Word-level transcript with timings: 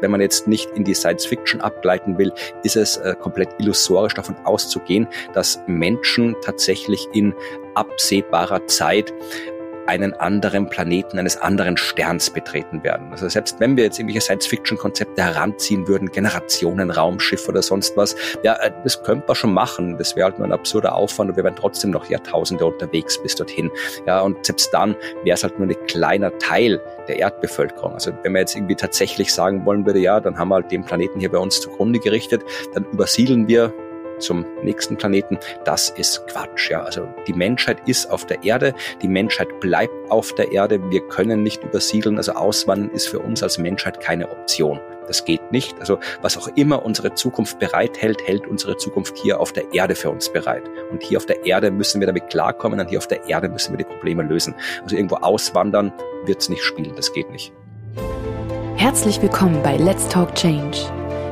wenn 0.00 0.10
man 0.10 0.20
jetzt 0.20 0.46
nicht 0.46 0.70
in 0.70 0.84
die 0.84 0.94
Science 0.94 1.26
Fiction 1.26 1.60
abgleiten 1.60 2.18
will, 2.18 2.32
ist 2.62 2.76
es 2.76 2.96
äh, 2.98 3.14
komplett 3.20 3.48
illusorisch 3.58 4.14
davon 4.14 4.36
auszugehen, 4.44 5.08
dass 5.32 5.60
Menschen 5.66 6.36
tatsächlich 6.42 7.06
in 7.12 7.34
absehbarer 7.74 8.66
Zeit 8.66 9.12
einen 9.86 10.14
anderen 10.14 10.68
Planeten, 10.68 11.18
eines 11.18 11.36
anderen 11.36 11.76
Sterns 11.76 12.30
betreten 12.30 12.82
werden. 12.82 13.08
Also 13.10 13.28
selbst 13.28 13.60
wenn 13.60 13.76
wir 13.76 13.84
jetzt 13.84 13.98
irgendwelche 13.98 14.20
Science-Fiction-Konzepte 14.20 15.22
heranziehen 15.22 15.86
würden, 15.86 16.10
Generationen, 16.10 16.90
Raumschiff 16.90 17.48
oder 17.48 17.62
sonst 17.62 17.96
was, 17.96 18.16
ja, 18.42 18.54
äh, 18.56 18.70
das 18.82 19.02
könnte 19.02 19.24
man 19.26 19.36
schon 19.36 19.52
machen. 19.52 19.98
Das 19.98 20.16
wäre 20.16 20.26
halt 20.26 20.38
nur 20.38 20.48
ein 20.48 20.52
absurder 20.52 20.94
Aufwand 20.94 21.30
und 21.30 21.36
wir 21.36 21.44
wären 21.44 21.56
trotzdem 21.56 21.90
noch 21.90 22.08
Jahrtausende 22.08 22.66
unterwegs 22.66 23.20
bis 23.22 23.34
dorthin. 23.34 23.70
Ja, 24.06 24.20
und 24.20 24.44
selbst 24.44 24.72
dann 24.72 24.96
wäre 25.22 25.34
es 25.34 25.42
halt 25.42 25.58
nur 25.58 25.68
ein 25.68 25.86
kleiner 25.86 26.36
Teil 26.38 26.80
der 27.08 27.18
Erdbevölkerung. 27.18 27.94
Also 27.94 28.12
wenn 28.22 28.32
man 28.32 28.40
jetzt 28.40 28.56
irgendwie 28.56 28.76
tatsächlich 28.76 29.32
sagen 29.32 29.64
wollen 29.64 29.86
würde, 29.86 29.98
ja, 29.98 30.20
dann 30.20 30.38
haben 30.38 30.48
wir 30.48 30.56
halt 30.56 30.70
den 30.70 30.84
Planeten 30.84 31.20
hier 31.20 31.30
bei 31.30 31.38
uns 31.38 31.60
zugrunde 31.60 31.98
gerichtet, 31.98 32.42
dann 32.74 32.84
übersiedeln 32.92 33.48
wir 33.48 33.72
zum 34.18 34.44
nächsten 34.62 34.96
Planeten, 34.96 35.38
das 35.64 35.90
ist 35.90 36.26
Quatsch. 36.28 36.70
Ja, 36.70 36.82
also 36.82 37.06
die 37.26 37.32
Menschheit 37.32 37.88
ist 37.88 38.10
auf 38.10 38.26
der 38.26 38.42
Erde, 38.44 38.74
die 39.02 39.08
Menschheit 39.08 39.60
bleibt 39.60 39.94
auf 40.10 40.34
der 40.34 40.52
Erde. 40.52 40.80
Wir 40.90 41.06
können 41.08 41.42
nicht 41.42 41.62
übersiedeln, 41.62 42.16
also 42.16 42.32
Auswandern 42.32 42.90
ist 42.90 43.08
für 43.08 43.18
uns 43.18 43.42
als 43.42 43.58
Menschheit 43.58 44.00
keine 44.00 44.30
Option. 44.30 44.80
Das 45.06 45.24
geht 45.24 45.52
nicht. 45.52 45.78
Also 45.80 45.98
was 46.22 46.36
auch 46.38 46.48
immer 46.56 46.84
unsere 46.84 47.14
Zukunft 47.14 47.58
bereithält, 47.58 48.26
hält 48.26 48.46
unsere 48.46 48.76
Zukunft 48.76 49.18
hier 49.18 49.40
auf 49.40 49.52
der 49.52 49.72
Erde 49.72 49.94
für 49.94 50.10
uns 50.10 50.32
bereit. 50.32 50.62
Und 50.90 51.02
hier 51.02 51.18
auf 51.18 51.26
der 51.26 51.44
Erde 51.44 51.70
müssen 51.70 52.00
wir 52.00 52.06
damit 52.06 52.30
klarkommen 52.30 52.80
und 52.80 52.88
hier 52.88 52.98
auf 52.98 53.08
der 53.08 53.28
Erde 53.28 53.48
müssen 53.48 53.72
wir 53.72 53.78
die 53.78 53.84
Probleme 53.84 54.22
lösen. 54.22 54.54
Also 54.82 54.96
irgendwo 54.96 55.16
auswandern 55.16 55.92
wird's 56.24 56.48
nicht 56.48 56.62
spielen, 56.62 56.94
das 56.96 57.12
geht 57.12 57.30
nicht. 57.30 57.52
Herzlich 58.76 59.20
willkommen 59.22 59.62
bei 59.62 59.76
Let's 59.76 60.08
Talk 60.08 60.34
Change 60.34 60.78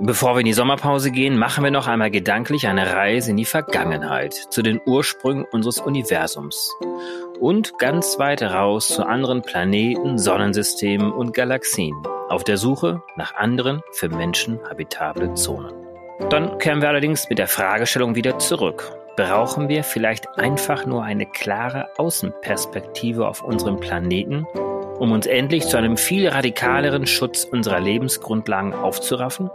Bevor 0.00 0.34
wir 0.34 0.40
in 0.40 0.46
die 0.46 0.52
Sommerpause 0.52 1.10
gehen, 1.10 1.38
machen 1.38 1.64
wir 1.64 1.70
noch 1.70 1.86
einmal 1.86 2.10
gedanklich 2.10 2.66
eine 2.66 2.92
Reise 2.92 3.30
in 3.30 3.38
die 3.38 3.46
Vergangenheit, 3.46 4.34
zu 4.34 4.60
den 4.60 4.78
Ursprüngen 4.84 5.46
unseres 5.50 5.78
Universums 5.78 6.70
und 7.40 7.78
ganz 7.78 8.18
weit 8.18 8.42
raus 8.42 8.88
zu 8.88 9.06
anderen 9.06 9.40
Planeten, 9.40 10.18
Sonnensystemen 10.18 11.12
und 11.12 11.32
Galaxien 11.32 11.94
auf 12.28 12.44
der 12.44 12.58
Suche 12.58 13.02
nach 13.16 13.34
anderen 13.36 13.80
für 13.92 14.10
Menschen 14.10 14.60
habitable 14.68 15.32
Zonen. 15.34 15.72
Dann 16.28 16.58
kehren 16.58 16.82
wir 16.82 16.88
allerdings 16.88 17.28
mit 17.30 17.38
der 17.38 17.48
Fragestellung 17.48 18.14
wieder 18.14 18.38
zurück. 18.38 18.92
Brauchen 19.16 19.68
wir 19.70 19.82
vielleicht 19.82 20.38
einfach 20.38 20.84
nur 20.84 21.04
eine 21.04 21.24
klare 21.24 21.88
Außenperspektive 21.96 23.26
auf 23.26 23.42
unserem 23.42 23.80
Planeten, 23.80 24.46
um 24.98 25.12
uns 25.12 25.26
endlich 25.26 25.66
zu 25.66 25.78
einem 25.78 25.96
viel 25.96 26.28
radikaleren 26.28 27.06
Schutz 27.06 27.44
unserer 27.44 27.80
Lebensgrundlagen 27.80 28.74
aufzuraffen? 28.74 29.50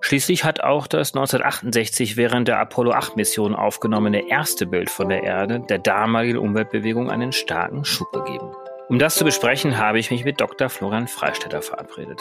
Schließlich 0.00 0.44
hat 0.44 0.62
auch 0.62 0.86
das 0.86 1.14
1968 1.14 2.16
während 2.16 2.48
der 2.48 2.60
Apollo 2.60 2.92
8 2.92 3.16
Mission 3.16 3.54
aufgenommene 3.54 4.28
erste 4.28 4.66
Bild 4.66 4.90
von 4.90 5.08
der 5.08 5.22
Erde 5.22 5.60
der 5.60 5.78
damaligen 5.78 6.38
Umweltbewegung 6.38 7.10
einen 7.10 7.32
starken 7.32 7.84
Schub 7.84 8.12
gegeben. 8.12 8.52
Um 8.88 8.98
das 8.98 9.16
zu 9.16 9.24
besprechen, 9.24 9.76
habe 9.76 9.98
ich 9.98 10.10
mich 10.10 10.24
mit 10.24 10.40
Dr. 10.40 10.70
Florian 10.70 11.08
Freistetter 11.08 11.60
verabredet. 11.60 12.20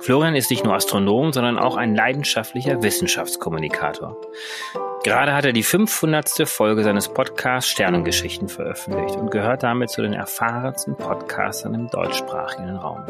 Florian 0.00 0.34
ist 0.34 0.50
nicht 0.50 0.64
nur 0.64 0.74
Astronom, 0.74 1.32
sondern 1.32 1.58
auch 1.58 1.76
ein 1.76 1.94
leidenschaftlicher 1.94 2.82
Wissenschaftskommunikator. 2.82 4.16
Gerade 5.04 5.34
hat 5.34 5.44
er 5.44 5.52
die 5.52 5.62
500. 5.62 6.48
Folge 6.48 6.82
seines 6.82 7.08
Podcasts 7.08 7.70
Sternengeschichten 7.70 8.48
veröffentlicht 8.48 9.16
und 9.16 9.30
gehört 9.30 9.62
damit 9.62 9.90
zu 9.90 10.02
den 10.02 10.12
erfahrensten 10.12 10.96
Podcastern 10.96 11.74
im 11.74 11.88
deutschsprachigen 11.88 12.76
Raum. 12.76 13.04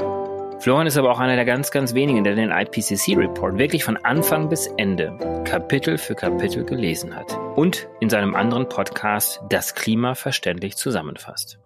Florian 0.60 0.87
ist 0.87 0.98
aber 0.98 1.10
auch 1.10 1.19
einer 1.19 1.37
der 1.37 1.47
ganz, 1.47 1.71
ganz 1.71 1.94
wenigen, 1.94 2.22
der 2.22 2.34
den 2.34 2.50
IPCC-Report 2.50 3.56
wirklich 3.56 3.82
von 3.82 3.97
Anfang 3.97 4.50
bis 4.50 4.66
Ende, 4.76 5.16
Kapitel 5.44 5.97
für 5.97 6.15
Kapitel 6.15 6.66
gelesen 6.66 7.16
hat 7.16 7.34
und 7.56 7.88
in 8.00 8.10
seinem 8.10 8.34
anderen 8.34 8.69
Podcast 8.69 9.41
Das 9.49 9.75
Klima 9.75 10.15
verständlich 10.15 10.76
zusammenfasst. 10.76 11.59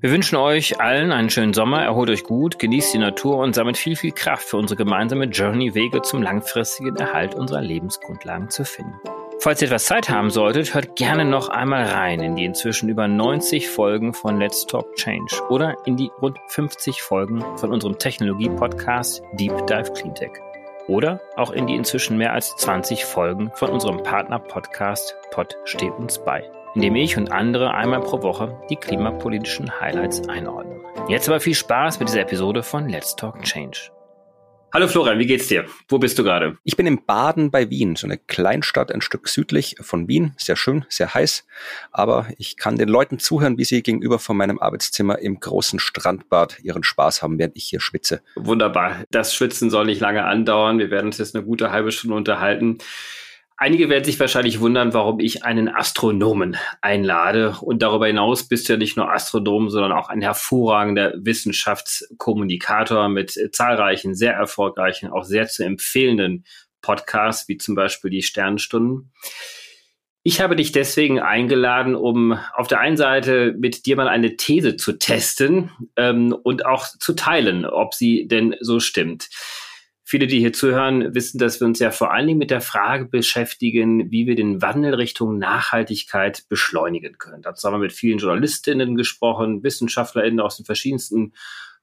Wir 0.00 0.10
wünschen 0.10 0.36
euch 0.36 0.78
allen 0.78 1.10
einen 1.10 1.30
schönen 1.30 1.54
Sommer, 1.54 1.84
erholt 1.84 2.10
euch 2.10 2.24
gut, 2.24 2.58
genießt 2.58 2.92
die 2.92 2.98
Natur 2.98 3.38
und 3.38 3.54
sammelt 3.54 3.78
viel, 3.78 3.96
viel 3.96 4.12
Kraft 4.12 4.46
für 4.46 4.58
unsere 4.58 4.76
gemeinsame 4.76 5.24
Journey, 5.24 5.74
Wege 5.74 6.02
zum 6.02 6.20
langfristigen 6.20 6.96
Erhalt 6.96 7.34
unserer 7.34 7.62
Lebensgrundlagen 7.62 8.50
zu 8.50 8.66
finden. 8.66 8.92
Falls 9.44 9.60
ihr 9.60 9.68
etwas 9.68 9.84
Zeit 9.84 10.08
haben 10.08 10.30
solltet, 10.30 10.72
hört 10.72 10.96
gerne 10.96 11.26
noch 11.26 11.50
einmal 11.50 11.84
rein 11.84 12.20
in 12.20 12.34
die 12.34 12.46
inzwischen 12.46 12.88
über 12.88 13.06
90 13.06 13.68
Folgen 13.68 14.14
von 14.14 14.40
Let's 14.40 14.64
Talk 14.64 14.94
Change 14.94 15.38
oder 15.50 15.76
in 15.84 15.98
die 15.98 16.10
rund 16.22 16.38
50 16.46 17.02
Folgen 17.02 17.44
von 17.58 17.70
unserem 17.70 17.98
Technologie-Podcast 17.98 19.22
Deep 19.34 19.66
Dive 19.66 19.92
Cleantech. 19.92 20.30
Oder 20.88 21.20
auch 21.36 21.50
in 21.50 21.66
die 21.66 21.74
inzwischen 21.74 22.16
mehr 22.16 22.32
als 22.32 22.56
20 22.56 23.04
Folgen 23.04 23.50
von 23.54 23.68
unserem 23.68 24.02
Partner-Podcast 24.02 25.14
Pod 25.30 25.54
steht 25.66 25.92
uns 25.92 26.24
bei 26.24 26.50
in 26.74 26.80
dem 26.80 26.96
ich 26.96 27.18
und 27.18 27.30
andere 27.30 27.74
einmal 27.74 28.00
pro 28.00 28.22
Woche 28.22 28.58
die 28.70 28.76
klimapolitischen 28.76 29.78
Highlights 29.78 30.26
einordnen. 30.26 30.80
Jetzt 31.06 31.28
aber 31.28 31.38
viel 31.38 31.54
Spaß 31.54 32.00
mit 32.00 32.08
dieser 32.08 32.22
Episode 32.22 32.62
von 32.62 32.88
Let's 32.88 33.14
Talk 33.14 33.42
Change. 33.42 33.90
Hallo 34.74 34.88
Florian, 34.88 35.20
wie 35.20 35.26
geht's 35.26 35.46
dir? 35.46 35.66
Wo 35.88 36.00
bist 36.00 36.18
du 36.18 36.24
gerade? 36.24 36.58
Ich 36.64 36.76
bin 36.76 36.88
in 36.88 37.06
Baden 37.06 37.52
bei 37.52 37.70
Wien, 37.70 37.94
so 37.94 38.08
eine 38.08 38.18
Kleinstadt 38.18 38.90
ein 38.90 39.02
Stück 39.02 39.28
südlich 39.28 39.76
von 39.80 40.08
Wien. 40.08 40.34
Sehr 40.36 40.56
schön, 40.56 40.84
sehr 40.88 41.14
heiß. 41.14 41.46
Aber 41.92 42.26
ich 42.38 42.56
kann 42.56 42.76
den 42.76 42.88
Leuten 42.88 43.20
zuhören, 43.20 43.56
wie 43.56 43.62
sie 43.62 43.84
gegenüber 43.84 44.18
von 44.18 44.36
meinem 44.36 44.58
Arbeitszimmer 44.58 45.20
im 45.20 45.38
großen 45.38 45.78
Strandbad 45.78 46.58
ihren 46.64 46.82
Spaß 46.82 47.22
haben, 47.22 47.38
während 47.38 47.56
ich 47.56 47.66
hier 47.66 47.80
schwitze. 47.80 48.20
Wunderbar. 48.34 49.04
Das 49.12 49.32
Schwitzen 49.32 49.70
soll 49.70 49.86
nicht 49.86 50.00
lange 50.00 50.24
andauern. 50.24 50.80
Wir 50.80 50.90
werden 50.90 51.06
uns 51.06 51.18
jetzt 51.18 51.36
eine 51.36 51.44
gute 51.44 51.70
halbe 51.70 51.92
Stunde 51.92 52.16
unterhalten. 52.16 52.78
Einige 53.56 53.88
werden 53.88 54.04
sich 54.04 54.18
wahrscheinlich 54.18 54.58
wundern, 54.60 54.94
warum 54.94 55.20
ich 55.20 55.44
einen 55.44 55.68
Astronomen 55.68 56.56
einlade. 56.80 57.56
Und 57.60 57.82
darüber 57.82 58.08
hinaus 58.08 58.48
bist 58.48 58.68
du 58.68 58.72
ja 58.72 58.78
nicht 58.78 58.96
nur 58.96 59.12
Astronom, 59.12 59.70
sondern 59.70 59.92
auch 59.92 60.08
ein 60.08 60.22
hervorragender 60.22 61.14
Wissenschaftskommunikator 61.16 63.08
mit 63.08 63.38
zahlreichen, 63.52 64.16
sehr 64.16 64.32
erfolgreichen, 64.34 65.08
auch 65.10 65.22
sehr 65.22 65.46
zu 65.46 65.64
empfehlenden 65.64 66.44
Podcasts, 66.82 67.48
wie 67.48 67.56
zum 67.56 67.76
Beispiel 67.76 68.10
die 68.10 68.22
Sternstunden. 68.22 69.12
Ich 70.24 70.40
habe 70.40 70.56
dich 70.56 70.72
deswegen 70.72 71.20
eingeladen, 71.20 71.94
um 71.94 72.38
auf 72.54 72.66
der 72.66 72.80
einen 72.80 72.96
Seite 72.96 73.54
mit 73.56 73.86
dir 73.86 73.94
mal 73.94 74.08
eine 74.08 74.36
These 74.36 74.76
zu 74.76 74.98
testen 74.98 75.70
ähm, 75.96 76.32
und 76.32 76.66
auch 76.66 76.86
zu 76.86 77.12
teilen, 77.12 77.66
ob 77.66 77.94
sie 77.94 78.26
denn 78.26 78.56
so 78.60 78.80
stimmt. 78.80 79.28
Viele, 80.14 80.28
die 80.28 80.38
hier 80.38 80.52
zuhören, 80.52 81.12
wissen, 81.12 81.38
dass 81.38 81.58
wir 81.58 81.66
uns 81.66 81.80
ja 81.80 81.90
vor 81.90 82.12
allen 82.12 82.28
Dingen 82.28 82.38
mit 82.38 82.52
der 82.52 82.60
Frage 82.60 83.06
beschäftigen, 83.06 84.12
wie 84.12 84.28
wir 84.28 84.36
den 84.36 84.62
Wandel 84.62 84.94
Richtung 84.94 85.38
Nachhaltigkeit 85.38 86.44
beschleunigen 86.48 87.18
können. 87.18 87.42
Dazu 87.42 87.66
haben 87.66 87.74
wir 87.74 87.78
mit 87.80 87.92
vielen 87.92 88.18
Journalistinnen 88.18 88.94
gesprochen, 88.94 89.64
Wissenschaftlerinnen 89.64 90.38
aus 90.38 90.56
den 90.56 90.66
verschiedensten 90.66 91.32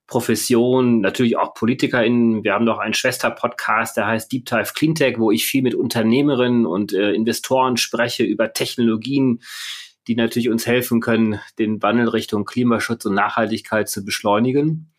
Professionen, 0.08 1.02
natürlich 1.02 1.36
auch 1.36 1.54
PolitikerInnen. 1.56 2.46
Wir 2.46 2.54
haben 2.54 2.64
noch 2.64 2.80
einen 2.80 2.94
Schwester-Podcast, 2.94 3.98
der 3.98 4.08
heißt 4.08 4.32
Deep 4.32 4.46
Dive 4.46 4.72
Cleantech, 4.76 5.20
wo 5.20 5.30
ich 5.32 5.46
viel 5.46 5.62
mit 5.62 5.76
Unternehmerinnen 5.76 6.66
und 6.66 6.94
äh, 6.94 7.12
Investoren 7.12 7.76
spreche 7.76 8.24
über 8.24 8.54
Technologien, 8.54 9.42
die 10.08 10.16
natürlich 10.16 10.48
uns 10.48 10.66
helfen 10.66 11.02
können, 11.02 11.42
den 11.60 11.82
Wandel 11.84 12.08
Richtung 12.08 12.46
Klimaschutz 12.46 13.04
und 13.04 13.14
Nachhaltigkeit 13.14 13.90
zu 13.90 14.06
beschleunigen. 14.06 14.94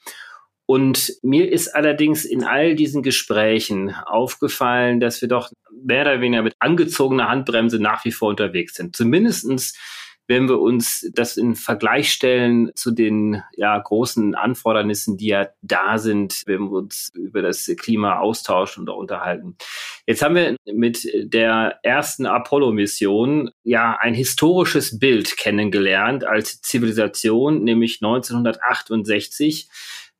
Und 0.72 1.18
mir 1.20 1.52
ist 1.52 1.68
allerdings 1.68 2.24
in 2.24 2.44
all 2.44 2.74
diesen 2.74 3.02
Gesprächen 3.02 3.94
aufgefallen, 4.06 5.00
dass 5.00 5.20
wir 5.20 5.28
doch 5.28 5.50
mehr 5.70 6.00
oder 6.00 6.22
weniger 6.22 6.40
mit 6.40 6.54
angezogener 6.60 7.28
Handbremse 7.28 7.78
nach 7.78 8.06
wie 8.06 8.10
vor 8.10 8.30
unterwegs 8.30 8.76
sind. 8.76 8.96
Zumindestens 8.96 9.74
wenn 10.28 10.48
wir 10.48 10.60
uns 10.60 11.10
das 11.12 11.36
in 11.36 11.56
Vergleich 11.56 12.12
stellen 12.12 12.70
zu 12.74 12.90
den 12.92 13.42
ja, 13.54 13.76
großen 13.78 14.34
Anfordernissen, 14.34 15.16
die 15.16 15.26
ja 15.26 15.48
da 15.62 15.98
sind, 15.98 16.42
wenn 16.46 16.70
wir 16.70 16.78
uns 16.78 17.10
über 17.14 17.42
das 17.42 17.70
Klima 17.78 18.18
austauschen 18.18 18.84
oder 18.84 18.96
unterhalten. 18.96 19.56
Jetzt 20.06 20.22
haben 20.22 20.36
wir 20.36 20.56
mit 20.72 21.06
der 21.14 21.80
ersten 21.82 22.26
Apollo-Mission 22.26 23.50
ja 23.64 23.98
ein 24.00 24.14
historisches 24.14 24.98
Bild 24.98 25.36
kennengelernt 25.36 26.24
als 26.24 26.62
Zivilisation, 26.62 27.62
nämlich 27.64 27.98
1968 28.00 29.68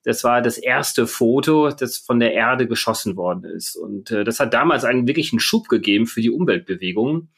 das 0.04 0.25
war 0.25 0.43
das 0.43 0.58
erste 0.58 1.06
Foto, 1.06 1.70
das 1.70 1.99
von 1.99 2.20
der 2.20 2.34
Erde 2.34 2.66
geschossen 2.66 3.16
worden 3.16 3.44
ist. 3.44 3.76
Und 3.76 4.10
äh, 4.10 4.25
das 4.25 4.40
hat 4.40 4.54
damals 4.54 4.84
einen 4.84 5.06
wirklichen 5.06 5.40
Schub 5.40 5.69
gegeben 5.69 6.06
für 6.06 6.20
die 6.20 6.31
Umweltbewegung. 6.31 7.28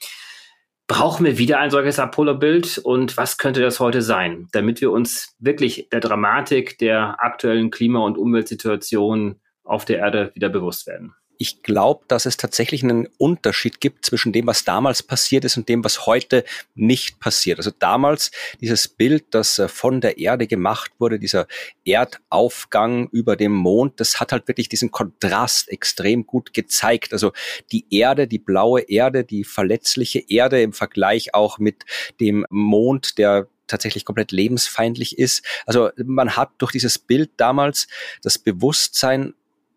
Brauchen 0.87 1.25
wir 1.25 1.39
wieder 1.39 1.61
ein 1.61 1.71
solches 1.71 1.99
Apollo-Bild 1.99 2.79
und 2.79 3.17
was 3.17 3.39
könnte 3.39 3.63
das 3.63 3.81
heute 3.81 4.03
sein, 4.03 4.49
damit 4.53 4.81
wir 4.83 4.91
uns 4.91 5.35
wirklich 5.39 5.89
der 5.91 6.01
Dramatik 6.01 6.79
der 6.79 7.23
aktuellen 7.25 7.71
Klima- 7.71 8.05
und 8.05 8.19
Umweltsituation 8.19 9.41
auf 9.63 9.87
der 9.87 9.99
Erde 9.99 10.31
wieder 10.35 10.51
bewusst 10.51 10.87
werden? 10.87 11.15
Ich 11.39 11.63
glaube, 11.63 12.05
dass 12.09 12.27
es 12.27 12.37
tatsächlich 12.37 12.83
einen 12.83 13.09
Unterschied 13.19 13.81
gibt 13.81 14.05
zwischen 14.05 14.33
dem, 14.33 14.47
was 14.47 14.65
damals 14.65 15.03
passiert 15.03 15.45
ist 15.45 15.57
und 15.57 15.69
dem, 15.69 15.85
was 15.85 16.07
heute 16.07 16.45
nicht 16.75 17.21
passiert. 17.21 17.59
Also 17.59 17.71
damals 17.79 18.31
dieses 18.61 18.89
Bild, 18.89 19.27
das 19.31 19.59
äh, 19.59 19.69
von 19.69 20.01
der 20.01 20.19
Erde 20.19 20.47
gemacht 20.47 20.93
wurde, 20.99 21.19
dieser 21.19 21.47
Erdaufgang 21.85 23.09
über 23.11 23.37
dem 23.37 23.53
Mond, 23.53 24.01
das 24.01 24.21
hat 24.21 24.33
halt 24.33 24.49
wirklich 24.49 24.69
diesen 24.69 24.91
Kontrast 24.91 25.69
extrem 25.69 26.27
gut 26.27 26.53
gezeigt. 26.55 27.13
Also 27.13 27.33
die 27.73 27.87
Erde, 27.91 28.27
die 28.27 28.39
blaue 28.39 28.81
Erde, 28.83 29.25
die 29.25 29.45
verletzliche 29.45 30.21
Erde 30.29 30.63
im 30.63 30.73
Vergleich 30.73 31.35
auch 31.35 31.59
mit 31.59 31.85
dem 32.21 32.47
Mond, 32.51 33.19
der 33.19 33.49
tatsächlich 33.67 34.05
komplett 34.05 34.33
lebensfeindlich 34.33 35.19
ist. 35.19 35.45
Also 35.67 35.91
man 35.97 36.37
hat 36.37 36.51
durch 36.59 36.73
dieses 36.73 36.99
Bild 36.99 37.31
damals 37.37 37.89
das 38.23 38.39
Bewusstsein 38.39 39.35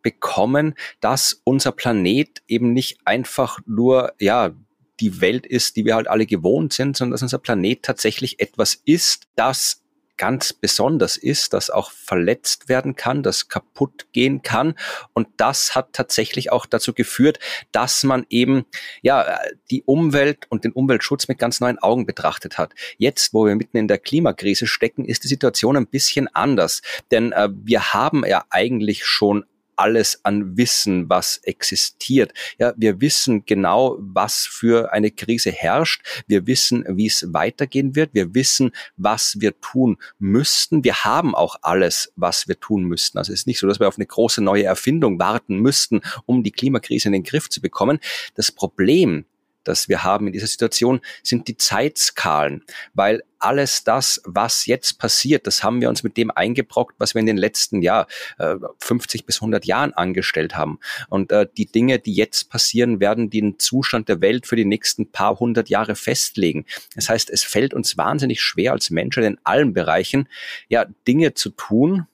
bekommen, 0.07 0.73
dass 1.01 1.41
unser 1.43 1.73
Planet 1.73 2.41
eben 2.47 2.71
nicht 2.71 2.99
einfach 3.03 3.59
nur, 3.65 4.13
ja, 4.19 4.53
die 5.01 5.19
Welt 5.19 5.45
ist, 5.45 5.75
die 5.75 5.83
wir 5.83 5.95
halt 5.95 6.07
alle 6.07 6.25
gewohnt 6.25 6.71
sind, 6.71 6.95
sondern 6.95 7.11
dass 7.11 7.23
unser 7.23 7.39
Planet 7.39 7.83
tatsächlich 7.83 8.39
etwas 8.39 8.81
ist, 8.85 9.27
das 9.35 9.83
ganz 10.17 10.51
besonders 10.51 11.15
ist, 11.15 11.53
das 11.53 11.69
auch 11.69 11.91
verletzt 11.91 12.69
werden 12.69 12.95
kann, 12.95 13.23
das 13.23 13.47
kaputt 13.47 14.07
gehen 14.11 14.41
kann. 14.41 14.75
Und 15.13 15.27
das 15.37 15.75
hat 15.75 15.93
tatsächlich 15.93 16.51
auch 16.51 16.65
dazu 16.65 16.93
geführt, 16.93 17.39
dass 17.71 18.03
man 18.03 18.25
eben 18.29 18.65
ja 19.01 19.37
die 19.71 19.83
Umwelt 19.83 20.45
und 20.49 20.63
den 20.63 20.71
Umweltschutz 20.71 21.27
mit 21.27 21.37
ganz 21.37 21.59
neuen 21.59 21.79
Augen 21.79 22.05
betrachtet 22.05 22.57
hat. 22.57 22.73
Jetzt, 22.97 23.33
wo 23.33 23.45
wir 23.45 23.55
mitten 23.55 23.77
in 23.77 23.87
der 23.87 23.99
Klimakrise 23.99 24.67
stecken, 24.67 25.05
ist 25.05 25.23
die 25.23 25.27
Situation 25.29 25.77
ein 25.77 25.87
bisschen 25.87 26.27
anders. 26.33 26.81
Denn 27.11 27.31
äh, 27.31 27.49
wir 27.53 27.93
haben 27.93 28.25
ja 28.25 28.43
eigentlich 28.49 29.05
schon 29.05 29.45
alles 29.77 30.23
an 30.23 30.57
Wissen, 30.57 31.09
was 31.09 31.37
existiert. 31.43 32.33
Ja, 32.59 32.73
wir 32.77 33.01
wissen 33.01 33.45
genau, 33.45 33.97
was 33.99 34.45
für 34.45 34.91
eine 34.91 35.11
Krise 35.11 35.51
herrscht. 35.51 36.01
Wir 36.27 36.47
wissen, 36.47 36.85
wie 36.89 37.07
es 37.07 37.33
weitergehen 37.33 37.95
wird. 37.95 38.13
Wir 38.13 38.33
wissen, 38.33 38.71
was 38.97 39.39
wir 39.39 39.59
tun 39.61 39.97
müssten. 40.19 40.83
Wir 40.83 41.03
haben 41.05 41.35
auch 41.35 41.57
alles, 41.61 42.11
was 42.15 42.47
wir 42.47 42.59
tun 42.59 42.83
müssten. 42.83 43.17
Also 43.17 43.33
es 43.33 43.41
ist 43.41 43.47
nicht 43.47 43.59
so, 43.59 43.67
dass 43.67 43.79
wir 43.79 43.87
auf 43.87 43.97
eine 43.97 44.05
große 44.05 44.41
neue 44.41 44.63
Erfindung 44.65 45.19
warten 45.19 45.59
müssten, 45.59 46.01
um 46.25 46.43
die 46.43 46.51
Klimakrise 46.51 47.07
in 47.07 47.13
den 47.13 47.23
Griff 47.23 47.49
zu 47.49 47.61
bekommen. 47.61 47.99
Das 48.35 48.51
Problem 48.51 49.25
das 49.67 49.89
wir 49.89 50.03
haben 50.03 50.27
in 50.27 50.33
dieser 50.33 50.47
Situation, 50.47 51.01
sind 51.23 51.47
die 51.47 51.57
Zeitskalen, 51.57 52.63
weil 52.93 53.23
alles 53.39 53.83
das, 53.83 54.21
was 54.25 54.65
jetzt 54.65 54.99
passiert, 54.99 55.47
das 55.47 55.63
haben 55.63 55.81
wir 55.81 55.89
uns 55.89 56.03
mit 56.03 56.17
dem 56.17 56.31
eingebrockt, 56.31 56.95
was 56.97 57.13
wir 57.13 57.19
in 57.19 57.25
den 57.25 57.37
letzten 57.37 57.83
äh, 57.83 58.05
50 58.79 59.25
bis 59.25 59.37
100 59.37 59.65
Jahren 59.65 59.93
angestellt 59.93 60.55
haben. 60.55 60.79
Und 61.09 61.31
äh, 61.31 61.47
die 61.57 61.65
Dinge, 61.65 61.99
die 61.99 62.13
jetzt 62.13 62.49
passieren, 62.49 62.99
werden 62.99 63.29
den 63.29 63.59
Zustand 63.59 64.09
der 64.09 64.21
Welt 64.21 64.47
für 64.47 64.55
die 64.55 64.65
nächsten 64.65 65.11
paar 65.11 65.39
hundert 65.39 65.69
Jahre 65.69 65.95
festlegen. 65.95 66.65
Das 66.95 67.09
heißt, 67.09 67.29
es 67.29 67.43
fällt 67.43 67.73
uns 67.73 67.97
wahnsinnig 67.97 68.41
schwer 68.41 68.71
als 68.71 68.89
Menschen 68.89 69.23
in 69.23 69.37
allen 69.43 69.73
Bereichen, 69.73 70.27
ja, 70.69 70.85
Dinge 71.07 71.33
zu 71.33 71.49
tun, 71.49 72.07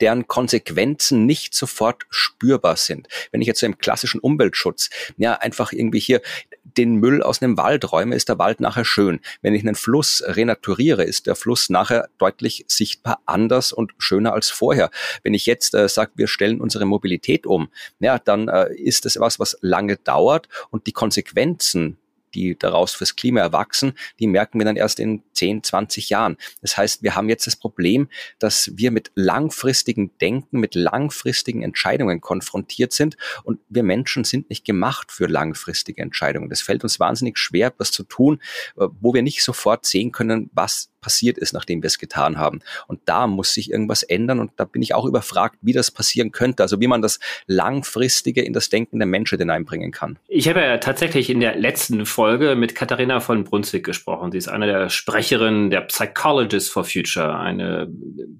deren 0.00 0.26
Konsequenzen 0.26 1.26
nicht 1.26 1.54
sofort 1.54 2.06
spürbar 2.10 2.76
sind. 2.76 3.08
Wenn 3.32 3.40
ich 3.40 3.46
jetzt 3.46 3.60
so 3.60 3.66
im 3.66 3.78
klassischen 3.78 4.20
Umweltschutz, 4.20 4.90
ja, 5.16 5.34
einfach 5.34 5.72
irgendwie 5.72 6.00
hier 6.00 6.22
den 6.64 6.96
Müll 6.96 7.22
aus 7.22 7.42
einem 7.42 7.56
Wald 7.56 7.90
räume, 7.92 8.14
ist 8.14 8.28
der 8.28 8.38
Wald 8.38 8.60
nachher 8.60 8.84
schön. 8.84 9.20
Wenn 9.42 9.54
ich 9.54 9.62
einen 9.62 9.74
Fluss 9.74 10.22
renaturiere, 10.26 11.04
ist 11.04 11.26
der 11.26 11.34
Fluss 11.34 11.70
nachher 11.70 12.08
deutlich 12.18 12.64
sichtbar 12.68 13.20
anders 13.26 13.72
und 13.72 13.92
schöner 13.98 14.32
als 14.32 14.50
vorher. 14.50 14.90
Wenn 15.22 15.34
ich 15.34 15.46
jetzt 15.46 15.74
äh, 15.74 15.88
sage, 15.88 16.12
wir 16.16 16.28
stellen 16.28 16.60
unsere 16.60 16.86
Mobilität 16.86 17.46
um, 17.46 17.68
ja, 17.98 18.18
dann 18.18 18.48
äh, 18.48 18.74
ist 18.74 19.04
das 19.04 19.18
was, 19.18 19.38
was 19.38 19.56
lange 19.60 19.96
dauert 19.96 20.48
und 20.70 20.86
die 20.86 20.92
Konsequenzen 20.92 21.99
die 22.34 22.58
daraus 22.58 22.92
fürs 22.92 23.16
Klima 23.16 23.40
erwachsen, 23.40 23.94
die 24.18 24.26
merken 24.26 24.58
wir 24.58 24.64
dann 24.64 24.76
erst 24.76 25.00
in 25.00 25.22
10, 25.32 25.62
20 25.62 26.10
Jahren. 26.10 26.36
Das 26.62 26.76
heißt, 26.76 27.02
wir 27.02 27.14
haben 27.14 27.28
jetzt 27.28 27.46
das 27.46 27.56
Problem, 27.56 28.08
dass 28.38 28.70
wir 28.74 28.90
mit 28.90 29.10
langfristigen 29.14 30.16
Denken, 30.18 30.60
mit 30.60 30.74
langfristigen 30.74 31.62
Entscheidungen 31.62 32.20
konfrontiert 32.20 32.92
sind 32.92 33.16
und 33.44 33.60
wir 33.68 33.82
Menschen 33.82 34.24
sind 34.24 34.50
nicht 34.50 34.64
gemacht 34.64 35.12
für 35.12 35.26
langfristige 35.26 36.02
Entscheidungen. 36.02 36.48
Das 36.48 36.60
fällt 36.60 36.82
uns 36.82 37.00
wahnsinnig 37.00 37.38
schwer, 37.38 37.68
etwas 37.68 37.90
zu 37.90 38.02
tun, 38.04 38.40
äh, 38.76 38.86
wo 39.00 39.14
wir 39.14 39.22
nicht 39.22 39.42
sofort 39.42 39.86
sehen 39.86 40.12
können, 40.12 40.50
was 40.52 40.90
passiert 41.00 41.38
ist, 41.38 41.52
nachdem 41.52 41.82
wir 41.82 41.88
es 41.88 41.98
getan 41.98 42.38
haben. 42.38 42.60
Und 42.86 43.00
da 43.06 43.26
muss 43.26 43.54
sich 43.54 43.70
irgendwas 43.70 44.02
ändern 44.02 44.40
und 44.40 44.52
da 44.56 44.64
bin 44.64 44.82
ich 44.82 44.94
auch 44.94 45.04
überfragt, 45.04 45.56
wie 45.62 45.72
das 45.72 45.90
passieren 45.90 46.32
könnte, 46.32 46.62
also 46.62 46.80
wie 46.80 46.86
man 46.86 47.02
das 47.02 47.18
Langfristige 47.46 48.42
in 48.42 48.52
das 48.52 48.68
Denken 48.68 48.98
der 48.98 49.06
Menschen 49.06 49.38
hineinbringen 49.38 49.92
kann. 49.92 50.18
Ich 50.28 50.48
habe 50.48 50.60
ja 50.60 50.78
tatsächlich 50.78 51.30
in 51.30 51.40
der 51.40 51.56
letzten 51.56 52.06
Folge 52.06 52.54
mit 52.54 52.74
Katharina 52.74 53.20
von 53.20 53.44
Brunswick 53.44 53.84
gesprochen. 53.84 54.32
Sie 54.32 54.38
ist 54.38 54.48
eine 54.48 54.66
der 54.66 54.88
Sprecherinnen 54.88 55.70
der 55.70 55.82
Psychologist 55.82 56.70
for 56.70 56.84
Future, 56.84 57.38
eine 57.38 57.90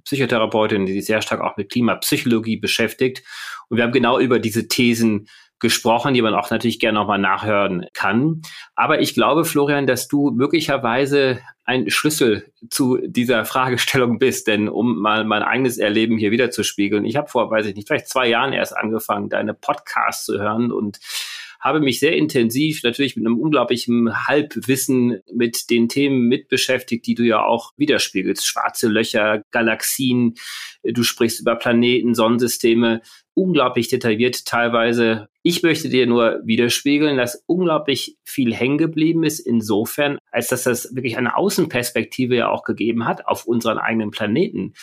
Psychotherapeutin, 0.05 0.87
die 0.87 0.93
sich 0.93 1.07
sehr 1.07 1.23
stark 1.23 1.41
auch 1.41 1.57
mit 1.57 1.71
Klimapsychologie 1.71 2.57
beschäftigt. 2.57 3.23
Und 3.69 3.77
wir 3.77 3.85
haben 3.85 3.93
genau 3.93 4.19
über 4.19 4.39
diese 4.39 4.69
Thesen 4.69 5.29
gesprochen, 5.61 6.15
die 6.15 6.23
man 6.23 6.35
auch 6.35 6.51
natürlich 6.51 6.81
gerne 6.81 6.99
nochmal 6.99 7.19
nachhören 7.19 7.87
kann. 7.93 8.43
Aber 8.75 9.01
ich 9.01 9.15
glaube, 9.15 9.45
Florian, 9.45 9.87
dass 9.87 10.09
du 10.09 10.31
möglicherweise 10.31 11.41
ein 11.65 11.89
Schlüssel 11.89 12.51
zu 12.69 12.99
dieser 13.03 13.45
Fragestellung 13.45 14.19
bist, 14.19 14.49
denn 14.49 14.69
um 14.69 14.99
mal 14.99 15.25
mein 15.25 15.43
eigenes 15.43 15.79
Erleben 15.79 16.19
hier 16.19 16.33
wieder 16.33 16.51
zu 16.51 16.65
spiegeln. 16.65 17.05
Ich 17.05 17.17
habe 17.17 17.29
vor, 17.29 17.51
weiß 17.51 17.67
ich 17.67 17.77
nicht, 17.77 17.87
vielleicht 17.87 18.09
zwei 18.09 18.27
Jahren 18.27 18.53
erst 18.53 18.77
angefangen, 18.77 19.29
deine 19.29 19.55
Podcasts 19.55 20.25
zu 20.25 20.41
hören 20.41 20.73
und 20.73 20.99
habe 21.61 21.81
mich 21.81 22.01
sehr 22.01 22.17
intensiv, 22.17 22.83
natürlich 22.83 23.17
mit 23.17 23.27
einem 23.27 23.39
unglaublichen 23.39 24.27
Halbwissen 24.27 25.21
mit 25.33 25.71
den 25.71 25.89
Themen 25.89 26.27
mit 26.27 26.49
beschäftigt, 26.49 27.07
die 27.07 27.15
du 27.15 27.23
ja 27.23 27.45
auch 27.45 27.73
widerspiegelst. 27.77 28.47
Schwarze 28.47 28.89
Löcher, 28.89 29.43
Galaxien, 29.51 30.35
du 30.83 31.03
sprichst 31.03 31.41
über 31.41 31.57
Planeten, 31.57 32.15
Sonnensysteme 32.15 33.03
unglaublich 33.35 33.89
detailliert 33.89 34.45
teilweise. 34.45 35.29
Ich 35.43 35.63
möchte 35.63 35.89
dir 35.89 36.07
nur 36.07 36.41
widerspiegeln, 36.45 37.17
dass 37.17 37.43
unglaublich 37.47 38.17
viel 38.25 38.55
hängen 38.55 38.79
geblieben 38.79 39.25
ist, 39.25 39.41
insofern, 39.41 40.19
als 40.31 40.49
dass 40.49 40.65
das 40.65 40.95
wirklich 40.95 41.17
eine 41.17 41.37
Außenperspektive 41.37 42.37
ja 42.37 42.49
auch 42.51 42.65
gegeben 42.65 43.07
hat 43.07 43.27
auf 43.27 43.47
unseren 43.47 43.79
eigenen 43.79 44.11
Planeten. 44.11 44.75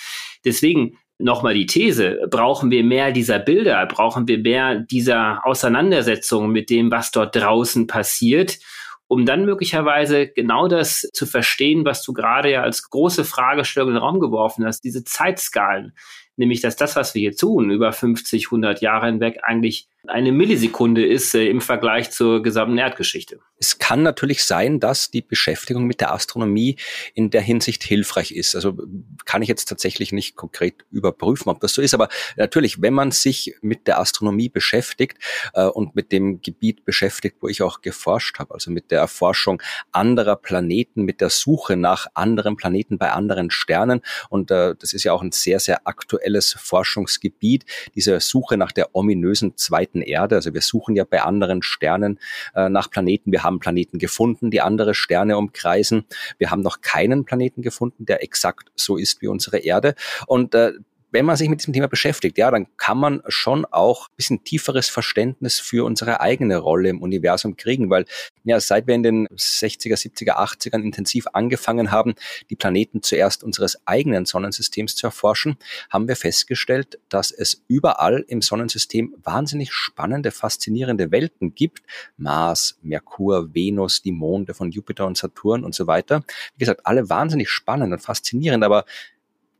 Deswegen 0.45 0.97
nochmal 1.19 1.53
die 1.53 1.65
These, 1.65 2.19
brauchen 2.29 2.69
wir 2.71 2.83
mehr 2.83 3.11
dieser 3.11 3.39
Bilder, 3.39 3.85
brauchen 3.87 4.27
wir 4.27 4.37
mehr 4.37 4.79
dieser 4.79 5.45
Auseinandersetzungen 5.45 6.51
mit 6.51 6.69
dem, 6.69 6.91
was 6.91 7.11
dort 7.11 7.35
draußen 7.35 7.87
passiert, 7.87 8.59
um 9.07 9.25
dann 9.25 9.45
möglicherweise 9.45 10.27
genau 10.27 10.67
das 10.67 11.09
zu 11.13 11.25
verstehen, 11.25 11.85
was 11.85 12.03
du 12.03 12.13
gerade 12.13 12.51
ja 12.51 12.61
als 12.61 12.89
große 12.89 13.23
Fragestellung 13.23 13.89
in 13.89 13.95
den 13.95 14.03
Raum 14.03 14.19
geworfen 14.19 14.65
hast, 14.65 14.81
diese 14.81 15.03
Zeitskalen, 15.03 15.93
nämlich 16.35 16.61
dass 16.61 16.75
das, 16.75 16.95
was 16.95 17.15
wir 17.15 17.21
hier 17.21 17.35
tun, 17.35 17.71
über 17.71 17.91
50, 17.91 18.47
100 18.47 18.81
Jahre 18.81 19.07
hinweg 19.07 19.39
eigentlich 19.43 19.87
eine 20.07 20.31
Millisekunde 20.31 21.05
ist 21.05 21.35
äh, 21.35 21.47
im 21.47 21.61
Vergleich 21.61 22.11
zur 22.11 22.41
gesamten 22.43 22.77
Erdgeschichte. 22.77 23.39
Es 23.59 23.79
kann 23.79 24.03
natürlich 24.03 24.43
sein, 24.43 24.79
dass 24.79 25.09
die 25.09 25.21
Beschäftigung 25.21 25.85
mit 25.85 26.01
der 26.01 26.13
Astronomie 26.13 26.75
in 27.15 27.29
der 27.29 27.41
Hinsicht 27.41 27.83
hilfreich 27.83 28.31
ist. 28.31 28.55
Also 28.55 28.77
kann 29.25 29.41
ich 29.41 29.47
jetzt 29.47 29.65
tatsächlich 29.65 30.11
nicht 30.11 30.35
konkret 30.35 30.85
überprüfen, 30.91 31.49
ob 31.49 31.59
das 31.59 31.73
so 31.73 31.81
ist. 31.81 31.93
Aber 31.93 32.09
natürlich, 32.35 32.81
wenn 32.81 32.93
man 32.93 33.11
sich 33.11 33.55
mit 33.61 33.87
der 33.87 33.99
Astronomie 33.99 34.49
beschäftigt 34.49 35.17
äh, 35.53 35.65
und 35.65 35.95
mit 35.95 36.11
dem 36.11 36.41
Gebiet 36.41 36.85
beschäftigt, 36.85 37.37
wo 37.41 37.47
ich 37.47 37.61
auch 37.61 37.81
geforscht 37.81 38.39
habe, 38.39 38.53
also 38.53 38.69
mit 38.69 38.91
der 38.91 38.99
Erforschung 38.99 39.61
anderer 39.91 40.35
Planeten, 40.35 41.03
mit 41.03 41.21
der 41.21 41.29
Suche 41.29 41.77
nach 41.77 42.07
anderen 42.13 42.57
Planeten 42.57 42.97
bei 42.97 43.11
anderen 43.11 43.49
Sternen. 43.49 44.01
Und 44.29 44.51
äh, 44.51 44.75
das 44.77 44.93
ist 44.93 45.03
ja 45.03 45.13
auch 45.13 45.21
ein 45.21 45.31
sehr, 45.31 45.59
sehr 45.59 45.87
aktuelles 45.87 46.53
Forschungsgebiet, 46.53 47.65
diese 47.95 48.19
Suche 48.19 48.57
nach 48.57 48.71
der 48.71 48.95
ominösen 48.95 49.57
zweiten 49.57 49.96
Planeten 49.97 50.01
Erde. 50.01 50.35
Also 50.35 50.53
wir 50.53 50.61
suchen 50.61 50.95
ja 50.95 51.03
bei 51.03 51.21
anderen 51.21 51.61
Sternen 51.61 52.19
äh, 52.55 52.69
nach 52.69 52.89
Planeten. 52.89 53.31
Wir 53.31 53.43
haben 53.43 53.59
Planeten 53.59 53.99
gefunden, 53.99 54.51
die 54.51 54.61
andere 54.61 54.93
Sterne 54.93 55.37
umkreisen. 55.37 56.05
Wir 56.37 56.51
haben 56.51 56.61
noch 56.61 56.81
keinen 56.81 57.25
Planeten 57.25 57.61
gefunden, 57.61 58.05
der 58.05 58.23
exakt 58.23 58.71
so 58.75 58.97
ist 58.97 59.21
wie 59.21 59.27
unsere 59.27 59.59
Erde. 59.59 59.95
Und 60.27 60.55
äh, 60.55 60.73
wenn 61.11 61.25
man 61.25 61.37
sich 61.37 61.49
mit 61.49 61.61
diesem 61.61 61.73
Thema 61.73 61.87
beschäftigt, 61.87 62.37
ja, 62.37 62.51
dann 62.51 62.67
kann 62.77 62.97
man 62.97 63.21
schon 63.27 63.65
auch 63.65 64.07
ein 64.07 64.15
bisschen 64.17 64.43
tieferes 64.43 64.89
Verständnis 64.89 65.59
für 65.59 65.85
unsere 65.85 66.21
eigene 66.21 66.57
Rolle 66.57 66.89
im 66.89 67.01
Universum 67.01 67.55
kriegen, 67.55 67.89
weil 67.89 68.05
ja, 68.43 68.59
seit 68.59 68.87
wir 68.87 68.95
in 68.95 69.03
den 69.03 69.27
60er, 69.27 69.95
70er, 69.95 70.37
80ern 70.37 70.81
intensiv 70.81 71.27
angefangen 71.33 71.91
haben, 71.91 72.15
die 72.49 72.55
Planeten 72.55 73.03
zuerst 73.03 73.43
unseres 73.43 73.85
eigenen 73.85 74.25
Sonnensystems 74.25 74.95
zu 74.95 75.07
erforschen, 75.07 75.57
haben 75.89 76.07
wir 76.07 76.15
festgestellt, 76.15 76.99
dass 77.09 77.31
es 77.31 77.63
überall 77.67 78.25
im 78.27 78.41
Sonnensystem 78.41 79.15
wahnsinnig 79.23 79.73
spannende, 79.73 80.31
faszinierende 80.31 81.11
Welten 81.11 81.55
gibt. 81.55 81.83
Mars, 82.17 82.77
Merkur, 82.81 83.53
Venus, 83.53 84.01
die 84.01 84.11
Monde 84.11 84.53
von 84.53 84.71
Jupiter 84.71 85.05
und 85.05 85.17
Saturn 85.17 85.63
und 85.63 85.75
so 85.75 85.87
weiter. 85.87 86.23
Wie 86.55 86.59
gesagt, 86.59 86.85
alle 86.85 87.09
wahnsinnig 87.09 87.49
spannend 87.49 87.93
und 87.93 87.99
faszinierend, 87.99 88.63
aber 88.63 88.85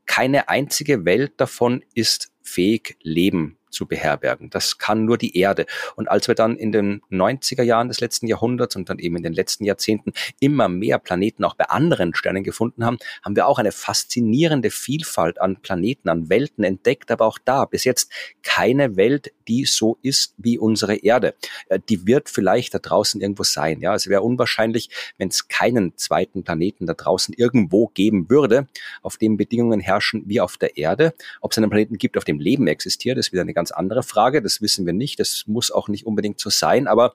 keine 0.08 0.48
einzige 0.48 1.04
Welt 1.04 1.34
davon 1.36 1.84
ist 1.94 2.32
fähig, 2.42 2.96
Leben 3.02 3.57
zu 3.70 3.86
beherbergen. 3.86 4.50
Das 4.50 4.78
kann 4.78 5.04
nur 5.04 5.18
die 5.18 5.36
Erde. 5.38 5.66
Und 5.96 6.08
als 6.08 6.28
wir 6.28 6.34
dann 6.34 6.56
in 6.56 6.72
den 6.72 7.02
90er 7.10 7.62
Jahren 7.62 7.88
des 7.88 8.00
letzten 8.00 8.26
Jahrhunderts 8.26 8.76
und 8.76 8.88
dann 8.88 8.98
eben 8.98 9.16
in 9.16 9.22
den 9.22 9.32
letzten 9.32 9.64
Jahrzehnten 9.64 10.12
immer 10.40 10.68
mehr 10.68 10.98
Planeten 10.98 11.44
auch 11.44 11.54
bei 11.54 11.64
anderen 11.64 12.14
Sternen 12.14 12.44
gefunden 12.44 12.84
haben, 12.84 12.98
haben 13.22 13.36
wir 13.36 13.46
auch 13.46 13.58
eine 13.58 13.72
faszinierende 13.72 14.70
Vielfalt 14.70 15.40
an 15.40 15.60
Planeten, 15.60 16.08
an 16.08 16.28
Welten 16.28 16.64
entdeckt, 16.64 17.10
aber 17.10 17.26
auch 17.26 17.38
da 17.44 17.64
bis 17.64 17.84
jetzt 17.84 18.12
keine 18.42 18.96
Welt, 18.96 19.32
die 19.48 19.64
so 19.64 19.98
ist 20.02 20.34
wie 20.36 20.58
unsere 20.58 20.96
Erde. 20.96 21.34
Äh, 21.68 21.80
die 21.88 22.06
wird 22.06 22.28
vielleicht 22.28 22.74
da 22.74 22.78
draußen 22.78 23.20
irgendwo 23.20 23.42
sein. 23.42 23.80
Ja, 23.80 23.94
es 23.94 24.08
wäre 24.08 24.22
unwahrscheinlich, 24.22 24.90
wenn 25.16 25.28
es 25.28 25.48
keinen 25.48 25.96
zweiten 25.96 26.44
Planeten 26.44 26.86
da 26.86 26.94
draußen 26.94 27.34
irgendwo 27.36 27.88
geben 27.88 28.30
würde, 28.30 28.68
auf 29.02 29.16
dem 29.16 29.36
Bedingungen 29.36 29.80
herrschen 29.80 30.22
wie 30.26 30.40
auf 30.40 30.56
der 30.56 30.76
Erde. 30.76 31.14
Ob 31.40 31.52
es 31.52 31.58
einen 31.58 31.70
Planeten 31.70 31.98
gibt, 31.98 32.16
auf 32.16 32.24
dem 32.24 32.40
Leben 32.40 32.66
existiert, 32.66 33.18
ist 33.18 33.32
wieder 33.32 33.42
eine 33.42 33.54
ganz 33.58 33.72
andere 33.72 34.02
Frage. 34.02 34.40
Das 34.40 34.62
wissen 34.62 34.86
wir 34.86 34.92
nicht. 34.92 35.18
Das 35.18 35.44
muss 35.46 35.70
auch 35.70 35.88
nicht 35.88 36.06
unbedingt 36.06 36.38
so 36.40 36.48
sein. 36.48 36.86
Aber 36.86 37.14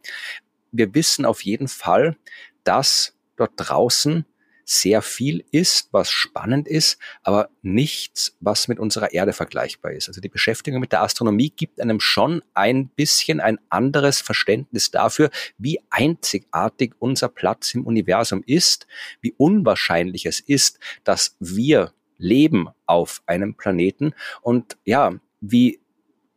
wir 0.72 0.94
wissen 0.94 1.26
auf 1.26 1.42
jeden 1.44 1.70
Fall, 1.70 2.18
dass 2.64 3.16
dort 3.38 3.54
draußen 3.56 4.26
sehr 4.66 5.02
viel 5.02 5.44
ist, 5.52 5.90
was 5.92 6.10
spannend 6.10 6.68
ist, 6.68 6.98
aber 7.22 7.50
nichts, 7.62 8.38
was 8.40 8.68
mit 8.68 8.80
unserer 8.80 9.14
Erde 9.14 9.34
vergleichbar 9.34 9.92
ist. 9.92 10.08
Also 10.08 10.22
die 10.22 10.30
Beschäftigung 10.30 10.80
mit 10.80 10.92
der 10.92 11.02
Astronomie 11.02 11.50
gibt 11.50 11.82
einem 11.82 12.00
schon 12.00 12.42
ein 12.54 12.88
bisschen 12.88 13.40
ein 13.42 13.60
anderes 13.70 14.22
Verständnis 14.22 14.92
dafür, 14.92 15.30
wie 15.58 15.80
einzigartig 15.90 16.94
unser 17.00 17.30
Platz 17.30 17.74
im 17.74 17.86
Universum 17.86 18.44
ist, 18.46 18.88
wie 19.22 19.34
unwahrscheinlich 19.38 20.26
es 20.26 20.40
ist, 20.40 20.80
dass 21.04 21.36
wir 21.40 21.94
leben 22.18 22.70
auf 22.86 23.22
einem 23.26 23.56
Planeten 23.56 24.14
und 24.42 24.78
ja, 24.86 25.14
wie 25.42 25.83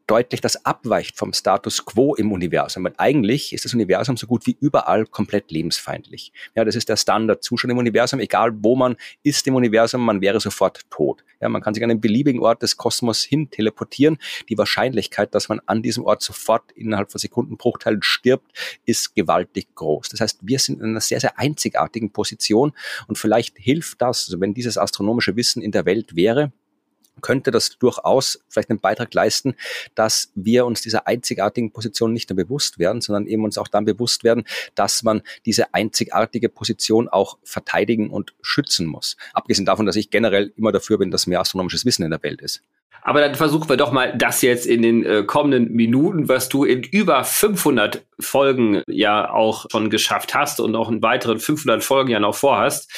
deutlich 0.07 0.41
das 0.41 0.65
abweicht 0.65 1.17
vom 1.17 1.33
Status 1.33 1.85
quo 1.85 2.15
im 2.15 2.33
Universum. 2.33 2.85
Weil 2.85 2.95
eigentlich 2.97 3.53
ist 3.53 3.65
das 3.65 3.75
Universum 3.75 4.17
so 4.17 4.27
gut 4.27 4.47
wie 4.47 4.57
überall 4.61 5.05
komplett 5.07 5.51
lebensfeindlich. 5.51 6.33
Ja, 6.55 6.65
das 6.65 6.77
ist 6.77 6.89
der 6.89 6.97
Standardzustand 6.97 7.73
im 7.73 7.79
Universum. 7.79 8.21
Egal 8.21 8.53
wo 8.63 8.77
man 8.77 8.97
ist 9.23 9.47
im 9.47 9.55
Universum, 9.55 10.05
man 10.05 10.21
wäre 10.21 10.41
sofort 10.41 10.89
tot. 10.91 11.25
Ja, 11.41 11.49
man 11.49 11.61
kann 11.61 11.75
sich 11.75 11.83
an 11.83 11.91
einen 11.91 12.01
beliebigen 12.01 12.41
Ort 12.41 12.63
des 12.63 12.77
Kosmos 12.77 13.23
hin 13.23 13.51
teleportieren. 13.51 14.19
Die 14.49 14.57
Wahrscheinlichkeit, 14.57 15.35
dass 15.35 15.49
man 15.49 15.61
an 15.67 15.83
diesem 15.83 16.05
Ort 16.05 16.23
sofort 16.23 16.73
innerhalb 16.73 17.11
von 17.11 17.19
Sekundenbruchteilen 17.19 18.03
stirbt, 18.03 18.53
ist 18.85 19.15
gewaltig 19.15 19.75
groß. 19.75 20.09
Das 20.09 20.21
heißt, 20.21 20.39
wir 20.43 20.59
sind 20.59 20.81
in 20.81 20.91
einer 20.91 21.01
sehr, 21.01 21.21
sehr 21.21 21.39
einzigartigen 21.39 22.11
Position 22.11 22.73
und 23.09 23.19
vielleicht 23.19 23.59
hilft 23.59 24.01
das, 24.03 24.27
also 24.29 24.41
wenn 24.41 24.55
dieses 24.55 24.79
astronomische 24.79 25.37
Wissen 25.37 25.63
in 25.63 25.73
der 25.73 25.85
Welt 25.85 26.17
wäre, 26.17 26.53
könnte 27.21 27.51
das 27.51 27.79
durchaus 27.79 28.41
vielleicht 28.49 28.71
einen 28.71 28.81
Beitrag 28.81 29.13
leisten, 29.15 29.55
dass 29.95 30.31
wir 30.35 30.67
uns 30.67 30.83
dieser 30.83 31.07
einzigartigen 31.07 31.73
Position 31.73 32.13
nicht 32.13 32.31
nur 32.31 32.37
bewusst 32.37 32.79
werden, 32.79 33.01
sondern 33.01 33.27
eben 33.27 33.45
uns 33.45 33.59
auch 33.59 33.69
dann 33.69 33.85
bewusst 33.85 34.25
werden, 34.25 34.45
dass 34.75 35.03
man 35.03 35.23
diese 35.45 35.75
einzigartige 35.75 36.49
Position 36.49 37.09
auch 37.09 37.39
verteidigen 37.43 38.11
und 38.11 38.35
schützen 38.43 38.87
muss. 38.87 39.17
Abgesehen 39.33 39.67
davon, 39.67 39.87
dass 39.87 39.97
ich 39.97 40.11
generell 40.11 40.53
immer 40.57 40.73
dafür 40.73 40.99
bin, 40.99 41.11
dass 41.11 41.27
mehr 41.27 41.41
astronomisches 41.41 41.85
Wissen 41.85 42.03
in 42.03 42.11
der 42.11 42.23
Welt 42.23 42.41
ist. 42.41 42.63
Aber 43.03 43.21
dann 43.21 43.35
versuchen 43.35 43.69
wir 43.69 43.77
doch 43.77 43.93
mal 43.93 44.17
das 44.17 44.43
jetzt 44.43 44.67
in 44.67 44.83
den 44.83 45.05
äh, 45.05 45.23
kommenden 45.25 45.73
Minuten, 45.73 46.29
was 46.29 46.49
du 46.49 46.65
in 46.65 46.83
über 46.83 47.23
500 47.25 48.05
Folgen 48.19 48.83
ja 48.89 49.31
auch 49.31 49.67
schon 49.71 49.91
geschafft 49.91 50.35
hast 50.35 50.61
und 50.61 50.75
auch 50.75 50.91
in 50.91 51.03
weiteren 51.03 51.39
500 51.39 51.85
Folgen 51.85 52.11
ja 52.11 52.21
noch 52.21 52.35
vorhast, 52.35 52.91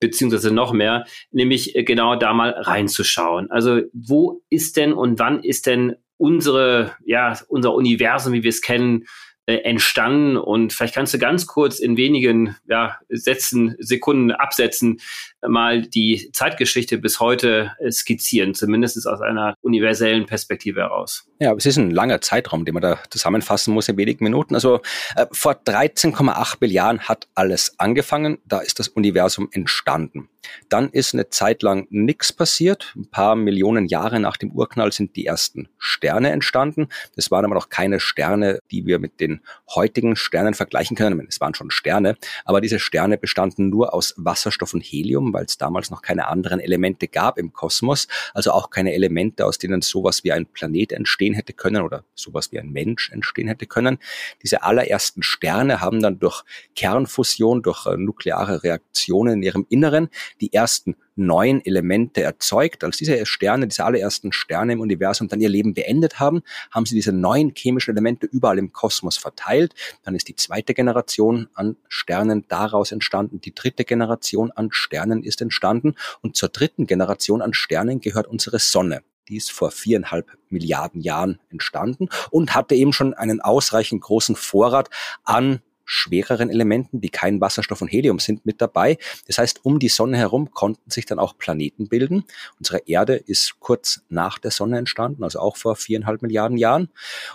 beziehungsweise 0.00 0.52
noch 0.52 0.72
mehr, 0.72 1.06
nämlich 1.30 1.74
äh, 1.74 1.84
genau 1.84 2.16
da 2.16 2.32
mal 2.32 2.50
reinzuschauen. 2.50 3.50
Also 3.50 3.80
wo 3.92 4.42
ist 4.50 4.76
denn 4.76 4.92
und 4.92 5.18
wann 5.18 5.42
ist 5.42 5.66
denn 5.66 5.96
unsere, 6.18 6.94
ja, 7.04 7.38
unser 7.48 7.74
Universum, 7.74 8.32
wie 8.32 8.42
wir 8.42 8.50
es 8.50 8.62
kennen, 8.62 9.04
äh, 9.46 9.58
entstanden 9.58 10.36
und 10.36 10.72
vielleicht 10.72 10.94
kannst 10.94 11.14
du 11.14 11.18
ganz 11.18 11.46
kurz 11.46 11.78
in 11.78 11.96
wenigen 11.96 12.56
ja, 12.68 12.98
Sätzen, 13.08 13.76
Sekunden 13.78 14.32
absetzen, 14.32 15.00
mal 15.46 15.82
die 15.82 16.30
Zeitgeschichte 16.32 16.98
bis 16.98 17.20
heute 17.20 17.72
äh, 17.78 17.90
skizzieren, 17.92 18.54
zumindest 18.54 19.06
aus 19.06 19.20
einer 19.20 19.54
universellen 19.60 20.26
Perspektive 20.26 20.80
heraus. 20.80 21.28
Ja, 21.38 21.54
es 21.54 21.66
ist 21.66 21.76
ein 21.76 21.90
langer 21.90 22.20
Zeitraum, 22.20 22.64
den 22.64 22.74
man 22.74 22.82
da 22.82 22.98
zusammenfassen 23.10 23.72
muss 23.72 23.88
in 23.88 23.96
wenigen 23.96 24.24
Minuten. 24.24 24.54
Also 24.54 24.80
äh, 25.14 25.26
vor 25.30 25.52
13,8 25.52 26.56
Milliarden 26.60 27.02
hat 27.02 27.28
alles 27.34 27.78
angefangen, 27.78 28.38
da 28.46 28.60
ist 28.60 28.78
das 28.78 28.88
Universum 28.88 29.48
entstanden. 29.52 30.28
Dann 30.68 30.90
ist 30.90 31.14
eine 31.14 31.28
Zeit 31.28 31.62
lang 31.62 31.86
nichts 31.90 32.32
passiert. 32.32 32.92
Ein 32.96 33.10
paar 33.10 33.36
Millionen 33.36 33.86
Jahre 33.86 34.20
nach 34.20 34.36
dem 34.36 34.52
Urknall 34.52 34.92
sind 34.92 35.16
die 35.16 35.26
ersten 35.26 35.68
Sterne 35.78 36.30
entstanden. 36.30 36.88
Das 37.14 37.30
waren 37.30 37.44
aber 37.44 37.54
noch 37.54 37.68
keine 37.68 38.00
Sterne, 38.00 38.60
die 38.70 38.86
wir 38.86 38.98
mit 38.98 39.20
den 39.20 39.35
heutigen 39.74 40.16
Sternen 40.16 40.54
vergleichen 40.54 40.96
können. 40.96 41.26
Es 41.28 41.40
waren 41.40 41.54
schon 41.54 41.70
Sterne, 41.70 42.16
aber 42.44 42.60
diese 42.60 42.78
Sterne 42.78 43.18
bestanden 43.18 43.68
nur 43.68 43.94
aus 43.94 44.14
Wasserstoff 44.16 44.74
und 44.74 44.82
Helium, 44.82 45.32
weil 45.32 45.44
es 45.44 45.58
damals 45.58 45.90
noch 45.90 46.02
keine 46.02 46.28
anderen 46.28 46.60
Elemente 46.60 47.08
gab 47.08 47.38
im 47.38 47.52
Kosmos, 47.52 48.08
also 48.34 48.52
auch 48.52 48.70
keine 48.70 48.94
Elemente, 48.94 49.44
aus 49.46 49.58
denen 49.58 49.82
sowas 49.82 50.24
wie 50.24 50.32
ein 50.32 50.46
Planet 50.46 50.92
entstehen 50.92 51.34
hätte 51.34 51.52
können 51.52 51.82
oder 51.82 52.04
sowas 52.14 52.52
wie 52.52 52.58
ein 52.58 52.70
Mensch 52.70 53.10
entstehen 53.10 53.48
hätte 53.48 53.66
können. 53.66 53.98
Diese 54.42 54.62
allerersten 54.62 55.22
Sterne 55.22 55.80
haben 55.80 56.00
dann 56.00 56.18
durch 56.18 56.42
Kernfusion, 56.74 57.62
durch 57.62 57.86
äh, 57.86 57.96
nukleare 57.96 58.62
Reaktionen 58.62 59.34
in 59.34 59.42
ihrem 59.42 59.66
Inneren 59.68 60.08
die 60.40 60.52
ersten 60.52 60.96
neuen 61.16 61.64
Elemente 61.64 62.22
erzeugt. 62.22 62.84
Als 62.84 62.98
diese 62.98 63.26
Sterne, 63.26 63.66
diese 63.66 63.84
allerersten 63.84 64.32
Sterne 64.32 64.74
im 64.74 64.80
Universum 64.80 65.28
dann 65.28 65.40
ihr 65.40 65.48
Leben 65.48 65.74
beendet 65.74 66.20
haben, 66.20 66.42
haben 66.70 66.86
sie 66.86 66.94
diese 66.94 67.12
neuen 67.12 67.52
chemischen 67.56 67.94
Elemente 67.94 68.26
überall 68.26 68.58
im 68.58 68.72
Kosmos 68.72 69.16
verteilt. 69.16 69.74
Dann 70.04 70.14
ist 70.14 70.28
die 70.28 70.36
zweite 70.36 70.74
Generation 70.74 71.48
an 71.54 71.76
Sternen 71.88 72.44
daraus 72.48 72.92
entstanden. 72.92 73.40
Die 73.40 73.54
dritte 73.54 73.84
Generation 73.84 74.50
an 74.52 74.68
Sternen 74.70 75.22
ist 75.22 75.40
entstanden. 75.40 75.94
Und 76.20 76.36
zur 76.36 76.50
dritten 76.50 76.86
Generation 76.86 77.42
an 77.42 77.54
Sternen 77.54 78.00
gehört 78.00 78.26
unsere 78.26 78.58
Sonne. 78.58 79.02
Die 79.28 79.36
ist 79.36 79.50
vor 79.50 79.70
viereinhalb 79.70 80.30
Milliarden 80.50 81.00
Jahren 81.00 81.40
entstanden 81.50 82.08
und 82.30 82.54
hatte 82.54 82.76
eben 82.76 82.92
schon 82.92 83.14
einen 83.14 83.40
ausreichend 83.40 84.02
großen 84.02 84.36
Vorrat 84.36 84.88
an 85.24 85.60
schwereren 85.86 86.50
Elementen, 86.50 87.00
die 87.00 87.08
kein 87.08 87.40
Wasserstoff 87.40 87.80
und 87.80 87.88
Helium 87.88 88.18
sind, 88.18 88.44
mit 88.44 88.60
dabei. 88.60 88.98
Das 89.26 89.38
heißt, 89.38 89.64
um 89.64 89.78
die 89.78 89.88
Sonne 89.88 90.18
herum 90.18 90.50
konnten 90.50 90.90
sich 90.90 91.06
dann 91.06 91.18
auch 91.18 91.38
Planeten 91.38 91.88
bilden. 91.88 92.24
Unsere 92.58 92.82
Erde 92.86 93.14
ist 93.14 93.60
kurz 93.60 94.02
nach 94.08 94.38
der 94.38 94.50
Sonne 94.50 94.78
entstanden, 94.78 95.24
also 95.24 95.38
auch 95.38 95.56
vor 95.56 95.76
viereinhalb 95.76 96.20
Milliarden 96.22 96.58
Jahren. 96.58 96.90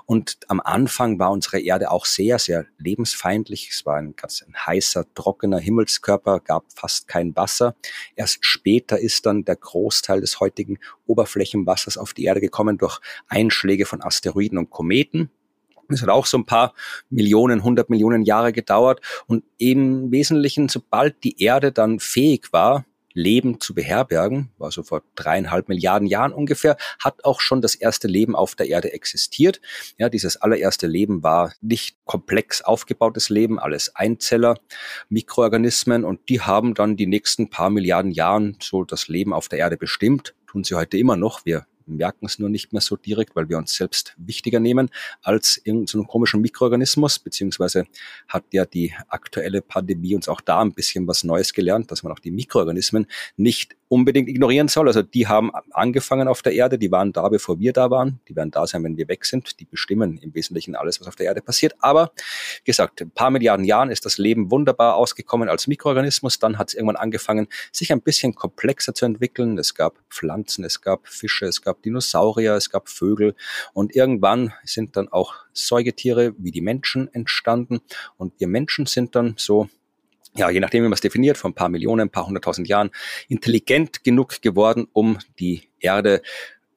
Und 0.06 0.38
am 0.48 0.60
Anfang 0.60 1.18
war 1.18 1.32
unsere 1.32 1.60
Erde 1.60 1.90
auch 1.92 2.06
sehr, 2.06 2.38
sehr 2.38 2.66
lebensfeindlich. 2.78 3.70
Es 3.72 3.86
war 3.86 3.96
ein 3.96 4.16
ganz 4.16 4.44
ein 4.46 4.54
heißer, 4.54 5.06
trockener 5.16 5.60
Himmelskörper, 5.60 6.42
gab 6.42 6.66
fast 6.76 7.08
kein 7.08 7.36
Wasser. 7.36 7.76
Erst 8.16 8.46
später 8.46 9.00
ist 9.00 9.26
dann 9.26 9.46
der 9.46 9.56
Großteil 9.56 10.20
des 10.22 10.40
heutigen 10.40 10.78
Oberflächenwassers 11.08 11.98
auf 11.98 12.14
die 12.14 12.26
Erde 12.26 12.42
gekommen 12.42 12.78
durch 12.78 13.00
Einschläge 13.28 13.86
von 13.86 14.02
Asteroiden 14.02 14.58
und 14.58 14.70
Kometen. 14.70 15.32
Es 15.94 16.02
hat 16.02 16.10
auch 16.10 16.26
so 16.26 16.38
ein 16.38 16.46
paar 16.46 16.74
Millionen, 17.10 17.64
hundert 17.64 17.90
Millionen 17.90 18.24
Jahre 18.24 18.54
gedauert 18.54 19.02
und 19.28 19.44
im 19.58 20.12
Wesentlichen, 20.12 20.70
sobald 20.70 21.24
die 21.24 21.42
Erde 21.42 21.72
dann 21.72 22.00
fähig 22.00 22.52
war, 22.52 22.86
Leben 23.14 23.60
zu 23.60 23.74
beherbergen, 23.74 24.52
war 24.58 24.72
so 24.72 24.84
vor 24.84 25.04
dreieinhalb 25.16 25.70
Milliarden 25.70 26.08
Jahren 26.08 26.34
ungefähr, 26.34 26.78
hat 27.00 27.26
auch 27.26 27.42
schon 27.42 27.62
das 27.62 27.76
erste 27.76 28.08
Leben 28.08 28.36
auf 28.36 28.56
der 28.56 28.70
Erde 28.70 28.94
existiert. 28.94 29.62
Ja, 29.98 30.10
dieses 30.10 30.38
allererste 30.38 30.88
Leben 30.88 31.24
war 31.24 31.54
nicht 31.62 31.98
komplex 32.06 32.62
aufgebautes 32.62 33.30
Leben, 33.30 33.60
alles 33.60 33.96
Einzeller, 33.96 34.58
Mikroorganismen 35.10 36.04
und 36.04 36.30
die 36.30 36.42
haben 36.42 36.74
dann 36.74 36.96
die 36.96 37.08
nächsten 37.08 37.50
paar 37.50 37.70
Milliarden 37.70 38.12
Jahren 38.12 38.58
so 38.62 38.84
das 38.84 39.08
Leben 39.08 39.34
auf 39.34 39.50
der 39.50 39.60
Erde 39.60 39.78
bestimmt. 39.78 40.34
Tun 40.48 40.64
sie 40.64 40.76
heute 40.76 40.98
immer 40.98 41.16
noch. 41.16 41.46
Wir 41.46 41.66
merken 41.96 42.26
es 42.26 42.40
nur 42.40 42.50
nicht 42.50 42.74
mehr 42.74 42.82
so 42.82 42.96
direkt, 42.96 43.36
weil 43.36 43.50
wir 43.50 43.58
uns 43.58 43.76
selbst 43.76 44.14
wichtiger 44.18 44.60
nehmen 44.60 44.90
als 45.22 45.58
irgendeinen 45.58 45.88
so 45.88 46.04
komischen 46.04 46.42
Mikroorganismus, 46.42 47.20
beziehungsweise 47.20 47.86
hat 48.28 48.46
ja 48.52 48.66
die 48.66 48.94
aktuelle 49.08 49.62
Pandemie 49.62 50.16
uns 50.16 50.28
auch 50.28 50.42
da 50.42 50.62
ein 50.62 50.74
bisschen 50.74 51.08
was 51.08 51.24
Neues 51.24 51.54
gelernt, 51.54 51.92
dass 51.92 52.04
man 52.04 52.12
auch 52.12 52.20
die 52.20 52.32
Mikroorganismen 52.32 53.08
nicht 53.38 53.76
unbedingt 53.92 54.30
ignorieren 54.30 54.70
soll. 54.70 54.88
Also 54.88 55.02
die 55.02 55.28
haben 55.28 55.52
angefangen 55.72 56.30
auf 56.30 56.42
der 56.42 56.54
Erde, 56.54 56.80
die 56.80 56.92
waren 56.92 57.12
da, 57.12 57.28
bevor 57.28 57.60
wir 57.60 57.74
da 57.74 57.92
waren. 57.92 58.22
Die 58.30 58.36
werden 58.38 58.50
da 58.50 58.66
sein, 58.66 58.86
wenn 58.86 58.96
wir 58.96 59.10
weg 59.10 59.26
sind. 59.26 59.60
Die 59.60 59.66
bestimmen 59.66 60.18
im 60.20 60.34
Wesentlichen 60.34 60.76
alles, 60.76 61.02
was 61.02 61.10
auf 61.10 61.18
der 61.18 61.26
Erde 61.26 61.42
passiert. 61.42 61.76
Aber 61.80 62.14
wie 62.60 62.64
gesagt, 62.72 63.02
ein 63.02 63.12
paar 63.12 63.32
Milliarden 63.32 63.66
Jahren 63.66 63.92
ist 63.92 64.06
das 64.06 64.18
Leben 64.18 64.50
wunderbar 64.50 64.96
ausgekommen 64.96 65.50
als 65.50 65.68
Mikroorganismus. 65.68 66.40
Dann 66.40 66.58
hat 66.58 66.70
es 66.70 66.76
irgendwann 66.76 66.96
angefangen, 66.96 67.48
sich 67.74 67.92
ein 67.92 68.02
bisschen 68.02 68.34
komplexer 68.34 68.94
zu 68.94 69.04
entwickeln. 69.04 69.58
Es 69.58 69.76
gab 69.76 69.98
Pflanzen, 70.10 70.64
es 70.64 70.80
gab 70.80 71.10
Fische, 71.10 71.46
es 71.46 71.62
gab 71.62 71.81
Dinosaurier, 71.82 72.56
es 72.56 72.70
gab 72.70 72.90
Vögel. 72.90 73.36
Und 73.74 73.96
irgendwann 73.96 74.54
sind 74.64 74.96
dann 74.98 75.10
auch 75.10 75.36
Säugetiere 75.54 76.34
wie 76.38 76.52
die 76.52 76.62
Menschen 76.62 77.14
entstanden. 77.14 77.82
Und 78.18 78.40
wir 78.40 78.48
Menschen 78.48 78.86
sind 78.86 79.16
dann 79.16 79.36
so 79.38 79.70
ja, 80.34 80.50
je 80.50 80.62
nachdem, 80.62 80.84
wie 80.84 80.88
man 80.88 80.94
es 80.94 81.02
definiert, 81.02 81.38
vor 81.38 81.50
ein 81.50 81.56
paar 81.56 81.68
Millionen, 81.68 82.02
ein 82.02 82.10
paar 82.10 82.26
hunderttausend 82.26 82.68
Jahren, 82.68 82.92
intelligent 83.28 84.04
genug 84.06 84.42
geworden, 84.42 84.88
um 84.94 85.20
die 85.40 85.64
Erde 85.80 86.22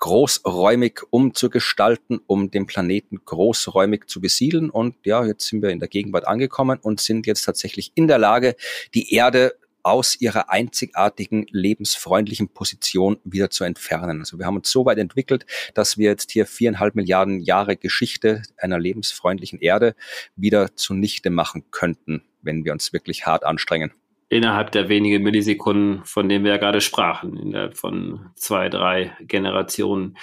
großräumig 0.04 1.00
umzugestalten, 1.10 2.20
um 2.26 2.50
den 2.50 2.66
Planeten 2.66 3.20
großräumig 3.24 4.06
zu 4.06 4.20
besiedeln. 4.20 4.70
Und 4.70 4.96
ja, 5.06 5.24
jetzt 5.24 5.46
sind 5.46 5.62
wir 5.62 5.70
in 5.70 5.78
der 5.78 5.88
Gegenwart 5.88 6.26
angekommen 6.26 6.78
und 6.82 7.00
sind 7.00 7.26
jetzt 7.26 7.44
tatsächlich 7.44 7.92
in 7.94 8.08
der 8.08 8.18
Lage, 8.18 8.56
die 8.92 9.14
Erde 9.14 9.54
aus 9.84 10.20
ihrer 10.20 10.50
einzigartigen 10.50 11.46
lebensfreundlichen 11.50 12.48
Position 12.48 13.18
wieder 13.24 13.50
zu 13.50 13.64
entfernen. 13.64 14.20
Also 14.20 14.38
wir 14.38 14.46
haben 14.46 14.56
uns 14.56 14.70
so 14.70 14.84
weit 14.84 14.98
entwickelt, 14.98 15.46
dass 15.74 15.98
wir 15.98 16.08
jetzt 16.10 16.32
hier 16.32 16.46
viereinhalb 16.46 16.94
Milliarden 16.94 17.40
Jahre 17.40 17.76
Geschichte 17.76 18.42
einer 18.56 18.78
lebensfreundlichen 18.78 19.60
Erde 19.60 19.94
wieder 20.36 20.74
zunichte 20.74 21.30
machen 21.30 21.64
könnten, 21.70 22.22
wenn 22.42 22.64
wir 22.64 22.72
uns 22.72 22.92
wirklich 22.92 23.26
hart 23.26 23.44
anstrengen 23.44 23.92
innerhalb 24.28 24.72
der 24.72 24.88
wenigen 24.88 25.22
Millisekunden, 25.22 26.04
von 26.04 26.28
denen 26.28 26.44
wir 26.44 26.52
ja 26.52 26.56
gerade 26.58 26.80
sprachen, 26.80 27.36
innerhalb 27.36 27.76
von 27.76 28.30
zwei, 28.36 28.68
drei 28.68 29.16
Generationen. 29.20 30.16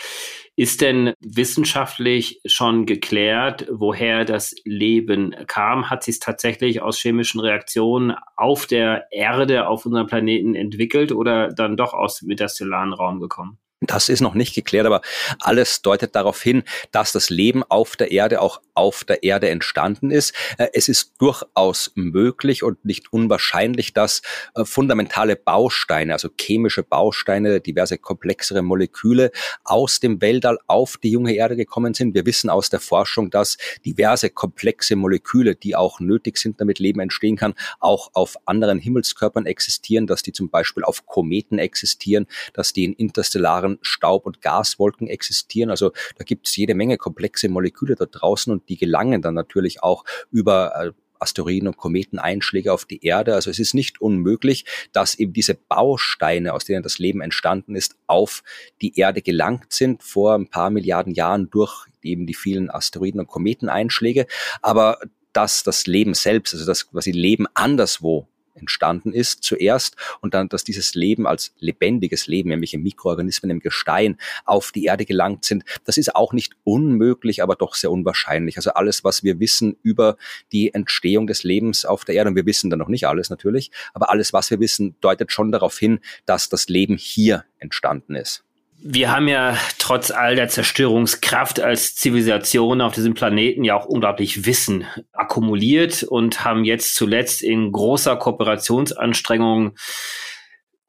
Ist 0.55 0.81
denn 0.81 1.13
wissenschaftlich 1.21 2.41
schon 2.45 2.85
geklärt, 2.85 3.67
woher 3.71 4.25
das 4.25 4.53
Leben 4.65 5.33
kam? 5.47 5.89
Hat 5.89 6.03
sich 6.03 6.15
es 6.15 6.19
tatsächlich 6.19 6.81
aus 6.81 6.99
chemischen 6.99 7.39
Reaktionen 7.39 8.13
auf 8.35 8.65
der 8.65 9.07
Erde, 9.11 9.67
auf 9.67 9.85
unserem 9.85 10.07
Planeten 10.07 10.55
entwickelt 10.55 11.13
oder 11.13 11.47
dann 11.49 11.77
doch 11.77 11.93
aus 11.93 12.19
dem 12.19 12.29
interstellaren 12.29 12.93
Raum 12.93 13.19
gekommen? 13.19 13.60
Das 13.83 14.09
ist 14.09 14.21
noch 14.21 14.35
nicht 14.35 14.53
geklärt, 14.53 14.85
aber 14.85 15.01
alles 15.39 15.81
deutet 15.81 16.15
darauf 16.15 16.39
hin, 16.39 16.61
dass 16.91 17.13
das 17.13 17.31
Leben 17.31 17.63
auf 17.63 17.95
der 17.95 18.11
Erde 18.11 18.39
auch 18.39 18.61
auf 18.75 19.03
der 19.03 19.23
Erde 19.23 19.49
entstanden 19.49 20.11
ist. 20.11 20.35
Äh, 20.59 20.67
es 20.73 20.87
ist 20.87 21.13
durchaus 21.17 21.91
möglich 21.95 22.61
und 22.61 22.85
nicht 22.85 23.11
unwahrscheinlich, 23.11 23.93
dass 23.93 24.21
äh, 24.53 24.65
fundamentale 24.65 25.35
Bausteine, 25.35 26.13
also 26.13 26.29
chemische 26.39 26.83
Bausteine, 26.83 27.59
diverse 27.59 27.97
komplexere 27.97 28.61
Moleküle 28.61 29.31
aus 29.63 29.99
dem 29.99 30.21
Weltall 30.21 30.59
auf 30.67 30.97
die 30.97 31.09
junge 31.09 31.33
Erde 31.33 31.55
gekommen 31.55 31.95
sind. 31.95 32.13
Wir 32.13 32.27
wissen 32.27 32.51
aus 32.51 32.69
der 32.69 32.79
Forschung, 32.79 33.31
dass 33.31 33.57
diverse 33.83 34.29
komplexe 34.29 34.95
Moleküle, 34.95 35.55
die 35.55 35.75
auch 35.75 35.99
nötig 35.99 36.37
sind, 36.37 36.61
damit 36.61 36.77
Leben 36.77 36.99
entstehen 36.99 37.35
kann, 37.35 37.55
auch 37.79 38.11
auf 38.13 38.35
anderen 38.45 38.77
Himmelskörpern 38.77 39.47
existieren, 39.47 40.05
dass 40.05 40.21
die 40.21 40.33
zum 40.33 40.49
Beispiel 40.49 40.83
auf 40.83 41.07
Kometen 41.07 41.57
existieren, 41.57 42.27
dass 42.53 42.73
die 42.73 42.85
in 42.85 42.93
interstellaren 42.93 43.70
Sternen 43.71 44.01
Staub- 44.01 44.25
und 44.25 44.41
Gaswolken 44.41 45.07
existieren. 45.07 45.69
Also 45.69 45.91
da 46.17 46.23
gibt 46.23 46.47
es 46.47 46.55
jede 46.55 46.73
Menge 46.73 46.97
komplexe 46.97 47.49
Moleküle 47.49 47.95
da 47.95 48.05
draußen 48.05 48.51
und 48.51 48.67
die 48.69 48.77
gelangen 48.77 49.21
dann 49.21 49.35
natürlich 49.35 49.83
auch 49.83 50.03
über 50.31 50.73
äh, 50.75 50.91
Asteroiden 51.19 51.67
und 51.67 51.77
Kometeneinschläge 51.77 52.73
auf 52.73 52.85
die 52.85 53.05
Erde. 53.05 53.35
Also 53.35 53.51
es 53.51 53.59
ist 53.59 53.75
nicht 53.75 54.01
unmöglich, 54.01 54.65
dass 54.91 55.13
eben 55.13 55.33
diese 55.33 55.53
Bausteine, 55.53 56.53
aus 56.53 56.65
denen 56.65 56.81
das 56.81 56.97
Leben 56.97 57.21
entstanden 57.21 57.75
ist, 57.75 57.95
auf 58.07 58.41
die 58.81 58.97
Erde 58.97 59.21
gelangt 59.21 59.71
sind 59.71 60.01
vor 60.01 60.33
ein 60.33 60.47
paar 60.47 60.71
Milliarden 60.71 61.13
Jahren 61.13 61.51
durch 61.51 61.85
eben 62.01 62.25
die 62.25 62.33
vielen 62.33 62.71
Asteroiden 62.71 63.19
und 63.19 63.27
Kometeneinschläge. 63.27 64.25
Aber 64.63 64.97
dass 65.31 65.61
das 65.61 65.85
Leben 65.85 66.15
selbst, 66.15 66.55
also 66.55 66.65
das 66.65 66.89
quasi 66.89 67.11
Leben 67.11 67.45
anderswo 67.53 68.27
entstanden 68.55 69.13
ist 69.13 69.43
zuerst 69.43 69.95
und 70.21 70.33
dann, 70.33 70.49
dass 70.49 70.63
dieses 70.63 70.95
Leben 70.95 71.27
als 71.27 71.53
lebendiges 71.59 72.27
Leben, 72.27 72.49
nämlich 72.49 72.75
Mikroorganismen 72.77 73.51
im 73.51 73.59
Gestein, 73.59 74.17
auf 74.45 74.71
die 74.71 74.85
Erde 74.85 75.05
gelangt 75.05 75.45
sind. 75.45 75.63
Das 75.85 75.97
ist 75.97 76.15
auch 76.15 76.33
nicht 76.33 76.53
unmöglich, 76.63 77.43
aber 77.43 77.55
doch 77.55 77.75
sehr 77.75 77.91
unwahrscheinlich. 77.91 78.57
Also 78.57 78.71
alles, 78.71 79.03
was 79.03 79.23
wir 79.23 79.39
wissen 79.39 79.77
über 79.83 80.17
die 80.51 80.73
Entstehung 80.73 81.27
des 81.27 81.43
Lebens 81.43 81.85
auf 81.85 82.05
der 82.05 82.15
Erde, 82.15 82.29
und 82.29 82.35
wir 82.35 82.45
wissen 82.45 82.69
da 82.69 82.77
noch 82.77 82.87
nicht 82.87 83.07
alles 83.07 83.29
natürlich, 83.29 83.71
aber 83.93 84.09
alles, 84.09 84.33
was 84.33 84.51
wir 84.51 84.59
wissen, 84.59 84.95
deutet 85.01 85.31
schon 85.31 85.51
darauf 85.51 85.77
hin, 85.77 85.99
dass 86.25 86.49
das 86.49 86.67
Leben 86.67 86.97
hier 86.97 87.45
entstanden 87.59 88.15
ist. 88.15 88.43
Wir 88.83 89.11
haben 89.11 89.27
ja 89.27 89.55
trotz 89.77 90.09
all 90.09 90.35
der 90.35 90.49
Zerstörungskraft 90.49 91.59
als 91.59 91.93
Zivilisation 91.93 92.81
auf 92.81 92.93
diesem 92.93 93.13
Planeten 93.13 93.63
ja 93.63 93.75
auch 93.75 93.85
unglaublich 93.85 94.47
Wissen 94.47 94.85
akkumuliert 95.13 96.01
und 96.01 96.43
haben 96.43 96.63
jetzt 96.65 96.95
zuletzt 96.95 97.43
in 97.43 97.71
großer 97.71 98.15
Kooperationsanstrengung 98.15 99.75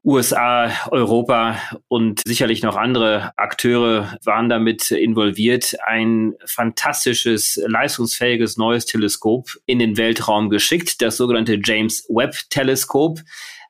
USA, 0.05 0.72
Europa 0.90 1.59
und 1.87 2.22
sicherlich 2.26 2.62
noch 2.62 2.76
andere 2.76 3.33
Akteure 3.37 4.18
waren 4.24 4.48
damit 4.48 4.90
involviert, 4.90 5.76
ein 5.87 6.35
fantastisches, 6.44 7.61
leistungsfähiges 7.64 8.57
neues 8.57 8.87
Teleskop 8.87 9.50
in 9.66 9.78
den 9.78 9.96
Weltraum 9.98 10.48
geschickt, 10.48 11.02
das 11.02 11.18
sogenannte 11.18 11.61
James 11.62 12.05
Webb 12.09 12.35
Teleskop. 12.48 13.20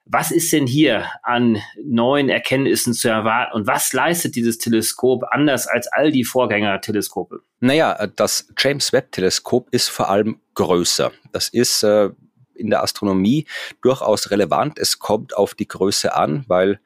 Was 0.04 0.30
ist 0.30 0.52
denn 0.52 0.66
hier 0.66 1.06
an 1.22 1.58
neuen 1.84 2.28
Erkenntnissen 2.28 2.92
zu 2.92 3.08
erwarten 3.08 3.54
und 3.54 3.66
was 3.66 3.92
leistet 3.92 4.34
dieses 4.34 4.58
Teleskop 4.58 5.22
anders 5.30 5.66
als 5.68 5.86
all 5.86 6.10
die 6.10 6.24
Vorgängerteleskope? 6.24 7.40
Naja, 7.60 8.06
das 8.16 8.48
James 8.58 8.92
Webb 8.92 9.12
Teleskop 9.12 9.68
ist 9.70 9.88
vor 9.88 10.10
allem 10.10 10.40
größer. 10.54 11.12
Das 11.30 11.48
ist 11.48 11.84
äh, 11.84 12.10
in 12.62 12.70
der 12.70 12.82
Astronomie 12.82 13.46
durchaus 13.82 14.30
relevant. 14.30 14.78
Es 14.78 14.98
kommt 14.98 15.36
auf 15.36 15.54
die 15.54 15.68
Größe 15.68 16.14
an, 16.14 16.44
weil 16.48 16.80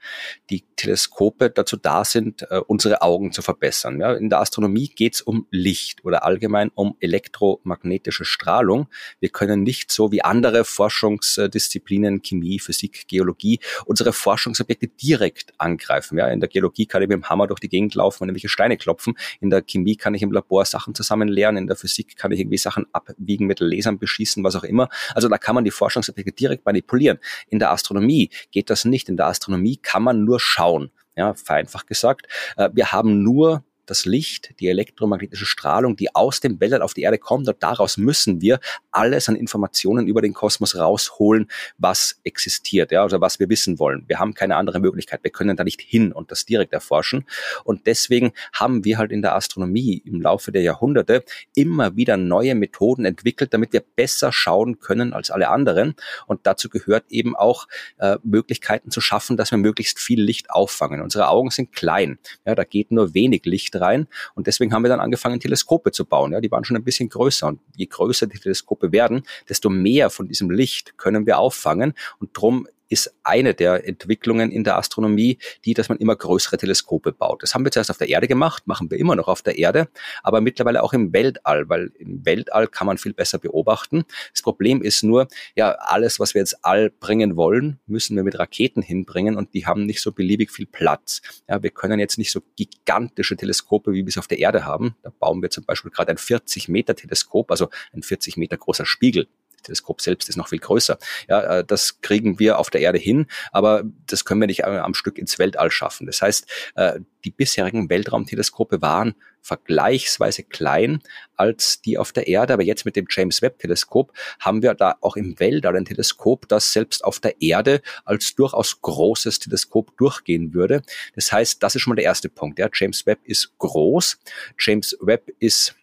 die 0.51 0.65
Teleskope 0.77 1.51
dazu 1.51 1.77
da 1.77 2.05
sind, 2.05 2.43
äh, 2.51 2.61
unsere 2.67 3.03
Augen 3.03 3.33
zu 3.33 3.43
verbessern. 3.43 4.01
Ja, 4.01 4.15
in 4.15 4.31
der 4.31 4.41
Astronomie 4.41 4.89
geht 4.89 5.15
es 5.15 5.21
um 5.21 5.47
Licht 5.51 6.05
oder 6.05 6.25
allgemein 6.25 6.71
um 6.75 6.97
elektromagnetische 7.01 8.25
Strahlung. 8.25 8.89
Wir 9.21 9.29
können 9.29 9.62
nicht 9.62 9.93
so 9.93 10.12
wie 10.12 10.23
andere 10.23 10.65
Forschungsdisziplinen, 10.65 12.23
Chemie, 12.23 12.59
Physik, 12.59 13.07
Geologie, 13.09 13.61
unsere 13.85 14.12
Forschungsobjekte 14.12 14.89
direkt 14.89 15.53
angreifen. 15.59 16.19
Ja, 16.19 16.29
in 16.29 16.41
der 16.41 16.49
Geologie 16.49 16.87
kann 16.87 17.03
ich 17.03 17.09
mit 17.09 17.17
dem 17.17 17.29
Hammer 17.29 17.47
durch 17.47 17.61
die 17.61 17.69
Gegend 17.69 17.95
laufen 17.95 18.23
und 18.23 18.29
irgendwelche 18.29 18.49
Steine 18.49 18.77
klopfen. 18.77 19.17
In 19.41 19.51
der 19.51 19.62
Chemie 19.62 19.97
kann 19.97 20.15
ich 20.15 20.23
im 20.23 20.33
Labor 20.33 20.65
Sachen 20.65 20.95
zusammen 20.95 21.29
lernen. 21.29 21.59
In 21.59 21.67
der 21.67 21.77
Physik 21.77 22.17
kann 22.17 22.33
ich 22.33 22.41
irgendwie 22.41 22.59
Sachen 22.59 22.87
abwiegen 22.93 23.47
mit 23.47 23.61
Lasern 23.61 23.99
beschießen, 23.99 24.43
was 24.45 24.57
auch 24.57 24.65
immer. 24.65 24.89
Also 25.15 25.29
da 25.29 25.39
kann 25.39 25.55
man 25.55 25.65
die 25.66 25.70
Forschungsobjekte 25.70 26.33
direkt 26.33 26.64
manipulieren. 26.64 27.18
In 27.48 27.59
der 27.59 27.70
Astronomie 27.70 28.31
geht 28.50 28.70
das 28.70 28.85
nicht. 28.85 29.09
In 29.09 29.16
der 29.16 29.26
Astronomie 29.26 29.76
kann 29.76 30.02
man 30.02 30.24
nur 30.24 30.40
schauen. 30.40 30.90
Ja, 31.16 31.35
vereinfacht 31.35 31.87
gesagt. 31.87 32.26
Äh, 32.57 32.70
wir 32.72 32.92
haben 32.92 33.22
nur 33.22 33.64
das 33.87 34.05
Licht, 34.05 34.55
die 34.61 34.68
elektromagnetische 34.68 35.46
Strahlung, 35.46 35.96
die 35.96 36.14
aus 36.14 36.40
dem 36.40 36.61
Weltall 36.61 36.83
auf 36.83 36.94
die 36.94 37.03
Erde 37.03 37.18
kommt. 37.18 37.49
Und 37.49 37.62
daraus 37.62 37.96
müssen 37.96 38.40
wir 38.40 38.61
alles 38.90 39.29
an 39.29 39.37
Informationen 39.37 40.07
über 40.07 40.20
den 40.20 40.35
Kosmos 40.35 40.77
rausholen, 40.77 41.49
was 41.79 42.20
existiert, 42.25 42.92
ja, 42.92 43.03
also 43.03 43.20
was 43.20 43.38
wir 43.38 43.49
wissen 43.49 43.79
wollen. 43.79 44.05
Wir 44.09 44.18
haben 44.18 44.35
keine 44.35 44.57
andere 44.57 44.81
Möglichkeit. 44.81 45.22
Wir 45.22 45.31
können 45.31 45.57
da 45.57 45.64
nicht 45.64 45.81
hin 45.81 46.12
und 46.12 46.31
das 46.31 46.44
direkt 46.44 46.72
erforschen. 46.72 47.25
Und 47.64 47.87
deswegen 47.87 48.33
haben 48.53 48.85
wir 48.85 48.99
halt 48.99 49.12
in 49.12 49.22
der 49.22 49.35
Astronomie 49.35 50.03
im 50.05 50.20
Laufe 50.20 50.53
der 50.53 50.62
Jahrhunderte 50.62 51.25
immer 51.55 51.96
wieder 51.96 52.16
neue 52.16 52.55
Methoden 52.55 53.05
entwickelt, 53.05 53.55
damit 53.55 53.72
wir 53.72 53.81
besser 53.81 54.33
schauen 54.33 54.81
können 54.81 55.12
als 55.12 55.31
alle 55.31 55.49
anderen. 55.49 55.94
Und 56.27 56.46
dazu 56.46 56.68
gehört 56.68 57.05
eben 57.11 57.37
auch 57.37 57.68
äh, 57.99 58.18
Möglichkeiten 58.22 58.90
zu 58.90 59.01
schaffen, 59.01 59.37
dass 59.37 59.51
wir 59.51 59.59
möglichst 59.59 59.99
viel 60.01 60.20
Licht 60.20 60.51
auffangen. 60.51 61.01
Unsere 61.01 61.29
Augen 61.29 61.51
sind 61.51 61.72
klein. 61.72 62.18
Ja, 62.44 62.55
da 62.55 62.64
geht 62.64 62.90
nur 62.90 63.14
wenig 63.14 63.44
Licht 63.44 63.76
rein. 63.77 64.07
Und 64.35 64.47
deswegen 64.47 64.73
haben 64.73 64.83
wir 64.83 64.89
dann 64.89 65.01
angefangen, 65.01 65.41
Teleskope 65.41 65.93
zu 65.93 66.05
bauen. 66.05 66.33
Ja, 66.33 66.41
die 66.41 66.51
waren 66.51 66.65
schon 66.65 66.77
ein 66.77 66.85
bisschen 66.85 67.09
größer. 67.09 67.47
Und 67.49 67.61
je 67.75 67.87
größer 67.87 68.27
die 68.27 68.39
Teleskope 68.39 68.93
werden, 68.93 69.23
desto 69.49 69.69
mehr 69.69 70.11
von 70.11 70.29
diesem 70.29 70.51
Licht 70.51 70.99
können 70.99 71.27
wir 71.27 71.39
auffangen. 71.39 71.95
Und 72.19 72.31
drum 72.33 72.67
ist 72.88 73.14
eine 73.22 73.55
der 73.55 73.87
Entwicklungen 73.87 74.51
in 74.51 74.64
der 74.64 74.77
Astronomie, 74.77 75.38
die, 75.64 75.75
dass 75.75 75.88
man 75.88 75.99
immer 75.99 76.16
größere 76.16 76.57
Teleskope 76.57 77.12
baut. 77.12 77.42
Das 77.42 77.55
haben 77.55 77.64
wir 77.64 77.72
zuerst 77.72 77.90
auf 77.90 77.99
der 77.99 78.09
Erde 78.09 78.29
gemacht, 78.29 78.66
machen 78.66 78.90
wir 78.90 78.99
immer 78.99 79.16
noch 79.16 79.29
auf 79.29 79.42
der 79.42 79.59
Erde, 79.59 79.88
aber 80.22 80.40
mittlerweile 80.40 80.83
auch 80.83 80.92
im 80.92 81.12
Weltall, 81.12 81.68
weil 81.68 81.92
im 81.99 82.25
Weltall 82.25 82.68
kann 82.68 82.87
man 82.87 82.99
viel 82.99 83.14
besser 83.14 83.38
beobachten. 83.38 84.05
Das 84.33 84.42
Problem 84.42 84.83
ist 84.83 85.03
nur, 85.03 85.29
ja, 85.55 85.72
alles, 85.72 86.20
was 86.20 86.35
wir 86.35 86.40
jetzt 86.40 86.64
all 86.64 86.90
bringen 86.90 87.37
wollen, 87.37 87.81
müssen 87.87 88.16
wir 88.16 88.22
mit 88.22 88.38
Raketen 88.38 88.83
hinbringen 88.83 89.37
und 89.37 89.55
die 89.55 89.66
haben 89.66 89.87
nicht 89.87 90.01
so 90.01 90.12
beliebig 90.12 90.51
viel 90.51 90.66
Platz. 90.66 91.22
Ja, 91.49 91.62
wir 91.62 91.70
können 91.70 91.99
jetzt 91.99 92.18
nicht 92.18 92.31
so 92.31 92.40
gigantische 92.57 93.37
Teleskope, 93.37 93.92
wie 93.92 94.05
wir 94.05 94.09
es 94.09 94.18
auf 94.18 94.29
der 94.29 94.38
Erde 94.38 94.64
haben. 94.64 94.96
Da 95.03 95.11
bauen 95.11 95.42
wir 95.42 95.51
zum 95.51 95.64
Beispiel 95.64 95.90
gerade 95.90 96.11
ein 96.11 96.18
40 96.18 96.68
Meter 96.68 96.94
Teleskop, 96.94 97.51
also 97.51 97.68
ein 97.92 98.03
40 98.03 98.37
Meter 98.37 98.57
großer 98.57 98.87
Spiegel 98.87 99.29
Teleskop 99.66 100.00
selbst 100.00 100.29
ist 100.29 100.37
noch 100.37 100.48
viel 100.48 100.59
größer. 100.59 100.98
Ja, 101.29 101.59
äh, 101.59 101.64
das 101.64 102.00
kriegen 102.00 102.38
wir 102.38 102.59
auf 102.59 102.70
der 102.70 102.81
Erde 102.81 102.98
hin, 102.98 103.26
aber 103.52 103.85
das 104.07 104.24
können 104.24 104.40
wir 104.40 104.46
nicht 104.46 104.64
am 104.64 104.94
Stück 104.94 105.18
ins 105.18 105.38
Weltall 105.38 105.70
schaffen. 105.70 106.07
Das 106.07 106.22
heißt, 106.22 106.46
äh, 106.76 107.00
die 107.24 107.31
bisherigen 107.31 107.90
Weltraumteleskope 107.90 108.81
waren 108.81 109.14
vergleichsweise 109.46 110.42
klein 110.42 111.00
als 111.37 111.81
die 111.81 111.98
auf 111.98 112.12
der 112.12 112.26
Erde. 112.26 112.52
Aber 112.55 112.62
jetzt 112.62 112.85
mit 112.85 112.96
dem 112.96 113.07
James 113.09 113.42
Webb 113.42 113.59
Teleskop 113.59 114.12
haben 114.40 114.62
wir 114.62 114.74
da 114.74 114.96
auch 115.00 115.16
im 115.16 115.38
Weltall 115.38 115.76
ein 115.76 115.85
Teleskop, 115.85 116.48
das 116.48 116.72
selbst 116.72 117.05
auf 117.05 117.20
der 117.20 117.40
Erde 117.40 117.81
als 118.05 118.35
durchaus 118.35 118.81
großes 118.81 119.38
Teleskop 119.38 119.96
durchgehen 119.96 120.52
würde. 120.52 120.83
Das 121.14 121.33
heißt, 121.33 121.62
das 121.62 121.74
ist 121.74 121.83
schon 121.83 121.92
mal 121.92 121.96
der 121.96 122.05
erste 122.05 122.29
Punkt. 122.29 122.59
Ja. 122.59 122.68
James 122.72 123.07
Webb 123.07 123.20
ist 123.24 123.57
groß. 123.59 124.18
James 124.59 124.96
Webb 125.00 125.31
ist 125.38 125.74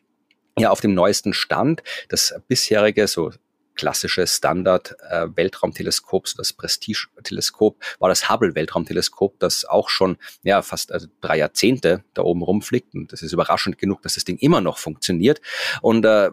ja 0.57 0.69
auf 0.69 0.81
dem 0.81 0.93
neuesten 0.93 1.33
Stand. 1.33 1.83
Das 2.09 2.33
bisherige, 2.47 3.07
so 3.07 3.31
klassische 3.75 4.27
Standard 4.27 4.95
äh, 5.09 5.27
das 6.37 6.53
Prestige-Teleskop, 6.53 7.81
war 7.99 8.09
das 8.09 8.29
Hubble-Weltraumteleskop, 8.29 9.39
das 9.39 9.65
auch 9.65 9.89
schon 9.89 10.17
ja 10.43 10.61
fast 10.61 10.91
also 10.91 11.07
drei 11.21 11.37
Jahrzehnte 11.37 12.03
da 12.13 12.23
oben 12.23 12.41
rumfliegt. 12.41 12.93
Und 12.93 13.11
das 13.11 13.21
ist 13.21 13.33
überraschend 13.33 13.77
genug, 13.77 14.01
dass 14.01 14.15
das 14.15 14.25
Ding 14.25 14.37
immer 14.37 14.61
noch 14.61 14.77
funktioniert. 14.77 15.41
Und 15.81 16.05
äh, 16.05 16.29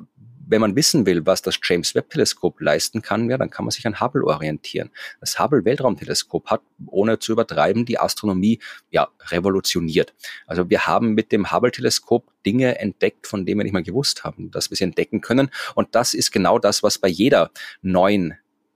wenn 0.51 0.61
man 0.61 0.77
wissen 0.77 1.07
will, 1.07 1.25
was 1.25 1.43
das 1.43 1.59
James 1.63 1.95
Webb 1.95 2.11
Teleskop 2.11 2.61
leisten 2.61 3.03
kann, 3.03 3.31
ja, 3.31 3.39
dann 3.39 3.51
kann 3.51 3.65
man 3.65 3.71
sich 3.71 3.87
an 3.87 4.01
Hubble 4.01 4.25
orientieren. 4.25 4.91
Das 5.21 5.39
Hubble 5.39 5.65
Weltraumteleskop 5.65 6.51
hat, 6.51 6.63
ohne 6.87 7.19
zu 7.21 7.33
übertreiben, 7.33 7.85
die 7.85 7.99
Astronomie 7.99 8.59
ja 8.91 9.09
revolutioniert. 9.29 10.13
Also 10.47 10.69
wir 10.69 10.87
haben 10.87 11.15
mit 11.15 11.33
dem 11.33 11.53
Hubble 11.53 11.71
Teleskop 11.71 12.33
Dinge 12.45 12.79
entdeckt, 12.79 13.27
von 13.27 13.47
denen 13.47 13.61
wir 13.61 13.65
nicht 13.65 13.73
mal 13.73 13.83
gewusst 13.83 14.25
haben, 14.25 14.51
dass 14.51 14.71
wir 14.71 14.77
sie 14.77 14.85
entdecken 14.85 15.21
können. 15.21 15.51
Und 15.75 15.95
das 15.95 16.15
ist 16.15 16.33
genau 16.33 16.59
das, 16.59 16.83
was 16.83 16.99
bei 16.99 17.09
jeder 17.09 17.51
neuen 17.81 18.35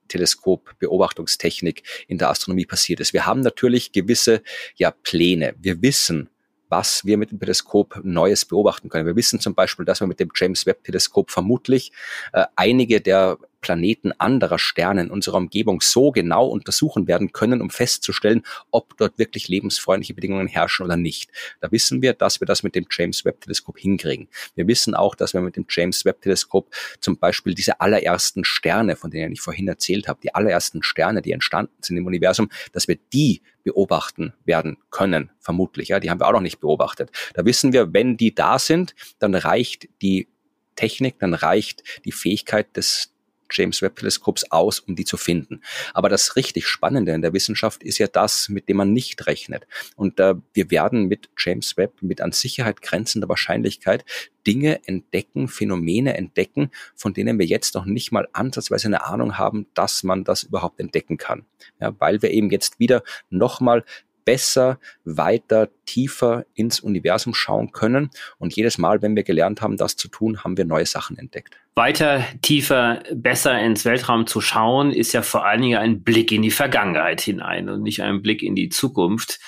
Teleskopbeobachtungstechnik 0.08 1.82
in 2.06 2.18
der 2.18 2.30
Astronomie 2.30 2.66
passiert 2.66 3.00
ist. 3.00 3.12
Wir 3.12 3.26
haben 3.26 3.40
natürlich 3.40 3.92
gewisse 3.92 4.42
ja, 4.76 4.90
Pläne. 4.90 5.54
Wir 5.58 5.82
wissen, 5.82 6.30
was 6.74 7.04
wir 7.04 7.16
mit 7.16 7.30
dem 7.30 7.38
Teleskop 7.38 8.00
Neues 8.02 8.44
beobachten 8.44 8.88
können. 8.88 9.06
Wir 9.06 9.14
wissen 9.14 9.38
zum 9.38 9.54
Beispiel, 9.54 9.84
dass 9.84 10.00
wir 10.00 10.08
mit 10.08 10.18
dem 10.18 10.30
James 10.34 10.66
Webb 10.66 10.82
Teleskop 10.82 11.30
vermutlich 11.30 11.92
äh, 12.32 12.46
einige 12.56 13.00
der 13.00 13.38
Planeten 13.64 14.12
anderer 14.18 14.58
Sterne 14.58 15.00
in 15.00 15.10
unserer 15.10 15.38
Umgebung 15.38 15.80
so 15.80 16.12
genau 16.12 16.46
untersuchen 16.46 17.08
werden 17.08 17.32
können, 17.32 17.62
um 17.62 17.70
festzustellen, 17.70 18.42
ob 18.70 18.94
dort 18.98 19.18
wirklich 19.18 19.48
lebensfreundliche 19.48 20.12
Bedingungen 20.12 20.48
herrschen 20.48 20.84
oder 20.84 20.98
nicht. 20.98 21.30
Da 21.62 21.72
wissen 21.72 22.02
wir, 22.02 22.12
dass 22.12 22.40
wir 22.40 22.46
das 22.46 22.62
mit 22.62 22.74
dem 22.74 22.84
James 22.90 23.24
Webb 23.24 23.40
Teleskop 23.40 23.78
hinkriegen. 23.78 24.28
Wir 24.54 24.68
wissen 24.68 24.94
auch, 24.94 25.14
dass 25.14 25.32
wir 25.32 25.40
mit 25.40 25.56
dem 25.56 25.64
James 25.70 26.04
Webb 26.04 26.20
Teleskop 26.20 26.68
zum 27.00 27.16
Beispiel 27.16 27.54
diese 27.54 27.80
allerersten 27.80 28.44
Sterne, 28.44 28.96
von 28.96 29.10
denen 29.10 29.32
ich 29.32 29.40
vorhin 29.40 29.66
erzählt 29.66 30.08
habe, 30.08 30.20
die 30.22 30.34
allerersten 30.34 30.82
Sterne, 30.82 31.22
die 31.22 31.32
entstanden 31.32 31.72
sind 31.80 31.96
im 31.96 32.04
Universum, 32.04 32.50
dass 32.72 32.86
wir 32.86 32.98
die 33.14 33.40
beobachten 33.62 34.34
werden 34.44 34.76
können, 34.90 35.30
vermutlich. 35.40 35.88
Ja, 35.88 36.00
die 36.00 36.10
haben 36.10 36.20
wir 36.20 36.28
auch 36.28 36.32
noch 36.32 36.42
nicht 36.42 36.60
beobachtet. 36.60 37.10
Da 37.32 37.46
wissen 37.46 37.72
wir, 37.72 37.94
wenn 37.94 38.18
die 38.18 38.34
da 38.34 38.58
sind, 38.58 38.94
dann 39.20 39.34
reicht 39.34 39.88
die 40.02 40.28
Technik, 40.76 41.18
dann 41.18 41.34
reicht 41.34 41.82
die 42.04 42.12
Fähigkeit 42.12 42.76
des 42.76 43.13
James 43.54 43.80
Webb 43.82 43.96
Teleskops 43.96 44.50
aus, 44.50 44.80
um 44.80 44.96
die 44.96 45.04
zu 45.04 45.16
finden. 45.16 45.62
Aber 45.94 46.08
das 46.08 46.36
richtig 46.36 46.66
Spannende 46.66 47.12
in 47.12 47.22
der 47.22 47.32
Wissenschaft 47.32 47.82
ist 47.82 47.98
ja 47.98 48.06
das, 48.06 48.48
mit 48.48 48.68
dem 48.68 48.76
man 48.78 48.92
nicht 48.92 49.26
rechnet. 49.26 49.66
Und 49.96 50.20
äh, 50.20 50.34
wir 50.52 50.70
werden 50.70 51.06
mit 51.06 51.30
James 51.38 51.76
Webb 51.76 52.02
mit 52.02 52.20
an 52.20 52.32
Sicherheit 52.32 52.82
grenzender 52.82 53.28
Wahrscheinlichkeit 53.28 54.04
Dinge 54.46 54.86
entdecken, 54.86 55.48
Phänomene 55.48 56.16
entdecken, 56.16 56.70
von 56.94 57.14
denen 57.14 57.38
wir 57.38 57.46
jetzt 57.46 57.74
noch 57.74 57.86
nicht 57.86 58.12
mal 58.12 58.28
ansatzweise 58.32 58.88
eine 58.88 59.04
Ahnung 59.04 59.38
haben, 59.38 59.66
dass 59.74 60.02
man 60.02 60.24
das 60.24 60.42
überhaupt 60.42 60.80
entdecken 60.80 61.16
kann. 61.16 61.46
Ja, 61.80 61.94
weil 61.98 62.20
wir 62.22 62.30
eben 62.30 62.50
jetzt 62.50 62.78
wieder 62.78 63.02
nochmal 63.30 63.84
besser, 64.24 64.78
weiter, 65.04 65.68
tiefer 65.86 66.46
ins 66.54 66.80
Universum 66.80 67.34
schauen 67.34 67.72
können. 67.72 68.10
Und 68.38 68.54
jedes 68.56 68.78
Mal, 68.78 69.02
wenn 69.02 69.16
wir 69.16 69.22
gelernt 69.22 69.60
haben, 69.60 69.76
das 69.76 69.96
zu 69.96 70.08
tun, 70.08 70.44
haben 70.44 70.56
wir 70.56 70.64
neue 70.64 70.86
Sachen 70.86 71.18
entdeckt. 71.18 71.56
Weiter, 71.74 72.24
tiefer, 72.40 73.02
besser 73.12 73.58
ins 73.60 73.84
Weltraum 73.84 74.26
zu 74.26 74.40
schauen, 74.40 74.92
ist 74.92 75.12
ja 75.12 75.22
vor 75.22 75.44
allen 75.44 75.62
Dingen 75.62 75.78
ein 75.78 76.02
Blick 76.02 76.30
in 76.30 76.42
die 76.42 76.50
Vergangenheit 76.50 77.20
hinein 77.20 77.68
und 77.68 77.82
nicht 77.82 78.02
ein 78.02 78.22
Blick 78.22 78.42
in 78.42 78.54
die 78.54 78.68
Zukunft 78.68 79.40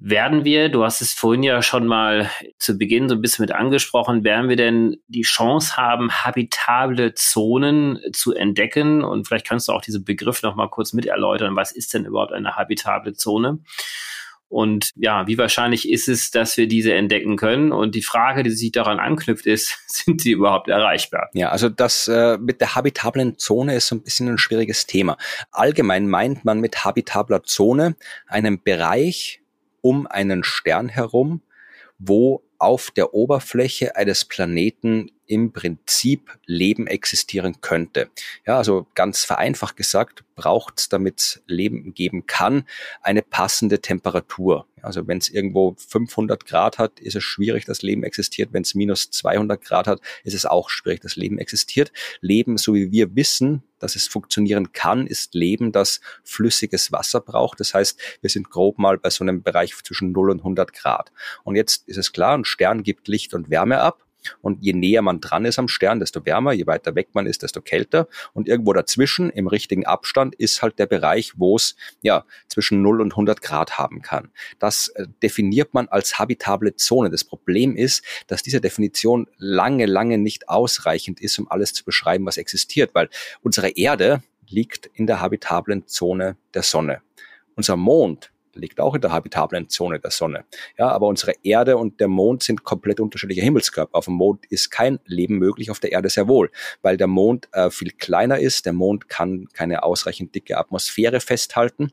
werden 0.00 0.44
wir, 0.44 0.70
du 0.70 0.82
hast 0.82 1.02
es 1.02 1.12
vorhin 1.12 1.42
ja 1.42 1.60
schon 1.60 1.86
mal 1.86 2.30
zu 2.58 2.78
Beginn 2.78 3.08
so 3.08 3.14
ein 3.14 3.20
bisschen 3.20 3.42
mit 3.42 3.52
angesprochen, 3.52 4.24
werden 4.24 4.48
wir 4.48 4.56
denn 4.56 4.96
die 5.08 5.22
Chance 5.22 5.76
haben, 5.76 6.10
habitable 6.10 7.12
Zonen 7.14 8.00
zu 8.12 8.34
entdecken? 8.34 9.04
Und 9.04 9.28
vielleicht 9.28 9.46
kannst 9.46 9.68
du 9.68 9.72
auch 9.72 9.82
diesen 9.82 10.04
Begriff 10.04 10.42
noch 10.42 10.56
mal 10.56 10.68
kurz 10.68 10.94
mit 10.94 11.04
erläutern. 11.04 11.54
Was 11.54 11.70
ist 11.72 11.92
denn 11.92 12.06
überhaupt 12.06 12.32
eine 12.32 12.56
habitable 12.56 13.12
Zone? 13.12 13.58
Und 14.48 14.90
ja, 14.96 15.28
wie 15.28 15.38
wahrscheinlich 15.38 15.88
ist 15.88 16.08
es, 16.08 16.32
dass 16.32 16.56
wir 16.56 16.66
diese 16.66 16.92
entdecken 16.92 17.36
können? 17.36 17.70
Und 17.70 17.94
die 17.94 18.02
Frage, 18.02 18.42
die 18.42 18.50
sich 18.50 18.72
daran 18.72 18.98
anknüpft, 18.98 19.46
ist, 19.46 19.78
sind 19.86 20.22
sie 20.22 20.32
überhaupt 20.32 20.68
erreichbar? 20.68 21.28
Ja, 21.34 21.50
also 21.50 21.68
das 21.68 22.08
äh, 22.08 22.36
mit 22.38 22.60
der 22.60 22.74
habitablen 22.74 23.38
Zone 23.38 23.76
ist 23.76 23.86
so 23.86 23.94
ein 23.94 24.02
bisschen 24.02 24.28
ein 24.28 24.38
schwieriges 24.38 24.86
Thema. 24.86 25.18
Allgemein 25.52 26.08
meint 26.08 26.44
man 26.44 26.60
mit 26.60 26.84
habitabler 26.84 27.44
Zone 27.44 27.96
einen 28.26 28.60
Bereich, 28.60 29.39
um 29.80 30.06
einen 30.06 30.44
Stern 30.44 30.88
herum, 30.88 31.42
wo 31.98 32.42
auf 32.58 32.90
der 32.90 33.14
Oberfläche 33.14 33.96
eines 33.96 34.24
Planeten 34.24 35.10
im 35.30 35.52
Prinzip 35.52 36.36
Leben 36.44 36.88
existieren 36.88 37.60
könnte. 37.60 38.10
Ja, 38.44 38.56
also 38.56 38.88
ganz 38.96 39.24
vereinfacht 39.24 39.76
gesagt, 39.76 40.24
braucht 40.34 40.80
es, 40.80 40.88
damit 40.88 41.40
Leben 41.46 41.94
geben 41.94 42.26
kann, 42.26 42.64
eine 43.00 43.22
passende 43.22 43.80
Temperatur. 43.80 44.66
Also 44.82 45.06
wenn 45.06 45.18
es 45.18 45.28
irgendwo 45.28 45.76
500 45.78 46.46
Grad 46.46 46.78
hat, 46.78 46.98
ist 46.98 47.14
es 47.14 47.22
schwierig, 47.22 47.64
dass 47.64 47.82
Leben 47.82 48.02
existiert. 48.02 48.52
Wenn 48.52 48.62
es 48.62 48.74
minus 48.74 49.10
200 49.10 49.62
Grad 49.62 49.86
hat, 49.86 50.00
ist 50.24 50.34
es 50.34 50.46
auch 50.46 50.68
schwierig, 50.68 51.00
dass 51.00 51.14
Leben 51.14 51.38
existiert. 51.38 51.92
Leben, 52.20 52.58
so 52.58 52.74
wie 52.74 52.90
wir 52.90 53.14
wissen, 53.14 53.62
dass 53.78 53.94
es 53.94 54.08
funktionieren 54.08 54.72
kann, 54.72 55.06
ist 55.06 55.34
Leben, 55.34 55.70
das 55.70 56.00
flüssiges 56.24 56.90
Wasser 56.90 57.20
braucht. 57.20 57.60
Das 57.60 57.72
heißt, 57.72 58.00
wir 58.20 58.30
sind 58.30 58.50
grob 58.50 58.78
mal 58.78 58.98
bei 58.98 59.10
so 59.10 59.22
einem 59.22 59.42
Bereich 59.44 59.74
zwischen 59.84 60.10
0 60.10 60.30
und 60.30 60.38
100 60.40 60.72
Grad. 60.72 61.12
Und 61.44 61.54
jetzt 61.54 61.86
ist 61.88 61.98
es 61.98 62.10
klar, 62.10 62.36
ein 62.36 62.44
Stern 62.44 62.82
gibt 62.82 63.06
Licht 63.06 63.32
und 63.32 63.48
Wärme 63.48 63.80
ab. 63.80 64.04
Und 64.40 64.62
je 64.62 64.72
näher 64.72 65.02
man 65.02 65.20
dran 65.20 65.44
ist 65.44 65.58
am 65.58 65.68
Stern, 65.68 66.00
desto 66.00 66.24
wärmer, 66.24 66.52
je 66.52 66.66
weiter 66.66 66.94
weg 66.94 67.08
man 67.12 67.26
ist, 67.26 67.42
desto 67.42 67.60
kälter. 67.60 68.08
Und 68.32 68.48
irgendwo 68.48 68.72
dazwischen, 68.72 69.30
im 69.30 69.46
richtigen 69.46 69.86
Abstand, 69.86 70.34
ist 70.34 70.62
halt 70.62 70.78
der 70.78 70.86
Bereich, 70.86 71.32
wo 71.36 71.56
es 71.56 71.76
ja 72.02 72.24
zwischen 72.48 72.82
0 72.82 73.00
und 73.00 73.12
100 73.12 73.42
Grad 73.42 73.78
haben 73.78 74.02
kann. 74.02 74.30
Das 74.58 74.88
äh, 74.88 75.06
definiert 75.22 75.74
man 75.74 75.88
als 75.88 76.18
habitable 76.18 76.76
Zone. 76.76 77.10
Das 77.10 77.24
Problem 77.24 77.76
ist, 77.76 78.04
dass 78.26 78.42
diese 78.42 78.60
Definition 78.60 79.26
lange, 79.38 79.86
lange 79.86 80.18
nicht 80.18 80.48
ausreichend 80.48 81.20
ist, 81.20 81.38
um 81.38 81.50
alles 81.50 81.72
zu 81.72 81.84
beschreiben, 81.84 82.26
was 82.26 82.36
existiert, 82.36 82.94
weil 82.94 83.08
unsere 83.42 83.70
Erde 83.70 84.22
liegt 84.48 84.90
in 84.94 85.06
der 85.06 85.20
habitablen 85.20 85.86
Zone 85.86 86.36
der 86.54 86.62
Sonne. 86.62 87.02
Unser 87.54 87.76
Mond 87.76 88.32
liegt 88.54 88.80
auch 88.80 88.94
in 88.94 89.00
der 89.00 89.12
habitablen 89.12 89.68
Zone 89.68 90.00
der 90.00 90.10
Sonne. 90.10 90.44
Ja, 90.78 90.88
aber 90.88 91.06
unsere 91.06 91.34
Erde 91.42 91.76
und 91.76 92.00
der 92.00 92.08
Mond 92.08 92.42
sind 92.42 92.64
komplett 92.64 93.00
unterschiedliche 93.00 93.42
Himmelskörper. 93.42 93.96
Auf 93.96 94.06
dem 94.06 94.14
Mond 94.14 94.46
ist 94.46 94.70
kein 94.70 94.98
Leben 95.04 95.38
möglich, 95.38 95.70
auf 95.70 95.80
der 95.80 95.92
Erde 95.92 96.08
sehr 96.08 96.28
wohl, 96.28 96.50
weil 96.82 96.96
der 96.96 97.06
Mond 97.06 97.48
äh, 97.52 97.70
viel 97.70 97.90
kleiner 97.90 98.38
ist. 98.38 98.66
Der 98.66 98.72
Mond 98.72 99.08
kann 99.08 99.48
keine 99.52 99.82
ausreichend 99.82 100.34
dicke 100.34 100.58
Atmosphäre 100.58 101.20
festhalten. 101.20 101.92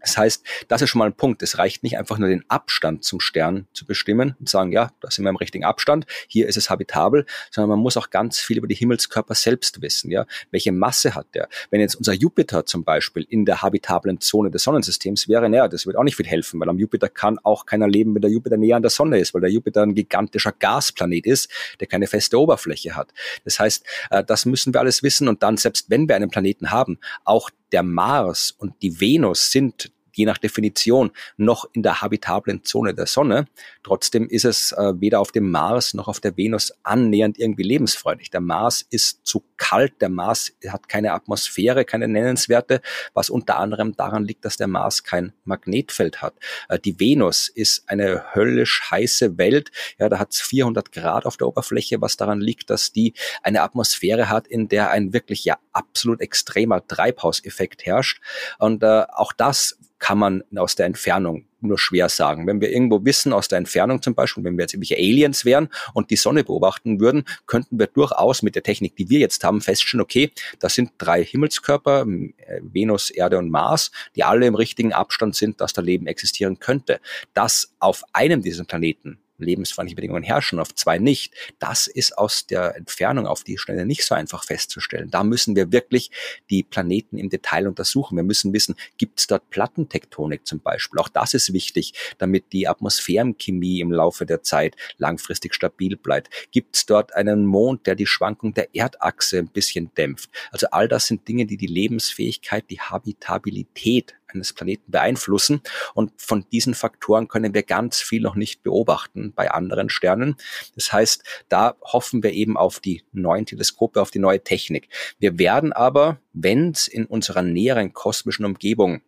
Das 0.00 0.16
heißt, 0.16 0.44
das 0.68 0.82
ist 0.82 0.90
schon 0.90 1.00
mal 1.00 1.06
ein 1.06 1.14
Punkt. 1.14 1.42
Es 1.42 1.58
reicht 1.58 1.82
nicht 1.82 1.98
einfach 1.98 2.18
nur 2.18 2.28
den 2.28 2.44
Abstand 2.48 3.04
zum 3.04 3.20
Stern 3.20 3.66
zu 3.72 3.84
bestimmen 3.84 4.36
und 4.38 4.48
sagen, 4.48 4.72
ja, 4.72 4.90
da 5.00 5.10
sind 5.10 5.24
wir 5.24 5.30
im 5.30 5.36
richtigen 5.36 5.64
Abstand, 5.64 6.06
hier 6.28 6.46
ist 6.46 6.56
es 6.56 6.70
habitabel, 6.70 7.26
sondern 7.50 7.70
man 7.70 7.80
muss 7.80 7.96
auch 7.96 8.10
ganz 8.10 8.38
viel 8.38 8.58
über 8.58 8.68
die 8.68 8.74
Himmelskörper 8.74 9.34
selbst 9.34 9.82
wissen. 9.82 10.10
Ja, 10.10 10.26
welche 10.50 10.72
Masse 10.72 11.14
hat 11.14 11.26
der? 11.34 11.48
Wenn 11.70 11.80
jetzt 11.80 11.96
unser 11.96 12.12
Jupiter 12.12 12.64
zum 12.64 12.84
Beispiel 12.84 13.26
in 13.28 13.44
der 13.44 13.62
habitablen 13.62 14.20
Zone 14.20 14.50
des 14.50 14.62
Sonnensystems 14.62 15.28
wäre, 15.28 15.48
naja, 15.48 15.68
das 15.68 15.86
wird 15.86 15.96
auch 15.96 16.04
nicht 16.04 16.16
viel 16.16 16.26
helfen, 16.26 16.60
weil 16.60 16.68
am 16.68 16.78
Jupiter 16.78 17.08
kann 17.08 17.38
auch 17.42 17.66
keiner 17.66 17.88
leben, 17.88 18.14
wenn 18.14 18.22
der 18.22 18.30
Jupiter 18.30 18.56
näher 18.56 18.76
an 18.76 18.82
der 18.82 18.90
Sonne 18.90 19.18
ist, 19.18 19.34
weil 19.34 19.40
der 19.40 19.50
Jupiter 19.50 19.82
ein 19.82 19.94
gigantischer 19.94 20.52
Gasplanet 20.52 21.26
ist, 21.26 21.50
der 21.80 21.86
keine 21.86 22.06
feste 22.06 22.38
Oberfläche 22.38 22.94
hat. 22.94 23.12
Das 23.44 23.58
heißt, 23.58 23.84
äh, 24.10 24.24
das 24.24 24.46
müssen 24.46 24.72
wir 24.72 24.80
alles 24.80 25.02
wissen 25.02 25.28
und 25.28 25.42
dann, 25.42 25.56
selbst 25.56 25.90
wenn 25.90 26.08
wir 26.08 26.16
einen 26.16 26.30
Planeten 26.30 26.70
haben, 26.70 26.98
auch 27.24 27.50
der 27.72 27.82
Mars 27.82 28.54
und 28.56 28.82
die 28.82 29.00
Venus 29.00 29.50
sind 29.50 29.90
je 30.18 30.26
nach 30.26 30.38
Definition 30.38 31.12
noch 31.36 31.68
in 31.72 31.82
der 31.82 32.02
habitablen 32.02 32.64
Zone 32.64 32.92
der 32.92 33.06
Sonne. 33.06 33.46
Trotzdem 33.82 34.28
ist 34.28 34.44
es 34.44 34.72
äh, 34.72 34.92
weder 35.00 35.20
auf 35.20 35.32
dem 35.32 35.50
Mars 35.50 35.94
noch 35.94 36.08
auf 36.08 36.20
der 36.20 36.36
Venus 36.36 36.72
annähernd 36.82 37.38
irgendwie 37.38 37.62
lebensfreundlich. 37.62 38.30
Der 38.30 38.40
Mars 38.40 38.84
ist 38.90 39.24
zu 39.24 39.44
kalt, 39.56 40.00
der 40.02 40.08
Mars 40.08 40.52
hat 40.68 40.88
keine 40.88 41.12
Atmosphäre, 41.12 41.84
keine 41.84 42.08
nennenswerte, 42.08 42.80
was 43.14 43.30
unter 43.30 43.58
anderem 43.58 43.94
daran 43.96 44.24
liegt, 44.24 44.44
dass 44.44 44.56
der 44.56 44.66
Mars 44.66 45.04
kein 45.04 45.32
Magnetfeld 45.44 46.20
hat. 46.20 46.34
Äh, 46.68 46.78
die 46.78 46.98
Venus 46.98 47.48
ist 47.48 47.88
eine 47.88 48.34
höllisch 48.34 48.90
heiße 48.90 49.38
Welt. 49.38 49.70
Ja, 49.98 50.08
da 50.08 50.18
hat 50.18 50.32
es 50.32 50.40
400 50.40 50.92
Grad 50.92 51.26
auf 51.26 51.36
der 51.36 51.46
Oberfläche, 51.46 52.00
was 52.00 52.16
daran 52.16 52.40
liegt, 52.40 52.70
dass 52.70 52.92
die 52.92 53.14
eine 53.42 53.62
Atmosphäre 53.62 54.28
hat, 54.28 54.48
in 54.48 54.68
der 54.68 54.90
ein 54.90 55.12
wirklich 55.12 55.44
ja 55.44 55.58
absolut 55.72 56.20
extremer 56.20 56.86
Treibhauseffekt 56.86 57.86
herrscht. 57.86 58.20
Und 58.58 58.82
äh, 58.82 59.04
auch 59.12 59.32
das 59.32 59.78
kann 59.98 60.18
man 60.18 60.44
aus 60.56 60.74
der 60.74 60.86
Entfernung 60.86 61.44
nur 61.60 61.78
schwer 61.78 62.08
sagen. 62.08 62.46
Wenn 62.46 62.60
wir 62.60 62.70
irgendwo 62.70 63.04
wissen, 63.04 63.32
aus 63.32 63.48
der 63.48 63.58
Entfernung 63.58 64.00
zum 64.00 64.14
Beispiel, 64.14 64.44
wenn 64.44 64.56
wir 64.56 64.62
jetzt 64.62 64.74
irgendwelche 64.74 64.96
Aliens 64.96 65.44
wären 65.44 65.68
und 65.92 66.10
die 66.10 66.16
Sonne 66.16 66.44
beobachten 66.44 67.00
würden, 67.00 67.24
könnten 67.46 67.78
wir 67.78 67.88
durchaus 67.88 68.42
mit 68.42 68.54
der 68.54 68.62
Technik, 68.62 68.96
die 68.96 69.08
wir 69.08 69.18
jetzt 69.18 69.42
haben, 69.42 69.60
feststellen, 69.60 70.02
okay, 70.02 70.30
das 70.60 70.74
sind 70.74 70.92
drei 70.98 71.24
Himmelskörper, 71.24 72.06
äh, 72.06 72.60
Venus, 72.62 73.10
Erde 73.10 73.38
und 73.38 73.50
Mars, 73.50 73.90
die 74.14 74.24
alle 74.24 74.46
im 74.46 74.54
richtigen 74.54 74.92
Abstand 74.92 75.34
sind, 75.34 75.60
dass 75.60 75.72
da 75.72 75.82
Leben 75.82 76.06
existieren 76.06 76.58
könnte. 76.58 77.00
Dass 77.34 77.74
auf 77.80 78.04
einem 78.12 78.42
dieser 78.42 78.64
Planeten 78.64 79.18
lebensfreundliche 79.38 79.96
Bedingungen 79.96 80.22
herrschen, 80.22 80.58
auf 80.58 80.74
zwei 80.74 80.98
nicht. 80.98 81.32
Das 81.58 81.86
ist 81.86 82.16
aus 82.18 82.46
der 82.46 82.76
Entfernung 82.76 83.26
auf 83.26 83.44
die 83.44 83.58
Stelle 83.58 83.86
nicht 83.86 84.04
so 84.04 84.14
einfach 84.14 84.44
festzustellen. 84.44 85.10
Da 85.10 85.24
müssen 85.24 85.56
wir 85.56 85.72
wirklich 85.72 86.10
die 86.50 86.62
Planeten 86.62 87.18
im 87.18 87.30
Detail 87.30 87.68
untersuchen. 87.68 88.16
Wir 88.16 88.24
müssen 88.24 88.52
wissen, 88.52 88.74
gibt 88.96 89.20
es 89.20 89.26
dort 89.26 89.48
Plattentektonik 89.50 90.46
zum 90.46 90.60
Beispiel? 90.60 90.98
Auch 90.98 91.08
das 91.08 91.34
ist 91.34 91.52
wichtig, 91.52 91.94
damit 92.18 92.52
die 92.52 92.68
Atmosphärenchemie 92.68 93.80
im 93.80 93.92
Laufe 93.92 94.26
der 94.26 94.42
Zeit 94.42 94.76
langfristig 94.96 95.54
stabil 95.54 95.96
bleibt. 95.96 96.30
Gibt 96.50 96.76
es 96.76 96.86
dort 96.86 97.14
einen 97.14 97.44
Mond, 97.44 97.86
der 97.86 97.94
die 97.94 98.06
Schwankung 98.06 98.54
der 98.54 98.74
Erdachse 98.74 99.38
ein 99.38 99.48
bisschen 99.48 99.92
dämpft? 99.94 100.30
Also 100.50 100.68
all 100.70 100.88
das 100.88 101.06
sind 101.06 101.26
Dinge, 101.28 101.46
die 101.46 101.56
die 101.56 101.66
Lebensfähigkeit, 101.66 102.64
die 102.70 102.80
Habitabilität 102.80 104.14
eines 104.28 104.52
Planeten 104.52 104.90
beeinflussen. 104.90 105.62
Und 105.94 106.12
von 106.16 106.44
diesen 106.50 106.74
Faktoren 106.74 107.28
können 107.28 107.54
wir 107.54 107.62
ganz 107.62 108.00
viel 108.00 108.22
noch 108.22 108.34
nicht 108.34 108.62
beobachten 108.62 109.32
bei 109.34 109.50
anderen 109.50 109.90
Sternen. 109.90 110.36
Das 110.74 110.92
heißt, 110.92 111.22
da 111.48 111.76
hoffen 111.82 112.22
wir 112.22 112.32
eben 112.32 112.56
auf 112.56 112.80
die 112.80 113.04
neuen 113.12 113.46
Teleskope, 113.46 114.00
auf 114.00 114.10
die 114.10 114.18
neue 114.18 114.42
Technik. 114.42 114.88
Wir 115.18 115.38
werden 115.38 115.72
aber, 115.72 116.20
wenn 116.32 116.70
es 116.70 116.88
in 116.88 117.06
unserer 117.06 117.42
näheren 117.42 117.92
kosmischen 117.92 118.44
Umgebung 118.44 119.02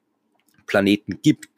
Planeten 0.66 1.20
gibt, 1.22 1.48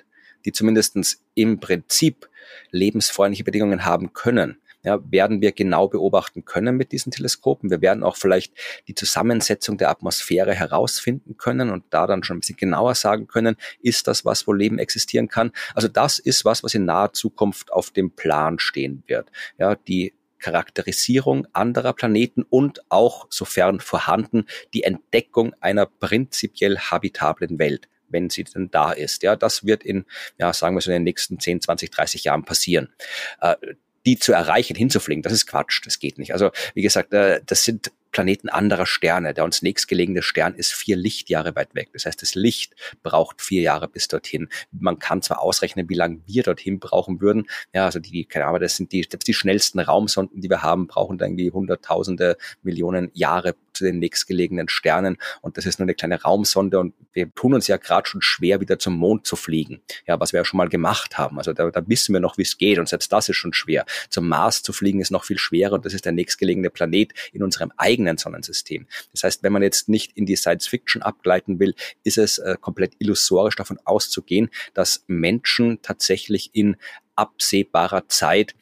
die 0.45 0.53
zumindestens 0.53 1.23
im 1.35 1.61
Prinzip 1.61 2.29
lebensfreundliche 2.71 3.45
Bedingungen 3.45 3.85
haben 3.85 4.13
können, 4.13 4.59
ja, 4.85 5.01
werden 5.11 5.41
wir 5.41 5.53
genau 5.53 5.89
beobachten 5.89 6.45
können 6.45 6.77
mit 6.77 6.93
diesen 6.93 7.13
Teleskopen. 7.13 7.71
Wir 7.71 7.81
werden 7.81 8.03
auch 8.03 8.17
vielleicht 8.17 8.55
die 8.89 8.95
Zusammensetzung 8.95 9.79
der 9.79 9.91
Atmosphäre 9.91 10.55
herausfinden 10.55 11.37
können 11.37 11.71
und 11.71 11.85
da 11.91 12.07
dann 12.07 12.25
schon 12.25 12.37
ein 12.37 12.41
bisschen 12.41 12.57
genauer 12.57 12.95
sagen 12.95 13.27
können, 13.27 13.57
ist 13.81 14.09
das 14.09 14.25
was, 14.25 14.47
wo 14.47 14.53
Leben 14.53 14.79
existieren 14.79 15.29
kann. 15.29 15.53
Also 15.75 15.89
das 15.89 16.19
ist 16.19 16.45
was, 16.45 16.65
was 16.65 16.75
in 16.75 16.85
naher 16.85 17.13
Zukunft 17.13 17.73
auf 17.73 17.91
dem 17.91 18.11
Plan 18.11 18.59
stehen 18.59 19.03
wird. 19.07 19.31
Ja, 19.59 19.75
die 19.75 20.15
Charakterisierung 20.39 21.47
anderer 21.53 21.93
Planeten 21.93 22.43
und 22.43 22.83
auch, 22.91 23.27
sofern 23.31 23.79
vorhanden, 23.79 24.47
die 24.75 24.83
Entdeckung 24.83 25.55
einer 25.61 25.87
prinzipiell 25.87 26.79
habitablen 26.79 27.59
Welt 27.59 27.89
wenn 28.13 28.29
sie 28.29 28.45
denn 28.45 28.71
da 28.71 28.93
ist. 28.93 29.23
Ja, 29.23 29.37
das 29.37 29.65
wird 29.65 29.83
in, 29.83 30.05
ja, 30.39 30.53
sagen 30.53 30.77
wir 30.77 30.83
so 30.83 30.91
in 30.91 30.97
den 30.97 31.05
nächsten 31.05 31.41
10, 31.41 31.63
20, 31.63 31.91
30 31.91 32.25
Jahren 32.25 32.45
passieren. 32.45 32.93
Äh, 33.41 33.57
die 34.07 34.19
zu 34.19 34.33
erreichen, 34.33 34.77
hinzufliegen, 34.77 35.23
das 35.23 35.33
ist 35.33 35.47
Quatsch, 35.47 35.81
das 35.85 35.99
geht 35.99 36.19
nicht. 36.19 36.33
Also 36.33 36.51
wie 36.75 36.83
gesagt, 36.83 37.13
äh, 37.13 37.41
das 37.47 37.65
sind 37.65 37.93
Planeten 38.13 38.51
anderer 38.51 38.87
Sterne. 38.87 39.35
Der 39.35 39.43
uns 39.43 39.63
nächstgelegene 39.63 40.23
Stern 40.23 40.55
ist 40.55 40.73
vier 40.73 40.97
Lichtjahre 40.97 41.57
weit 41.57 41.75
weg. 41.75 41.89
Das 41.93 42.07
heißt, 42.07 42.23
das 42.23 42.35
Licht 42.35 42.75
braucht 43.03 43.41
vier 43.41 43.63
Jahre 43.63 43.89
bis 43.89 44.07
dorthin. 44.07 44.49
Man 44.71 44.99
kann 44.99 45.23
zwar 45.23 45.41
ausrechnen, 45.41 45.89
wie 45.89 45.95
lange 45.95 46.21
wir 46.27 46.43
dorthin 46.43 46.79
brauchen 46.79 47.21
würden. 47.21 47.47
Ja, 47.75 47.87
also 47.87 47.99
die, 47.99 48.27
keine 48.27 48.47
Ahnung, 48.47 48.61
das 48.61 48.77
sind 48.77 48.93
die, 48.93 49.01
das 49.01 49.21
die 49.21 49.35
schnellsten 49.35 49.81
Raumsonden, 49.81 50.41
die 50.41 50.51
wir 50.51 50.63
haben, 50.63 50.87
brauchen 50.87 51.19
dann 51.19 51.31
irgendwie 51.31 51.51
hunderttausende 51.51 52.37
Millionen 52.63 53.11
Jahre 53.15 53.57
zu 53.73 53.85
den 53.85 53.99
nächstgelegenen 53.99 54.69
Sternen. 54.69 55.17
Und 55.41 55.57
das 55.57 55.67
ist 55.67 55.79
nur 55.79 55.85
eine 55.85 55.95
kleine 55.95 56.23
Raumsonde 56.23 56.79
und 56.79 56.95
wir 57.13 57.33
tun 57.35 57.55
uns 57.55 57.67
ja 57.67 57.77
gerade 57.77 58.09
schon 58.09 58.23
schwer, 58.23 58.61
wieder 58.61 58.79
zum 58.79 58.95
Mond 58.95 59.27
zu 59.27 59.37
fliegen. 59.37 59.81
Ja, 60.07 60.19
was 60.21 60.33
wir 60.33 60.41
ja 60.41 60.45
schon 60.45 60.59
mal 60.59 60.69
gemacht 60.69 61.19
haben. 61.19 61.39
Also 61.39 61.53
da, 61.53 61.71
da 61.71 61.83
wissen 61.87 62.13
wir 62.13 62.21
noch, 62.21 62.39
wie 62.39 62.43
es 62.43 62.59
geht 62.59 62.79
und 62.79 62.89
selbst 62.89 63.13
das 63.13 63.29
ist 63.29 63.37
schon 63.37 63.53
schwer. 63.53 63.85
Zum 64.09 64.29
Mars 64.29 64.63
zu 64.63 64.73
fliegen 64.73 65.01
ist 65.01 65.11
noch 65.11 65.25
viel 65.25 65.39
schwerer 65.39 65.75
und 65.75 65.85
das 65.85 65.95
ist 65.95 66.05
der 66.05 66.13
nächstgelegene 66.13 66.71
Planet 66.71 67.13
in 67.33 67.43
unserem 67.43 67.73
eigenen 67.77 68.19
Sonnensystem. 68.19 68.87
Das 69.13 69.25
heißt, 69.25 69.43
wenn 69.43 69.53
man 69.53 69.63
jetzt 69.63 69.89
nicht 69.89 70.17
in 70.17 70.27
die 70.27 70.37
Science 70.37 70.67
Fiction 70.67 71.03
abgleiten 71.03 71.59
will, 71.59 71.75
ist 72.05 72.19
es 72.19 72.39
äh, 72.39 72.57
komplett 72.61 72.95
illusorisch 72.99 73.57
davon 73.57 73.79
auszugehen, 73.85 74.51
dass 74.75 75.05
Menschen 75.07 75.81
tatsächlich 75.83 76.51
in 76.53 76.77
absehbarer 77.17 78.09
Zeit 78.09 78.55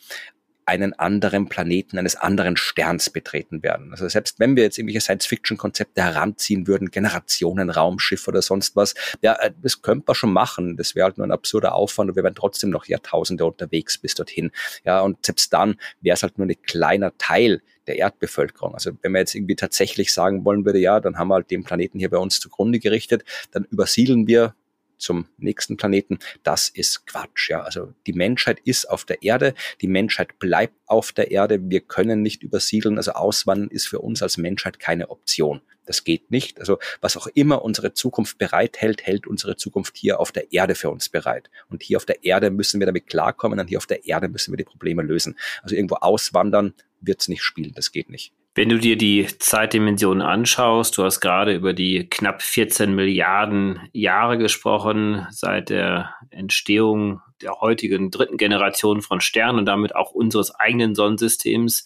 einen 0.71 0.93
anderen 0.93 1.49
Planeten, 1.49 1.99
eines 1.99 2.15
anderen 2.15 2.57
Sterns 2.57 3.11
betreten 3.11 3.65
werden. 3.65 3.91
Also 3.91 4.09
selbst 4.09 4.39
wenn 4.39 4.55
wir 4.55 4.63
jetzt 4.63 4.79
irgendwelche 4.79 5.01
Science-Fiction-Konzepte 5.01 6.01
heranziehen 6.01 6.69
würden, 6.69 6.93
Generationen, 6.93 7.71
Raumschiff 7.71 8.29
oder 8.29 8.41
sonst 8.41 8.77
was, 8.77 8.95
ja, 9.21 9.35
äh, 9.35 9.51
das 9.61 9.83
könnte 9.83 10.05
man 10.07 10.15
schon 10.15 10.33
machen. 10.33 10.77
Das 10.77 10.95
wäre 10.95 11.07
halt 11.07 11.19
nur 11.19 11.27
ein 11.27 11.33
absurder 11.33 11.75
Aufwand 11.75 12.11
und 12.11 12.17
wir 12.17 12.23
wären 12.23 12.37
trotzdem 12.37 12.71
noch 12.71 12.87
Jahrtausende 12.87 13.45
unterwegs 13.45 13.99
bis 13.99 14.15
dorthin. 14.15 14.53
Ja, 14.85 15.01
und 15.01 15.27
selbst 15.27 15.53
dann 15.53 15.75
wäre 16.01 16.15
es 16.15 16.23
halt 16.23 16.39
nur 16.39 16.47
ein 16.47 16.63
kleiner 16.63 17.17
Teil 17.19 17.63
der 17.89 17.97
Erdbevölkerung. 17.97 18.75
Also 18.75 18.93
wenn 19.03 19.11
man 19.11 19.21
jetzt 19.21 19.35
irgendwie 19.35 19.57
tatsächlich 19.57 20.13
sagen 20.13 20.45
wollen 20.45 20.65
würde, 20.65 20.79
ja, 20.79 21.01
dann 21.01 21.19
haben 21.19 21.29
wir 21.29 21.35
halt 21.35 21.51
den 21.51 21.65
Planeten 21.65 21.99
hier 21.99 22.11
bei 22.11 22.19
uns 22.19 22.39
zugrunde 22.39 22.79
gerichtet, 22.79 23.25
dann 23.51 23.65
übersiedeln 23.65 24.29
wir 24.29 24.55
zum 25.01 25.27
nächsten 25.39 25.77
Planeten, 25.77 26.19
das 26.43 26.69
ist 26.69 27.07
Quatsch. 27.07 27.51
Ja, 27.51 27.63
also 27.63 27.93
die 28.07 28.13
Menschheit 28.13 28.61
ist 28.65 28.89
auf 28.89 29.05
der 29.05 29.23
Erde, 29.23 29.55
die 29.81 29.89
Menschheit 29.89 30.39
bleibt 30.39 30.75
auf 30.87 31.13
der 31.13 31.31
Erde. 31.31 31.59
Wir 31.63 31.81
können 31.81 32.23
nicht 32.23 32.43
übersiedeln. 32.43 32.97
Also 32.97 33.13
Auswandern 33.13 33.69
ist 33.69 33.87
für 33.87 34.01
uns 34.01 34.23
als 34.23 34.37
Menschheit 34.37 34.79
keine 34.79 35.11
Option. 35.11 35.61
Das 35.87 36.05
geht 36.05 36.31
nicht. 36.31 36.61
Also 36.61 36.79
was 37.01 37.17
auch 37.17 37.27
immer 37.35 37.63
unsere 37.63 37.95
Zukunft 37.95 38.39
bereithält, 38.39 39.03
hält 39.07 39.27
unsere 39.27 39.57
Zukunft 39.57 39.97
hier 39.97 40.21
auf 40.21 40.31
der 40.31 40.53
Erde 40.53 40.75
für 40.75 40.91
uns 40.91 41.09
bereit. 41.09 41.51
Und 41.69 41.83
hier 41.83 41.97
auf 41.97 42.05
der 42.05 42.23
Erde 42.23 42.51
müssen 42.51 42.81
wir 42.81 42.87
damit 42.87 43.09
klarkommen 43.09 43.59
und 43.59 43.69
hier 43.69 43.79
auf 43.79 43.87
der 43.87 44.07
Erde 44.07 44.29
müssen 44.29 44.53
wir 44.53 44.57
die 44.57 44.65
Probleme 44.65 45.03
lösen. 45.03 45.37
Also 45.63 45.75
irgendwo 45.75 45.97
auswandern 45.97 46.75
wird 47.01 47.23
es 47.23 47.29
nicht 47.29 47.43
spielen. 47.43 47.73
Das 47.75 47.91
geht 47.93 48.11
nicht. 48.11 48.33
Wenn 48.55 48.69
du 48.69 48.79
dir 48.79 48.97
die 48.97 49.29
Zeitdimensionen 49.39 50.23
anschaust, 50.23 50.99
du 50.99 51.05
hast 51.05 51.21
gerade 51.21 51.55
über 51.55 51.73
die 51.73 52.09
knapp 52.11 52.43
14 52.43 52.93
Milliarden 52.93 53.89
Jahre 53.93 54.39
gesprochen 54.39 55.27
seit 55.31 55.71
der 55.71 56.15
Entstehung 56.31 57.21
der 57.43 57.61
heutigen 57.61 58.11
dritten 58.11 58.39
Generation 58.39 59.03
von 59.03 59.21
Sternen 59.21 59.61
und 59.61 59.67
damit 59.67 59.95
auch 59.95 60.11
unseres 60.11 60.53
eigenen 60.53 60.97
Sonnensystems. 60.97 61.85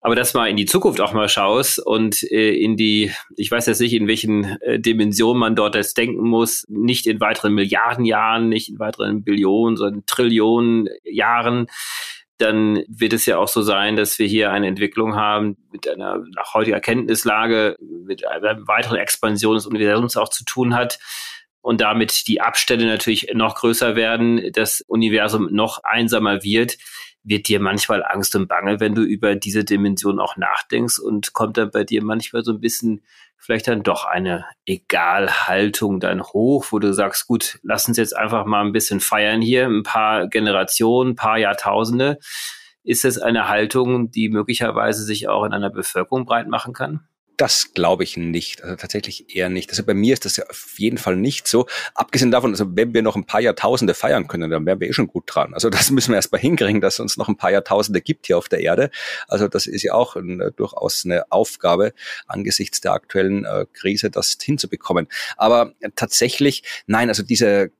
Aber 0.00 0.14
dass 0.14 0.34
mal 0.34 0.48
in 0.48 0.56
die 0.56 0.66
Zukunft 0.66 1.00
auch 1.00 1.12
mal 1.12 1.28
schaust 1.28 1.84
und 1.84 2.22
äh, 2.30 2.54
in 2.54 2.76
die, 2.76 3.10
ich 3.36 3.50
weiß 3.50 3.66
jetzt 3.66 3.80
nicht, 3.80 3.92
in 3.92 4.06
welchen 4.06 4.44
äh, 4.60 4.78
Dimensionen 4.78 5.40
man 5.40 5.56
dort 5.56 5.74
jetzt 5.74 5.98
denken 5.98 6.28
muss, 6.28 6.64
nicht 6.68 7.08
in 7.08 7.18
weiteren 7.18 7.54
Milliarden 7.54 8.04
Jahren, 8.04 8.48
nicht 8.48 8.68
in 8.68 8.78
weiteren 8.78 9.24
Billionen, 9.24 9.76
sondern 9.76 10.06
Trillionen 10.06 10.88
Jahren, 11.02 11.66
dann 12.38 12.82
wird 12.88 13.12
es 13.12 13.26
ja 13.26 13.38
auch 13.38 13.48
so 13.48 13.62
sein, 13.62 13.96
dass 13.96 14.18
wir 14.18 14.26
hier 14.26 14.50
eine 14.50 14.66
Entwicklung 14.66 15.16
haben 15.16 15.56
mit 15.70 15.88
einer 15.88 16.22
nach 16.34 16.54
heutiger 16.54 16.80
Kenntnislage, 16.80 17.76
mit 17.80 18.26
einer 18.26 18.66
weiteren 18.66 18.98
Expansion 18.98 19.54
des 19.54 19.66
Universums 19.66 20.16
auch 20.16 20.28
zu 20.28 20.44
tun 20.44 20.74
hat 20.74 20.98
und 21.62 21.80
damit 21.80 22.28
die 22.28 22.40
Abstände 22.40 22.86
natürlich 22.86 23.32
noch 23.34 23.54
größer 23.54 23.96
werden, 23.96 24.52
das 24.52 24.82
Universum 24.82 25.48
noch 25.50 25.82
einsamer 25.84 26.42
wird 26.42 26.76
wird 27.28 27.48
dir 27.48 27.58
manchmal 27.58 28.04
Angst 28.04 28.36
und 28.36 28.46
Bange, 28.46 28.78
wenn 28.78 28.94
du 28.94 29.02
über 29.02 29.34
diese 29.34 29.64
Dimension 29.64 30.20
auch 30.20 30.36
nachdenkst 30.36 31.00
und 31.00 31.32
kommt 31.32 31.56
dann 31.56 31.72
bei 31.72 31.82
dir 31.82 32.02
manchmal 32.02 32.44
so 32.44 32.52
ein 32.52 32.60
bisschen 32.60 33.02
vielleicht 33.46 33.68
dann 33.68 33.84
doch 33.84 34.04
eine 34.04 34.44
Egalhaltung 34.66 36.00
dann 36.00 36.20
hoch, 36.20 36.66
wo 36.70 36.80
du 36.80 36.92
sagst, 36.92 37.28
gut, 37.28 37.60
lass 37.62 37.86
uns 37.86 37.96
jetzt 37.96 38.16
einfach 38.16 38.44
mal 38.44 38.64
ein 38.64 38.72
bisschen 38.72 38.98
feiern 38.98 39.40
hier, 39.40 39.66
ein 39.66 39.84
paar 39.84 40.26
Generationen, 40.26 41.12
ein 41.12 41.16
paar 41.16 41.38
Jahrtausende. 41.38 42.18
Ist 42.82 43.04
es 43.04 43.18
eine 43.18 43.48
Haltung, 43.48 44.10
die 44.10 44.30
möglicherweise 44.30 45.04
sich 45.04 45.28
auch 45.28 45.44
in 45.44 45.52
einer 45.52 45.70
Bevölkerung 45.70 46.24
breit 46.24 46.48
machen 46.48 46.74
kann? 46.74 47.06
Das 47.36 47.74
glaube 47.74 48.02
ich 48.04 48.16
nicht. 48.16 48.62
Also 48.62 48.76
tatsächlich 48.76 49.34
eher 49.34 49.50
nicht. 49.50 49.70
Also 49.70 49.84
bei 49.84 49.92
mir 49.92 50.14
ist 50.14 50.24
das 50.24 50.36
ja 50.36 50.44
auf 50.48 50.78
jeden 50.78 50.96
Fall 50.96 51.16
nicht 51.16 51.46
so. 51.46 51.66
Abgesehen 51.94 52.30
davon, 52.30 52.52
also 52.52 52.64
wenn 52.76 52.94
wir 52.94 53.02
noch 53.02 53.14
ein 53.14 53.26
paar 53.26 53.40
Jahrtausende 53.40 53.92
feiern 53.92 54.26
können, 54.26 54.50
dann 54.50 54.64
wären 54.64 54.80
wir 54.80 54.88
eh 54.88 54.92
schon 54.92 55.06
gut 55.06 55.24
dran. 55.26 55.52
Also 55.52 55.68
das 55.68 55.90
müssen 55.92 56.12
wir 56.12 56.16
erst 56.16 56.32
mal 56.32 56.38
hinkriegen, 56.38 56.80
dass 56.80 56.94
es 56.94 57.00
uns 57.00 57.16
noch 57.16 57.28
ein 57.28 57.36
paar 57.36 57.50
Jahrtausende 57.50 58.00
gibt 58.00 58.26
hier 58.26 58.38
auf 58.38 58.48
der 58.48 58.60
Erde. 58.60 58.90
Also 59.28 59.48
das 59.48 59.66
ist 59.66 59.82
ja 59.82 59.92
auch 59.92 60.16
ein, 60.16 60.40
äh, 60.40 60.52
durchaus 60.52 61.04
eine 61.04 61.30
Aufgabe 61.30 61.92
angesichts 62.26 62.80
der 62.80 62.92
aktuellen 62.92 63.44
äh, 63.44 63.66
Krise, 63.72 64.10
das 64.10 64.38
hinzubekommen. 64.40 65.08
Aber 65.36 65.74
tatsächlich, 65.94 66.62
nein, 66.86 67.08
also 67.08 67.22
diese 67.22 67.70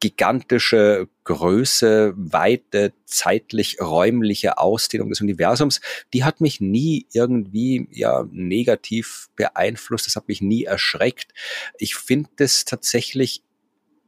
gigantische 0.00 1.08
Größe, 1.24 2.14
Weite, 2.16 2.92
zeitlich 3.04 3.80
räumliche 3.80 4.58
Ausdehnung 4.58 5.10
des 5.10 5.20
Universums, 5.20 5.80
die 6.12 6.24
hat 6.24 6.40
mich 6.40 6.60
nie 6.60 7.06
irgendwie 7.12 7.86
ja 7.92 8.26
negativ 8.32 9.28
beeinflusst, 9.36 10.06
das 10.06 10.16
hat 10.16 10.26
mich 10.26 10.40
nie 10.40 10.64
erschreckt. 10.64 11.32
Ich 11.78 11.94
finde 11.94 12.30
es 12.38 12.64
tatsächlich 12.64 13.42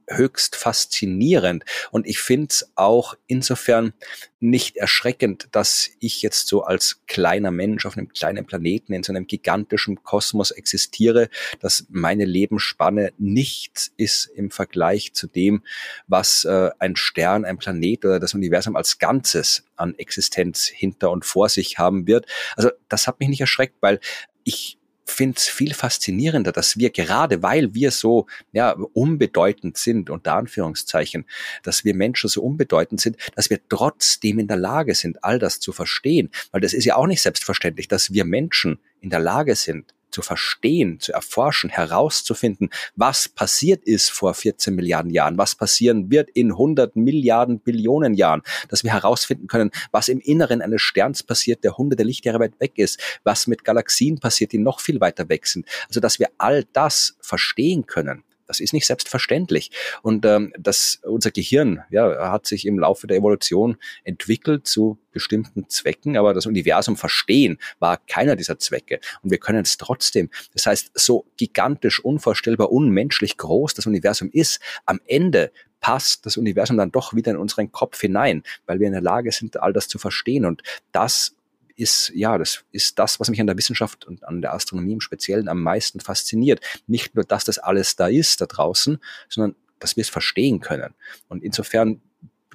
höchst 0.09 0.57
faszinierend. 0.57 1.65
Und 1.91 2.07
ich 2.07 2.19
finde 2.19 2.49
es 2.51 2.73
auch 2.75 3.15
insofern 3.27 3.93
nicht 4.41 4.77
erschreckend, 4.77 5.49
dass 5.53 5.91
ich 6.01 6.21
jetzt 6.23 6.49
so 6.49 6.65
als 6.65 7.01
kleiner 7.07 7.51
Mensch 7.51 7.87
auf 7.87 7.97
einem 7.97 8.09
kleinen 8.09 8.45
Planeten 8.45 8.93
in 8.93 9.03
so 9.03 9.13
einem 9.13 9.27
gigantischen 9.27 10.03
Kosmos 10.03 10.51
existiere, 10.51 11.29
dass 11.61 11.87
meine 11.89 12.25
Lebensspanne 12.25 13.13
nichts 13.19 13.93
ist 13.97 14.27
im 14.27 14.51
Vergleich 14.51 15.13
zu 15.15 15.29
dem, 15.29 15.63
was 16.09 16.45
äh, 16.45 16.71
ein 16.79 16.97
Stern, 16.97 17.45
ein 17.45 17.59
Planet 17.59 18.05
oder 18.05 18.21
das 18.21 18.35
Universum 18.35 18.75
als 18.75 18.99
Ganzes 18.99 19.65
an 19.77 19.95
Existenz 19.97 20.67
hinter 20.67 21.11
und 21.11 21.25
vor 21.25 21.49
sich 21.49 21.79
haben 21.79 22.07
wird. 22.07 22.27
Also 22.57 22.71
das 22.89 23.07
hat 23.07 23.21
mich 23.21 23.29
nicht 23.29 23.41
erschreckt, 23.41 23.77
weil 23.81 24.01
ich 24.45 24.79
finde 25.13 25.37
es 25.39 25.49
viel 25.49 25.75
faszinierender, 25.75 26.53
dass 26.53 26.77
wir 26.77 26.91
gerade, 26.91 27.43
weil 27.43 27.75
wir 27.75 27.91
so 27.91 28.27
ja, 28.53 28.73
unbedeutend 28.93 29.77
sind, 29.77 30.11
unter 30.11 30.35
Anführungszeichen, 30.35 31.27
dass 31.63 31.85
wir 31.85 31.95
Menschen 31.95 32.29
so 32.29 32.43
unbedeutend 32.43 33.01
sind, 33.01 33.17
dass 33.37 33.51
wir 33.51 33.61
trotzdem 33.69 34.39
in 34.39 34.49
der 34.49 34.57
Lage 34.57 34.95
sind, 34.95 35.23
all 35.25 35.39
das 35.39 35.61
zu 35.61 35.73
verstehen. 35.73 36.31
Weil 36.51 36.61
das 36.61 36.73
ist 36.73 36.85
ja 36.85 36.97
auch 36.97 37.07
nicht 37.07 37.23
selbstverständlich, 37.23 37.89
dass 37.89 38.13
wir 38.13 38.25
Menschen 38.25 38.79
in 39.01 39.11
der 39.11 39.21
Lage 39.21 39.55
sind, 39.55 39.95
zu 40.13 40.23
verstehen, 40.23 41.01
zu 41.01 41.13
erforschen, 41.13 41.71
herauszufinden, 41.71 42.71
was 42.95 43.29
passiert 43.29 43.85
ist 43.85 44.11
vor 44.11 44.35
14 44.35 44.75
Milliarden 44.75 45.11
Jahren, 45.11 45.39
was 45.39 45.55
passieren 45.55 46.11
wird 46.11 46.31
in 46.31 46.53
100 46.53 46.95
Milliarden 46.97 47.61
Billionen 47.61 48.15
Jahren, 48.15 48.43
dass 48.69 48.85
wir 48.85 48.93
herausfinden 48.93 49.47
können, 49.47 49.71
was 49.91 50.09
im 50.09 50.21
Inneren 50.21 50.63
eines 50.63 50.83
Sterns 50.83 51.23
passiert, 51.23 51.65
der 51.65 51.77
hunderte 51.77 52.03
Lichtjahre 52.03 52.41
weit 52.41 52.61
weg 52.61 52.73
ist, 52.77 53.01
was 53.25 53.47
mit 53.47 53.65
Galaxien 53.65 54.19
passiert, 54.19 54.53
die 54.53 54.59
noch 54.59 54.81
viel 54.81 55.01
weiter 55.01 55.29
weg 55.29 55.47
sind. 55.47 55.67
Also, 55.89 56.01
dass 56.01 56.19
wir 56.19 56.29
all 56.39 56.65
das 56.73 57.17
verstehen 57.21 57.87
können. 57.87 58.25
Das 58.53 58.61
ist 58.61 58.75
nicht 58.75 58.87
selbstverständlich. 58.87 59.71
Und 60.03 60.27
ähm, 60.27 60.53
das, 60.59 61.01
unser 61.05 61.31
Gehirn 61.31 61.83
ja, 61.91 62.31
hat 62.31 62.47
sich 62.47 62.67
im 62.67 62.79
Laufe 62.79 63.07
der 63.07 63.17
Evolution 63.17 63.79
entwickelt 64.05 64.67
zu 64.67 64.99
bestimmten 65.11 65.71
Zwecken, 65.71 66.19
aber 66.19 66.35
das 66.35 66.45
Universum 66.45 66.97
verstehen 66.97 67.59
war 67.79 67.97
keiner 67.97 68.37
dieser 68.37 68.59
Zwecke. 68.59 69.01
Und 69.23 69.31
wir 69.31 69.39
können 69.39 69.63
es 69.63 69.79
trotzdem. 69.79 70.29
Das 70.53 70.67
heißt, 70.67 70.91
so 70.95 71.25
gigantisch, 71.39 72.05
unvorstellbar, 72.05 72.71
unmenschlich 72.71 73.39
groß 73.39 73.73
das 73.73 73.87
Universum 73.87 74.31
ist, 74.31 74.61
am 74.85 75.01
Ende 75.07 75.51
passt 75.81 76.27
das 76.27 76.37
Universum 76.37 76.77
dann 76.77 76.93
doch 76.93 77.15
wieder 77.15 77.33
in 77.33 77.39
unseren 77.39 77.73
Kopf 77.73 78.01
hinein, 78.01 78.43
weil 78.67 78.79
wir 78.81 78.87
in 78.87 78.93
der 78.93 79.03
Lage 79.03 79.33
sind, 79.33 79.61
all 79.61 79.73
das 79.73 79.89
zu 79.89 79.99
verstehen. 79.99 80.45
Und 80.45 80.63
das 80.93 81.37
ist, 81.77 82.13
ja, 82.15 82.39
das 82.39 82.65
ist 82.73 82.99
das, 82.99 83.21
was 83.21 83.31
mich 83.31 83.41
an 83.41 83.47
der 83.47 83.57
Wissenschaft 83.57 84.05
und 84.05 84.25
an 84.25 84.43
der 84.43 84.55
Astronomie 84.55 84.93
im 84.93 85.01
Speziellen 85.01 85.49
am 85.49 85.63
meisten 85.63 86.01
fasziniert. 86.01 86.61
Nicht 86.87 87.15
nur, 87.15 87.25
dass 87.25 87.45
das 87.45 87.59
alles 87.59 87.97
da 87.97 88.09
ist, 88.09 88.41
da 88.41 88.47
draußen, 88.47 88.99
sondern 89.29 89.57
dass 89.79 89.97
wir 89.97 90.03
es 90.03 90.11
verstehen 90.11 90.61
können. 90.61 90.95
Und 91.29 91.43
insofern 91.43 92.01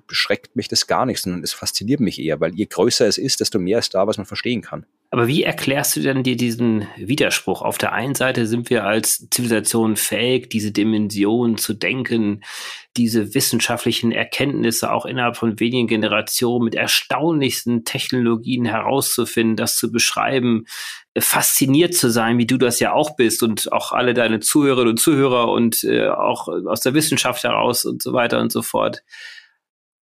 beschreckt 0.08 0.56
mich 0.56 0.68
das 0.68 0.88
gar 0.88 1.06
nicht, 1.06 1.22
sondern 1.22 1.44
es 1.44 1.54
fasziniert 1.54 2.00
mich 2.00 2.20
eher, 2.20 2.40
weil 2.40 2.56
je 2.56 2.66
größer 2.66 3.06
es 3.06 3.18
ist, 3.18 3.40
desto 3.40 3.60
mehr 3.60 3.80
ist 3.80 3.94
da, 3.94 4.08
was 4.08 4.18
man 4.18 4.26
verstehen 4.26 4.62
kann. 4.62 4.86
Aber 5.10 5.28
wie 5.28 5.44
erklärst 5.44 5.96
du 5.96 6.02
denn 6.02 6.24
dir 6.24 6.36
diesen 6.36 6.86
Widerspruch? 6.98 7.62
Auf 7.62 7.78
der 7.78 7.94
einen 7.94 8.14
Seite 8.14 8.46
sind 8.46 8.70
wir 8.70 8.84
als 8.84 9.30
Zivilisation 9.30 9.96
fähig, 9.96 10.50
diese 10.50 10.74
Dimension 10.74 11.58
zu 11.58 11.74
denken, 11.74 12.44
diese 12.98 13.34
wissenschaftlichen 13.34 14.12
Erkenntnisse 14.12 14.92
auch 14.92 15.06
innerhalb 15.06 15.38
von 15.38 15.60
wenigen 15.62 15.88
Generationen 15.88 16.66
mit 16.66 16.76
erstaunlichsten 16.76 17.86
Technologien 17.86 18.66
herauszufinden, 18.66 19.56
das 19.56 19.78
zu 19.78 19.94
beschreiben, 19.94 20.66
fasziniert 21.18 21.94
zu 21.94 22.10
sein, 22.10 22.38
wie 22.38 22.48
du 22.48 22.58
das 22.58 22.80
ja 22.80 22.92
auch 22.92 23.16
bist 23.16 23.44
und 23.44 23.72
auch 23.72 23.94
alle 23.94 24.14
deine 24.14 24.42
Zuhörerinnen 24.42 24.92
und 24.92 24.98
Zuhörer 24.98 25.50
und 25.52 25.84
äh, 25.86 26.10
auch 26.10 26.48
aus 26.48 26.82
der 26.82 26.94
Wissenschaft 26.94 27.44
heraus 27.44 27.86
und 27.86 28.02
so 28.02 28.12
weiter 28.12 28.40
und 28.42 28.52
so 28.52 28.62
fort. 28.62 29.04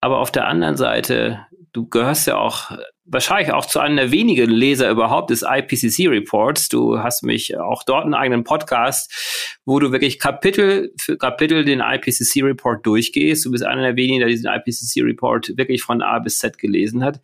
Aber 0.06 0.20
auf 0.20 0.30
der 0.30 0.48
anderen 0.48 0.78
Seite, 0.78 1.48
du 1.74 1.90
gehörst 1.90 2.28
ja 2.28 2.38
auch 2.38 2.70
wahrscheinlich 3.06 3.52
auch 3.52 3.66
zu 3.66 3.80
einem 3.80 3.96
der 3.96 4.12
wenigen 4.12 4.52
Leser 4.52 4.92
überhaupt 4.92 5.32
des 5.32 5.42
IPCC 5.42 6.08
Reports. 6.10 6.70
Du 6.70 7.00
hast 7.00 7.24
mich 7.24 7.58
auch 7.58 7.82
dort 7.82 8.04
einen 8.04 8.14
eigenen 8.14 8.44
Podcast, 8.44 9.58
wo 9.66 9.80
du 9.80 9.92
wirklich 9.92 10.20
Kapitel 10.20 10.94
für 11.02 11.18
Kapitel 11.18 11.66
den 11.66 11.80
IPCC 11.80 12.44
Report 12.44 12.86
durchgehst. 12.86 13.44
Du 13.48 13.50
bist 13.50 13.64
einer 13.64 13.82
der 13.82 13.96
wenigen, 13.96 14.20
der 14.20 14.30
diesen 14.30 14.46
IPCC 14.48 15.02
Report 15.02 15.58
wirklich 15.58 15.82
von 15.82 16.04
A 16.04 16.20
bis 16.20 16.38
Z 16.38 16.60
gelesen 16.60 17.04
hat. 17.04 17.20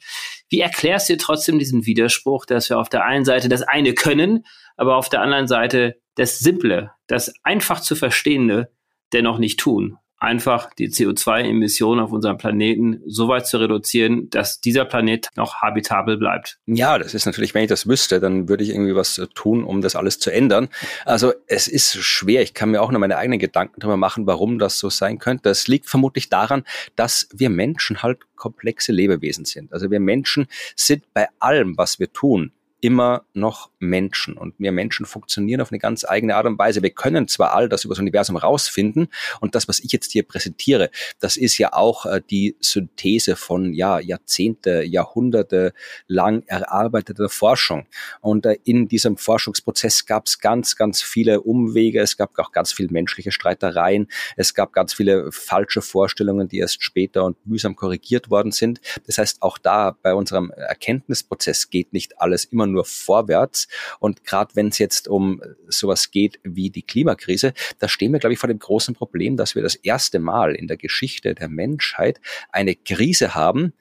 Wie 0.50 0.62
erklärst 0.62 1.08
du 1.08 1.14
dir 1.14 1.20
trotzdem 1.20 1.60
diesen 1.60 1.86
Widerspruch, 1.86 2.48
dass 2.48 2.72
wir 2.72 2.80
auf 2.80 2.90
der 2.90 3.06
einen 3.06 3.26
Seite 3.26 3.48
das 3.48 3.62
eine 3.62 3.94
können, 3.94 4.44
aber 4.76 4.96
auf 4.96 5.08
der 5.08 5.22
anderen 5.22 5.48
Seite 5.48 6.02
das 6.16 6.40
Simple, 6.40 6.90
das 7.06 7.32
einfach 7.44 7.80
zu 7.80 7.96
verstehende 7.96 8.72
dennoch 9.14 9.38
nicht 9.38 9.60
tun? 9.60 10.00
Einfach 10.22 10.72
die 10.76 10.90
CO2-Emissionen 10.90 12.00
auf 12.00 12.12
unserem 12.12 12.38
Planeten 12.38 13.02
so 13.08 13.28
weit 13.28 13.48
zu 13.48 13.58
reduzieren, 13.58 14.30
dass 14.30 14.62
dieser 14.62 14.86
Planet 14.86 15.30
noch 15.36 15.56
habitabel 15.62 16.18
bleibt. 16.18 16.60
Ja, 16.68 17.00
das 17.00 17.16
ist 17.16 17.26
natürlich, 17.26 17.56
wenn 17.56 17.64
ich 17.64 17.70
das 17.70 17.88
wüsste, 17.88 18.20
dann 18.20 18.48
würde 18.48 18.64
ich 18.64 18.70
irgendwie 18.70 18.96
was 18.96 19.20
tun, 19.34 19.64
um 19.64 19.82
das 19.82 19.96
alles 19.96 20.20
zu 20.20 20.32
ändern. 20.32 20.70
Also 21.06 21.34
es 21.48 21.68
ist 21.68 21.98
schwer. 21.98 22.44
Ich 22.44 22.54
kann 22.54 22.70
mir 22.70 22.84
auch 22.84 22.92
noch 22.92 23.00
meine 23.00 23.18
eigenen 23.18 23.40
Gedanken 23.40 23.80
darüber 23.80 23.98
machen, 23.98 24.28
warum 24.28 24.60
das 24.60 24.78
so 24.78 24.92
sein 24.92 25.18
könnte. 25.18 25.44
Das 25.44 25.68
liegt 25.68 25.90
vermutlich 25.90 26.30
daran, 26.30 26.66
dass 26.96 27.28
wir 27.34 27.50
Menschen 27.50 28.04
halt 28.04 28.20
komplexe 28.36 28.92
Lebewesen 28.92 29.46
sind. 29.46 29.74
Also 29.74 29.90
wir 29.90 30.00
Menschen 30.00 30.48
sind 30.76 31.04
bei 31.16 31.30
allem, 31.40 31.78
was 31.78 32.00
wir 32.00 32.14
tun, 32.14 32.52
immer 32.82 33.26
noch 33.34 33.70
Menschen. 33.80 34.36
Und 34.38 34.56
wir 34.58 34.72
Menschen 34.72 35.06
funktionieren 35.06 35.62
auf 35.62 35.72
eine 35.72 35.80
ganz 35.80 36.04
eigene 36.04 36.36
Art 36.36 36.48
und 36.48 36.58
Weise. 36.58 36.82
Wir 36.82 36.90
können 36.90 37.28
zwar 37.28 37.54
all 37.54 37.70
das 37.70 37.86
über 37.86 37.94
das 37.94 38.00
Universum 38.00 38.36
rausfinden 38.38 39.08
und 39.40 39.56
das, 39.56 39.68
was 39.68 39.80
ich 39.80 39.92
jetzt 39.92 40.12
hier 40.12 40.24
präsentiere, 40.24 40.90
das 41.20 41.38
ist 41.38 41.58
ja 41.58 41.74
auch 41.74 42.06
äh, 42.06 42.22
die 42.30 42.56
Synthese 42.60 43.36
von 43.36 43.74
ja, 43.74 44.00
Jahrzehnte, 44.00 44.84
Jahrhunderte 44.84 45.74
lang 46.08 46.44
erarbeiteter 46.48 47.30
Forschung. 47.30 47.86
Und 48.20 48.46
äh, 48.46 48.58
in 48.64 48.88
diesem 48.88 49.18
Forschungsprozess 49.18 50.06
gab 50.08 50.26
es 50.26 50.40
ganz, 50.40 50.76
ganz 50.76 51.02
viele 51.02 51.42
Umwege. 51.42 52.02
Es 52.02 52.18
gab 52.18 52.38
auch 52.40 52.52
ganz 52.52 52.74
viele 52.74 52.90
menschliche 52.92 53.32
Streitereien. 53.32 54.08
Es 54.36 54.56
gab 54.56 54.74
ganz 54.74 54.94
viele 54.94 55.32
falsche 55.32 55.82
Vorstellungen, 55.84 56.48
die 56.48 56.58
erst 56.58 56.84
später 56.84 57.26
und 57.26 57.38
mühsam 57.46 57.76
korrigiert 57.76 58.32
worden 58.32 58.52
sind. 58.52 58.82
Das 59.06 59.20
heißt, 59.20 59.42
auch 59.44 59.60
da 59.60 59.96
bei 60.02 60.16
unserem 60.16 60.50
Erkenntnisprozess 60.50 61.70
geht 61.70 61.94
nicht 61.94 62.20
alles 62.20 62.46
immer 62.46 62.71
nur 62.72 62.86
vorwärts. 62.86 63.68
Und 64.00 64.24
gerade 64.24 64.56
wenn 64.56 64.70
es 64.70 64.78
jetzt 64.78 65.08
um 65.08 65.42
sowas 65.68 66.12
geht 66.12 66.40
wie 66.44 66.70
die 66.70 66.84
Klimakrise, 66.84 67.54
da 67.80 67.88
stehen 67.88 68.12
wir, 68.12 68.20
glaube 68.20 68.34
ich, 68.34 68.40
vor 68.40 68.50
dem 68.50 68.60
großen 68.60 68.96
Problem, 68.96 69.38
dass 69.38 69.56
wir 69.56 69.62
das 69.62 69.76
erste 69.76 70.20
Mal 70.20 70.56
in 70.56 70.68
der 70.68 70.78
Geschichte 70.78 71.36
der 71.36 71.50
Menschheit 71.50 72.22
eine 72.52 72.76
Krise 72.76 73.36
haben, 73.36 73.74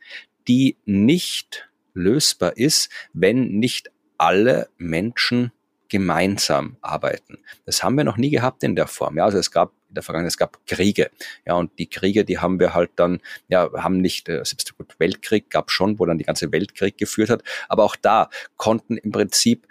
die 0.48 0.76
nicht 0.84 1.68
lösbar 1.94 2.56
ist, 2.56 2.90
wenn 3.12 3.48
nicht 3.48 3.90
alle 4.18 4.68
Menschen 4.76 5.52
gemeinsam 5.90 6.76
arbeiten. 6.80 7.38
Das 7.66 7.82
haben 7.82 7.96
wir 7.96 8.04
noch 8.04 8.16
nie 8.16 8.30
gehabt 8.30 8.62
in 8.62 8.76
der 8.76 8.86
Form. 8.86 9.18
Ja, 9.18 9.24
also 9.24 9.36
es 9.36 9.50
gab 9.50 9.72
in 9.88 9.94
der 9.94 10.02
Vergangenheit, 10.02 10.30
es 10.30 10.38
gab 10.38 10.64
Kriege. 10.66 11.10
Ja, 11.44 11.54
und 11.54 11.78
die 11.78 11.90
Kriege, 11.90 12.24
die 12.24 12.38
haben 12.38 12.58
wir 12.60 12.72
halt 12.72 12.92
dann, 12.96 13.20
ja, 13.48 13.68
haben 13.74 13.98
nicht, 13.98 14.28
äh, 14.28 14.42
selbst 14.44 14.76
gut, 14.78 14.94
Weltkrieg 14.98 15.50
gab 15.50 15.70
schon, 15.70 15.98
wo 15.98 16.06
dann 16.06 16.16
die 16.16 16.24
ganze 16.24 16.50
Weltkrieg 16.52 16.96
geführt 16.96 17.28
hat, 17.28 17.42
aber 17.68 17.84
auch 17.84 17.96
da 17.96 18.30
konnten 18.56 18.96
im 18.96 19.10
Prinzip 19.10 19.66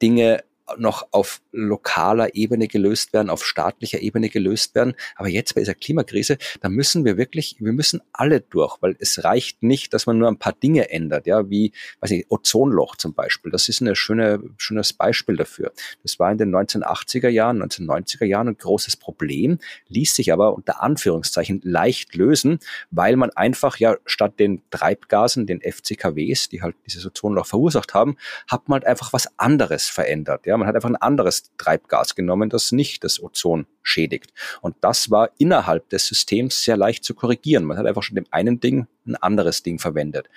Dinge 0.00 0.44
noch 0.78 1.08
auf 1.12 1.40
lokaler 1.52 2.34
Ebene 2.34 2.68
gelöst 2.68 3.12
werden, 3.12 3.30
auf 3.30 3.44
staatlicher 3.44 4.00
Ebene 4.00 4.28
gelöst 4.28 4.74
werden. 4.74 4.94
Aber 5.14 5.28
jetzt 5.28 5.54
bei 5.54 5.60
dieser 5.60 5.74
Klimakrise, 5.74 6.38
da 6.60 6.68
müssen 6.68 7.04
wir 7.04 7.16
wirklich, 7.16 7.56
wir 7.60 7.72
müssen 7.72 8.00
alle 8.12 8.40
durch, 8.40 8.76
weil 8.80 8.96
es 8.98 9.22
reicht 9.24 9.62
nicht, 9.62 9.94
dass 9.94 10.06
man 10.06 10.18
nur 10.18 10.28
ein 10.28 10.38
paar 10.38 10.52
Dinge 10.52 10.90
ändert, 10.90 11.26
ja, 11.26 11.48
wie, 11.50 11.72
weiß 12.00 12.10
ich, 12.10 12.26
Ozonloch 12.30 12.96
zum 12.96 13.14
Beispiel. 13.14 13.52
Das 13.52 13.68
ist 13.68 13.80
ein 13.80 13.94
schöne, 13.94 14.42
schönes 14.58 14.92
Beispiel 14.92 15.36
dafür. 15.36 15.72
Das 16.02 16.18
war 16.18 16.30
in 16.32 16.38
den 16.38 16.54
1980er 16.54 17.28
Jahren, 17.28 17.62
1990er 17.62 18.24
Jahren 18.24 18.48
ein 18.48 18.56
großes 18.56 18.96
Problem, 18.96 19.58
ließ 19.88 20.14
sich 20.16 20.32
aber 20.32 20.54
unter 20.54 20.82
Anführungszeichen 20.82 21.60
leicht 21.62 22.14
lösen, 22.14 22.58
weil 22.90 23.16
man 23.16 23.30
einfach 23.30 23.78
ja 23.78 23.96
statt 24.04 24.38
den 24.38 24.62
Treibgasen, 24.70 25.46
den 25.46 25.60
FCKWs, 25.60 26.48
die 26.48 26.62
halt 26.62 26.74
dieses 26.86 27.06
Ozonloch 27.06 27.46
verursacht 27.46 27.94
haben, 27.94 28.16
hat 28.48 28.68
man 28.68 28.80
halt 28.80 28.86
einfach 28.86 29.12
was 29.12 29.28
anderes 29.38 29.86
verändert, 29.86 30.46
ja. 30.46 30.55
Man 30.56 30.68
hat 30.68 30.74
einfach 30.74 30.88
ein 30.88 30.96
anderes 30.96 31.50
Treibgas 31.58 32.14
genommen, 32.14 32.50
das 32.50 32.72
nicht 32.72 33.04
das 33.04 33.22
Ozon 33.22 33.66
schädigt. 33.82 34.32
Und 34.60 34.76
das 34.80 35.10
war 35.10 35.30
innerhalb 35.38 35.88
des 35.90 36.06
Systems 36.06 36.62
sehr 36.62 36.76
leicht 36.76 37.04
zu 37.04 37.14
korrigieren. 37.14 37.64
Man 37.64 37.78
hat 37.78 37.86
einfach 37.86 38.02
schon 38.02 38.16
dem 38.16 38.26
einen 38.30 38.60
Ding 38.60 38.86
ein 39.06 39.16
anderes 39.16 39.62
Ding 39.62 39.78
verwendet. 39.78 40.28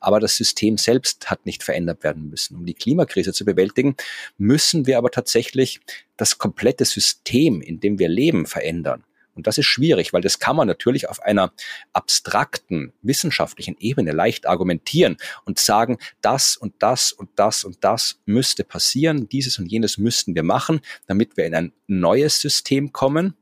Aber 0.00 0.20
das 0.20 0.36
System 0.36 0.78
selbst 0.78 1.30
hat 1.30 1.46
nicht 1.46 1.62
verändert 1.62 2.04
werden 2.04 2.28
müssen. 2.28 2.56
Um 2.56 2.66
die 2.66 2.74
Klimakrise 2.74 3.32
zu 3.32 3.44
bewältigen, 3.44 3.96
müssen 4.36 4.86
wir 4.86 4.98
aber 4.98 5.10
tatsächlich 5.10 5.80
das 6.16 6.38
komplette 6.38 6.84
System, 6.84 7.60
in 7.60 7.80
dem 7.80 7.98
wir 7.98 8.08
leben, 8.08 8.46
verändern. 8.46 9.04
Und 9.38 9.46
das 9.46 9.56
ist 9.56 9.66
schwierig, 9.66 10.12
weil 10.12 10.20
das 10.20 10.40
kann 10.40 10.56
man 10.56 10.66
natürlich 10.66 11.08
auf 11.08 11.22
einer 11.22 11.52
abstrakten 11.92 12.92
wissenschaftlichen 13.02 13.76
Ebene 13.78 14.10
leicht 14.10 14.46
argumentieren 14.46 15.16
und 15.44 15.60
sagen, 15.60 15.98
das 16.20 16.56
und 16.56 16.74
das 16.80 17.12
und 17.12 17.30
das 17.36 17.62
und 17.62 17.78
das 17.82 18.20
müsste 18.26 18.64
passieren, 18.64 19.28
dieses 19.28 19.58
und 19.60 19.66
jenes 19.66 19.96
müssten 19.96 20.34
wir 20.34 20.42
machen, 20.42 20.80
damit 21.06 21.36
wir 21.36 21.46
in 21.46 21.54
ein 21.54 21.72
neues 21.86 22.40
System 22.40 22.92
kommen, 22.92 23.34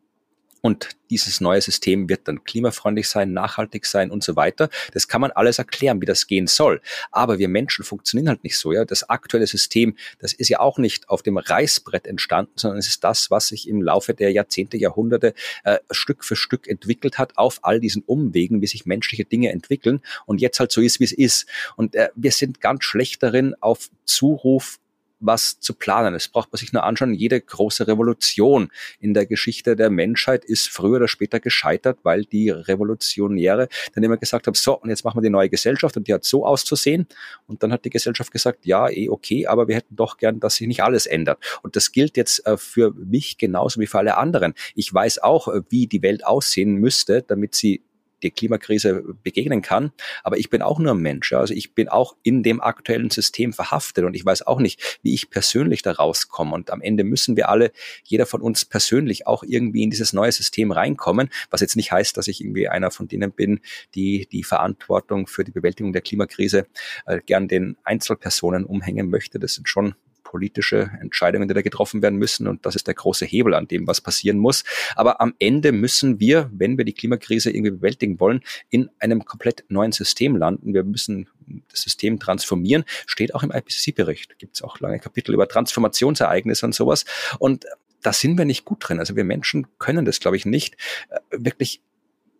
und 0.66 0.96
dieses 1.10 1.40
neue 1.40 1.60
System 1.60 2.08
wird 2.08 2.26
dann 2.26 2.42
klimafreundlich 2.42 3.08
sein, 3.08 3.32
nachhaltig 3.32 3.86
sein 3.86 4.10
und 4.10 4.24
so 4.24 4.34
weiter. 4.34 4.68
Das 4.92 5.06
kann 5.06 5.20
man 5.20 5.30
alles 5.30 5.60
erklären, 5.60 6.00
wie 6.02 6.06
das 6.06 6.26
gehen 6.26 6.48
soll. 6.48 6.80
Aber 7.12 7.38
wir 7.38 7.46
Menschen 7.46 7.84
funktionieren 7.84 8.28
halt 8.28 8.42
nicht 8.42 8.58
so. 8.58 8.72
Ja, 8.72 8.84
das 8.84 9.08
aktuelle 9.08 9.46
System, 9.46 9.96
das 10.18 10.32
ist 10.32 10.48
ja 10.48 10.58
auch 10.58 10.78
nicht 10.78 11.08
auf 11.08 11.22
dem 11.22 11.38
Reißbrett 11.38 12.08
entstanden, 12.08 12.50
sondern 12.56 12.80
es 12.80 12.88
ist 12.88 13.04
das, 13.04 13.30
was 13.30 13.46
sich 13.46 13.68
im 13.68 13.80
Laufe 13.80 14.12
der 14.12 14.32
Jahrzehnte, 14.32 14.76
Jahrhunderte 14.76 15.34
äh, 15.62 15.78
Stück 15.92 16.24
für 16.24 16.34
Stück 16.34 16.66
entwickelt 16.66 17.16
hat 17.16 17.38
auf 17.38 17.60
all 17.62 17.78
diesen 17.78 18.02
Umwegen, 18.02 18.60
wie 18.60 18.66
sich 18.66 18.86
menschliche 18.86 19.24
Dinge 19.24 19.52
entwickeln 19.52 20.00
und 20.26 20.40
jetzt 20.40 20.58
halt 20.58 20.72
so 20.72 20.80
ist, 20.80 20.98
wie 20.98 21.04
es 21.04 21.12
ist. 21.12 21.46
Und 21.76 21.94
äh, 21.94 22.08
wir 22.16 22.32
sind 22.32 22.60
ganz 22.60 22.82
schlecht 22.82 23.22
darin, 23.22 23.54
auf 23.60 23.88
Zuruf 24.04 24.80
was 25.20 25.60
zu 25.60 25.74
planen. 25.74 26.14
Es 26.14 26.28
braucht 26.28 26.52
man 26.52 26.58
sich 26.58 26.72
nur 26.72 26.84
anschauen, 26.84 27.14
jede 27.14 27.40
große 27.40 27.86
Revolution 27.86 28.70
in 29.00 29.14
der 29.14 29.26
Geschichte 29.26 29.76
der 29.76 29.90
Menschheit 29.90 30.44
ist 30.44 30.68
früher 30.68 30.96
oder 30.96 31.08
später 31.08 31.40
gescheitert, 31.40 31.98
weil 32.02 32.24
die 32.24 32.50
Revolutionäre 32.50 33.68
dann 33.94 34.04
immer 34.04 34.16
gesagt 34.16 34.46
haben, 34.46 34.54
so, 34.54 34.78
und 34.78 34.90
jetzt 34.90 35.04
machen 35.04 35.18
wir 35.18 35.22
die 35.22 35.30
neue 35.30 35.48
Gesellschaft 35.48 35.96
und 35.96 36.08
die 36.08 36.14
hat 36.14 36.24
so 36.24 36.44
auszusehen. 36.44 37.06
Und 37.46 37.62
dann 37.62 37.72
hat 37.72 37.84
die 37.84 37.90
Gesellschaft 37.90 38.30
gesagt, 38.30 38.66
ja, 38.66 38.88
eh 38.88 39.08
okay, 39.08 39.46
aber 39.46 39.68
wir 39.68 39.76
hätten 39.76 39.96
doch 39.96 40.18
gern, 40.18 40.40
dass 40.40 40.56
sich 40.56 40.66
nicht 40.66 40.82
alles 40.82 41.06
ändert. 41.06 41.38
Und 41.62 41.76
das 41.76 41.92
gilt 41.92 42.16
jetzt 42.16 42.46
äh, 42.46 42.56
für 42.56 42.92
mich 42.92 43.38
genauso 43.38 43.80
wie 43.80 43.86
für 43.86 43.98
alle 43.98 44.16
anderen. 44.16 44.54
Ich 44.74 44.92
weiß 44.92 45.22
auch, 45.22 45.48
äh, 45.48 45.62
wie 45.68 45.86
die 45.86 46.02
Welt 46.02 46.26
aussehen 46.26 46.74
müsste, 46.74 47.22
damit 47.22 47.54
sie 47.54 47.82
die 48.22 48.30
Klimakrise 48.30 49.04
begegnen 49.22 49.62
kann. 49.62 49.92
Aber 50.22 50.38
ich 50.38 50.50
bin 50.50 50.62
auch 50.62 50.78
nur 50.78 50.94
ein 50.94 51.00
Mensch. 51.00 51.32
Also 51.32 51.54
ich 51.54 51.74
bin 51.74 51.88
auch 51.88 52.16
in 52.22 52.42
dem 52.42 52.60
aktuellen 52.60 53.10
System 53.10 53.52
verhaftet 53.52 54.04
und 54.04 54.14
ich 54.14 54.24
weiß 54.24 54.46
auch 54.46 54.60
nicht, 54.60 54.98
wie 55.02 55.14
ich 55.14 55.30
persönlich 55.30 55.82
da 55.82 55.92
rauskomme. 55.92 56.54
Und 56.54 56.70
am 56.70 56.80
Ende 56.80 57.04
müssen 57.04 57.36
wir 57.36 57.48
alle, 57.48 57.72
jeder 58.04 58.26
von 58.26 58.40
uns 58.40 58.64
persönlich 58.64 59.26
auch 59.26 59.42
irgendwie 59.42 59.82
in 59.82 59.90
dieses 59.90 60.12
neue 60.12 60.32
System 60.32 60.72
reinkommen, 60.72 61.30
was 61.50 61.60
jetzt 61.60 61.76
nicht 61.76 61.92
heißt, 61.92 62.16
dass 62.16 62.28
ich 62.28 62.40
irgendwie 62.40 62.68
einer 62.68 62.90
von 62.90 63.08
denen 63.08 63.32
bin, 63.32 63.60
die 63.94 64.26
die 64.30 64.44
Verantwortung 64.44 65.26
für 65.26 65.44
die 65.44 65.52
Bewältigung 65.52 65.92
der 65.92 66.02
Klimakrise 66.02 66.66
äh, 67.06 67.20
gern 67.24 67.48
den 67.48 67.76
Einzelpersonen 67.84 68.64
umhängen 68.64 69.10
möchte. 69.10 69.38
Das 69.38 69.54
sind 69.54 69.68
schon 69.68 69.94
politische 70.36 70.90
Entscheidungen, 71.00 71.48
die 71.48 71.54
da 71.54 71.62
getroffen 71.62 72.02
werden 72.02 72.18
müssen. 72.18 72.46
Und 72.46 72.66
das 72.66 72.76
ist 72.76 72.86
der 72.86 72.92
große 72.92 73.24
Hebel 73.24 73.54
an 73.54 73.68
dem, 73.68 73.86
was 73.86 74.02
passieren 74.02 74.36
muss. 74.36 74.64
Aber 74.94 75.22
am 75.22 75.32
Ende 75.38 75.72
müssen 75.72 76.20
wir, 76.20 76.50
wenn 76.52 76.76
wir 76.76 76.84
die 76.84 76.92
Klimakrise 76.92 77.50
irgendwie 77.50 77.70
bewältigen 77.70 78.20
wollen, 78.20 78.42
in 78.68 78.90
einem 78.98 79.24
komplett 79.24 79.64
neuen 79.68 79.92
System 79.92 80.36
landen. 80.36 80.74
Wir 80.74 80.84
müssen 80.84 81.26
das 81.70 81.80
System 81.80 82.20
transformieren. 82.20 82.84
Steht 83.06 83.34
auch 83.34 83.42
im 83.42 83.50
IPCC-Bericht. 83.50 84.38
Gibt 84.38 84.56
es 84.56 84.62
auch 84.62 84.78
lange 84.80 84.98
Kapitel 84.98 85.32
über 85.32 85.48
Transformationsereignisse 85.48 86.66
und 86.66 86.74
sowas. 86.74 87.06
Und 87.38 87.64
da 88.02 88.12
sind 88.12 88.36
wir 88.36 88.44
nicht 88.44 88.66
gut 88.66 88.86
drin. 88.86 88.98
Also 88.98 89.16
wir 89.16 89.24
Menschen 89.24 89.66
können 89.78 90.04
das, 90.04 90.20
glaube 90.20 90.36
ich, 90.36 90.44
nicht 90.44 90.76
äh, 91.08 91.18
wirklich 91.30 91.80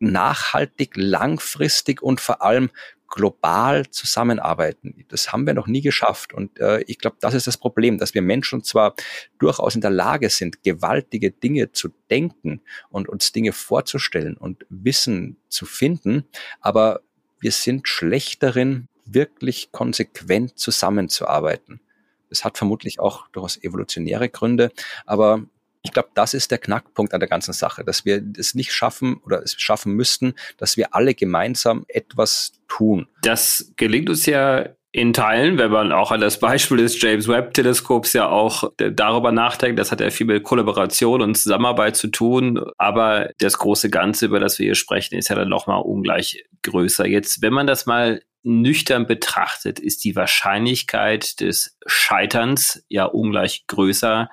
nachhaltig, 0.01 0.93
langfristig 0.97 2.03
und 2.03 2.21
vor 2.21 2.43
allem 2.43 2.69
global 3.09 3.89
zusammenarbeiten. 3.91 5.05
Das 5.09 5.33
haben 5.33 5.47
wir 5.47 5.55
noch 5.55 5.67
nie 5.67 5.81
geschafft. 5.81 6.33
Und 6.33 6.59
äh, 6.59 6.81
ich 6.83 6.99
glaube, 6.99 7.17
das 7.21 7.35
ist 7.35 7.47
das 7.47 7.57
Problem, 7.57 7.99
dass 7.99 8.15
wir 8.15 8.23
Menschen 8.23 8.63
zwar 8.63 8.95
durchaus 9.39 9.75
in 9.75 9.81
der 9.81 9.91
Lage 9.91 10.31
sind, 10.31 10.63
gewaltige 10.63 11.31
Dinge 11.31 11.73
zu 11.73 11.91
denken 12.11 12.61
und 12.91 13.09
uns 13.09 13.33
Dinge 13.33 13.53
vorzustellen 13.53 14.37
und 14.37 14.67
Wissen 14.69 15.37
zu 15.49 15.67
finden, 15.67 16.25
aber 16.61 17.01
wir 17.41 17.53
sind 17.53 17.87
schlecht 17.89 18.43
darin, 18.43 18.89
wirklich 19.05 19.71
konsequent 19.71 20.59
zusammenzuarbeiten. 20.59 21.81
Das 22.29 22.45
hat 22.45 22.59
vermutlich 22.59 22.99
auch 22.99 23.29
durchaus 23.29 23.63
evolutionäre 23.63 24.29
Gründe, 24.29 24.73
aber 25.05 25.45
ich 25.87 25.93
glaube, 25.93 26.09
das 26.15 26.35
ist 26.35 26.51
der 26.51 26.59
Knackpunkt 26.59 27.15
an 27.15 27.21
der 27.21 27.29
ganzen 27.29 27.53
Sache, 27.53 27.85
dass 27.85 28.05
wir 28.05 28.21
es 28.37 28.55
nicht 28.55 28.73
schaffen 28.73 29.19
oder 29.25 29.43
es 29.43 29.55
schaffen 29.57 29.93
müssten, 29.93 30.35
dass 30.59 30.77
wir 30.77 30.95
alle 30.95 31.15
gemeinsam 31.15 31.85
etwas 31.87 32.53
tun. 32.67 33.07
Das 33.23 33.73
gelingt 33.77 34.11
uns 34.11 34.27
ja 34.27 34.67
in 34.91 35.13
Teilen, 35.13 35.59
wenn 35.59 35.71
man 35.71 35.93
auch 35.93 36.11
an 36.11 36.21
das 36.21 36.41
Beispiel 36.41 36.79
des 36.79 37.01
James 37.01 37.29
Webb 37.29 37.55
Teleskops 37.55 38.15
ja 38.15 38.29
auch 38.29 38.73
darüber 38.79 39.31
nachdenkt, 39.31 39.79
das 39.79 39.93
hat 39.93 40.01
ja 40.01 40.11
viel 40.11 40.27
mit 40.27 40.43
Kollaboration 40.43 41.23
und 41.23 41.37
Zusammenarbeit 41.37 41.97
zu 41.97 42.09
tun, 42.09 42.65
aber 42.79 43.31
das 43.39 43.59
große 43.59 43.91
Ganze, 43.91 44.27
über 44.27 44.41
das 44.41 44.59
wir 44.59 44.65
hier 44.65 44.75
sprechen, 44.75 45.17
ist 45.17 45.29
ja 45.29 45.37
dann 45.37 45.51
nochmal 45.51 45.83
ungleich 45.83 46.45
größer. 46.63 47.07
Jetzt, 47.07 47.43
wenn 47.43 47.53
man 47.53 47.69
das 47.69 47.87
mal 47.87 48.23
nüchtern 48.43 49.07
betrachtet, 49.07 49.79
ist 49.79 50.03
die 50.03 50.17
Wahrscheinlichkeit 50.17 51.41
des 51.41 51.77
Scheiterns 51.87 52.83
ja 52.89 53.05
ungleich 53.05 53.67
größer 53.67 54.31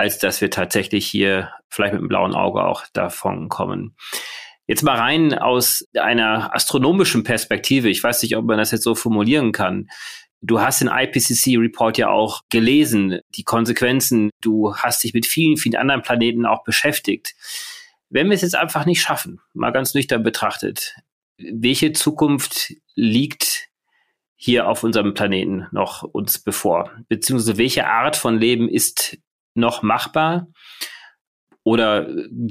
als 0.00 0.18
dass 0.18 0.40
wir 0.40 0.50
tatsächlich 0.50 1.06
hier 1.06 1.50
vielleicht 1.68 1.92
mit 1.92 2.00
dem 2.00 2.08
blauen 2.08 2.34
Auge 2.34 2.64
auch 2.64 2.84
davon 2.94 3.50
kommen. 3.50 3.94
Jetzt 4.66 4.82
mal 4.82 4.96
rein 4.96 5.34
aus 5.34 5.86
einer 5.94 6.54
astronomischen 6.54 7.22
Perspektive. 7.22 7.90
Ich 7.90 8.02
weiß 8.02 8.22
nicht, 8.22 8.34
ob 8.38 8.46
man 8.46 8.56
das 8.56 8.70
jetzt 8.70 8.84
so 8.84 8.94
formulieren 8.94 9.52
kann. 9.52 9.88
Du 10.40 10.62
hast 10.62 10.80
den 10.80 10.88
IPCC-Report 10.88 11.98
ja 11.98 12.08
auch 12.08 12.40
gelesen, 12.48 13.20
die 13.34 13.44
Konsequenzen. 13.44 14.30
Du 14.40 14.74
hast 14.74 15.04
dich 15.04 15.12
mit 15.12 15.26
vielen, 15.26 15.58
vielen 15.58 15.76
anderen 15.76 16.00
Planeten 16.00 16.46
auch 16.46 16.64
beschäftigt. 16.64 17.34
Wenn 18.08 18.28
wir 18.28 18.34
es 18.34 18.40
jetzt 18.40 18.56
einfach 18.56 18.86
nicht 18.86 19.02
schaffen, 19.02 19.42
mal 19.52 19.70
ganz 19.70 19.92
nüchtern 19.92 20.22
betrachtet, 20.22 20.94
welche 21.36 21.92
Zukunft 21.92 22.72
liegt 22.94 23.68
hier 24.34 24.66
auf 24.66 24.82
unserem 24.82 25.12
Planeten 25.12 25.66
noch 25.72 26.04
uns 26.04 26.38
bevor? 26.38 26.90
Beziehungsweise 27.10 27.58
welche 27.58 27.86
Art 27.86 28.16
von 28.16 28.38
Leben 28.38 28.66
ist 28.66 29.18
noch 29.54 29.82
machbar? 29.82 30.48
Oder 31.62 32.08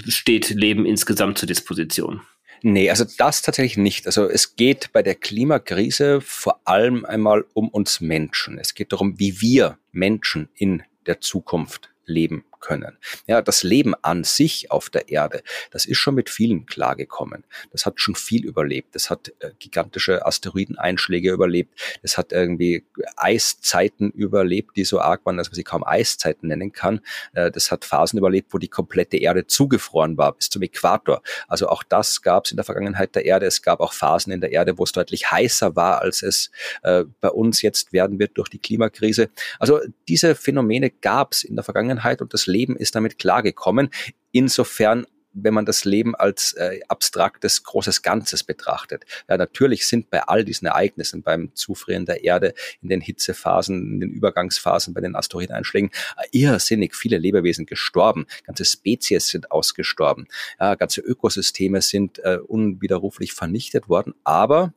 steht 0.08 0.50
Leben 0.50 0.86
insgesamt 0.86 1.38
zur 1.38 1.48
Disposition? 1.48 2.22
Nee, 2.62 2.90
also 2.90 3.06
das 3.18 3.42
tatsächlich 3.42 3.78
nicht. 3.78 4.06
Also 4.06 4.30
es 4.30 4.56
geht 4.56 4.92
bei 4.92 5.02
der 5.02 5.16
Klimakrise 5.16 6.22
vor 6.22 6.60
allem 6.66 7.06
einmal 7.06 7.46
um 7.54 7.70
uns 7.70 8.02
Menschen. 8.02 8.60
Es 8.60 8.74
geht 8.74 8.92
darum, 8.92 9.20
wie 9.20 9.42
wir 9.42 9.78
Menschen 9.92 10.50
in 10.56 10.84
der 11.06 11.22
Zukunft 11.22 11.90
leben 12.06 12.44
können. 12.60 12.98
Ja, 13.28 13.42
das 13.42 13.64
Leben 13.64 13.94
an 14.02 14.24
sich 14.24 14.72
auf 14.72 14.90
der 14.90 15.10
Erde, 15.10 15.42
das 15.72 15.86
ist 15.86 15.98
schon 15.98 16.16
mit 16.16 16.30
vielen 16.30 16.66
klargekommen. 16.66 17.44
Das 17.72 17.86
hat 17.86 18.00
schon 18.00 18.16
viel 18.16 18.46
überlebt. 18.46 18.96
Das 18.96 19.10
hat 19.10 19.34
äh, 19.40 19.52
gigantische 19.60 20.26
Asteroideneinschläge 20.26 21.32
überlebt. 21.32 21.80
Das 22.02 22.18
hat 22.18 22.32
irgendwie 22.32 22.86
Eiszeiten 23.16 24.12
überlebt, 24.12 24.76
die 24.76 24.84
so 24.84 25.00
arg 25.00 25.26
waren, 25.26 25.38
dass 25.38 25.50
man 25.50 25.56
sie 25.56 25.64
kaum 25.64 25.84
Eiszeiten 25.84 26.48
nennen 26.48 26.72
kann. 26.72 27.02
Äh, 27.34 27.52
das 27.52 27.72
hat 27.72 27.86
Phasen 27.86 28.20
überlebt, 28.20 28.54
wo 28.54 28.58
die 28.58 28.68
komplette 28.68 29.18
Erde 29.18 29.48
zugefroren 29.48 30.18
war 30.18 30.34
bis 30.34 30.50
zum 30.50 30.62
Äquator. 30.62 31.22
Also 31.48 31.68
auch 31.70 31.84
das 31.84 32.22
gab 32.22 32.46
es 32.46 32.52
in 32.52 32.58
der 32.58 32.66
Vergangenheit 32.66 33.16
der 33.16 33.26
Erde. 33.26 33.46
Es 33.46 33.62
gab 33.62 33.80
auch 33.80 33.94
Phasen 33.94 34.32
in 34.32 34.42
der 34.42 34.52
Erde, 34.52 34.78
wo 34.78 34.84
es 34.84 34.92
deutlich 34.92 35.32
heißer 35.32 35.76
war, 35.76 36.02
als 36.02 36.22
es 36.22 36.52
äh, 36.84 37.06
bei 37.22 37.30
uns 37.30 37.62
jetzt 37.62 37.94
werden 37.94 38.20
wird 38.20 38.38
durch 38.38 38.50
die 38.50 38.60
Klimakrise. 38.60 39.30
Also 39.60 39.80
diese 40.08 40.36
Phänomene 40.36 40.90
gab 40.90 41.34
es 41.34 41.44
in 41.44 41.56
der 41.56 41.64
Vergangenheit 41.64 42.22
und 42.22 42.34
das 42.34 42.48
Leben 42.50 42.76
ist 42.76 42.96
damit 42.96 43.18
klargekommen. 43.18 43.90
Insofern 44.32 45.06
wenn 45.34 45.54
man 45.54 45.66
das 45.66 45.86
Leben 45.86 46.16
als 46.16 46.54
äh, 46.54 46.80
abstraktes, 46.88 47.64
großes 47.64 48.02
Ganzes 48.02 48.44
betrachtet. 48.44 49.06
Ja, 49.28 49.38
natürlich 49.38 49.88
sind 49.88 50.10
bei 50.10 50.24
all 50.24 50.44
diesen 50.44 50.68
Ereignissen, 50.68 51.24
beim 51.24 51.54
Zufrieren 51.56 52.06
der 52.06 52.24
Erde, 52.24 52.54
in 52.82 52.90
den 52.90 53.02
Hitzephasen, 53.02 53.94
in 53.94 54.00
den 54.00 54.10
Übergangsphasen, 54.12 54.94
bei 54.94 55.02
den 55.02 55.16
Asteroideneinschlägen, 55.16 55.92
äh, 56.18 56.28
irrsinnig 56.32 56.96
viele 56.96 57.18
Lebewesen 57.18 57.66
gestorben. 57.66 58.26
Ganze 58.46 58.66
Spezies 58.66 59.28
sind 59.28 59.52
ausgestorben. 59.52 60.28
Ja, 60.60 60.76
ganze 60.76 61.02
Ökosysteme 61.02 61.82
sind 61.82 62.20
äh, 62.20 62.40
unwiderruflich 62.46 63.34
vernichtet 63.34 63.88
worden. 63.90 64.16
Aber 64.24 64.74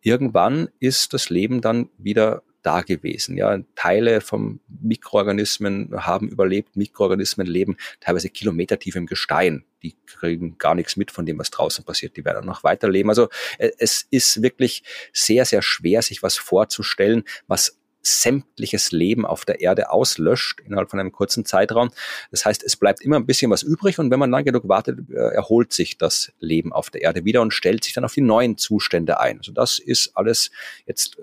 irgendwann 0.00 0.68
ist 0.80 1.14
das 1.14 1.30
Leben 1.30 1.60
dann 1.60 1.88
wieder 1.98 2.42
da 2.64 2.80
gewesen. 2.80 3.36
Ja, 3.36 3.58
Teile 3.76 4.20
von 4.20 4.60
Mikroorganismen 4.68 5.90
haben 6.04 6.28
überlebt. 6.28 6.76
Mikroorganismen 6.76 7.46
leben 7.46 7.76
teilweise 8.00 8.30
kilometertief 8.30 8.96
im 8.96 9.06
Gestein. 9.06 9.64
Die 9.82 9.94
kriegen 10.06 10.56
gar 10.58 10.74
nichts 10.74 10.96
mit 10.96 11.10
von 11.10 11.26
dem, 11.26 11.38
was 11.38 11.50
draußen 11.50 11.84
passiert. 11.84 12.16
Die 12.16 12.24
werden 12.24 12.46
noch 12.46 12.64
weiterleben. 12.64 13.10
Also 13.10 13.28
äh, 13.58 13.70
es 13.78 14.06
ist 14.10 14.42
wirklich 14.42 14.82
sehr, 15.12 15.44
sehr 15.44 15.62
schwer, 15.62 16.02
sich 16.02 16.22
was 16.22 16.36
vorzustellen, 16.36 17.24
was 17.46 17.78
sämtliches 18.06 18.92
Leben 18.92 19.24
auf 19.24 19.44
der 19.44 19.60
Erde 19.60 19.90
auslöscht 19.90 20.60
innerhalb 20.60 20.90
von 20.90 21.00
einem 21.00 21.12
kurzen 21.12 21.44
Zeitraum. 21.44 21.90
Das 22.30 22.44
heißt, 22.44 22.62
es 22.62 22.76
bleibt 22.76 23.00
immer 23.00 23.16
ein 23.16 23.26
bisschen 23.26 23.50
was 23.50 23.62
übrig 23.62 23.98
und 23.98 24.10
wenn 24.10 24.18
man 24.18 24.30
lang 24.30 24.44
genug 24.44 24.68
wartet, 24.68 25.10
äh, 25.10 25.14
erholt 25.14 25.72
sich 25.72 25.96
das 25.96 26.32
Leben 26.38 26.72
auf 26.72 26.90
der 26.90 27.02
Erde 27.02 27.24
wieder 27.24 27.40
und 27.40 27.52
stellt 27.52 27.84
sich 27.84 27.94
dann 27.94 28.04
auf 28.04 28.14
die 28.14 28.20
neuen 28.20 28.58
Zustände 28.58 29.20
ein. 29.20 29.38
Also 29.38 29.52
das 29.52 29.78
ist 29.78 30.12
alles 30.14 30.50
jetzt 30.86 31.18
äh, 31.18 31.22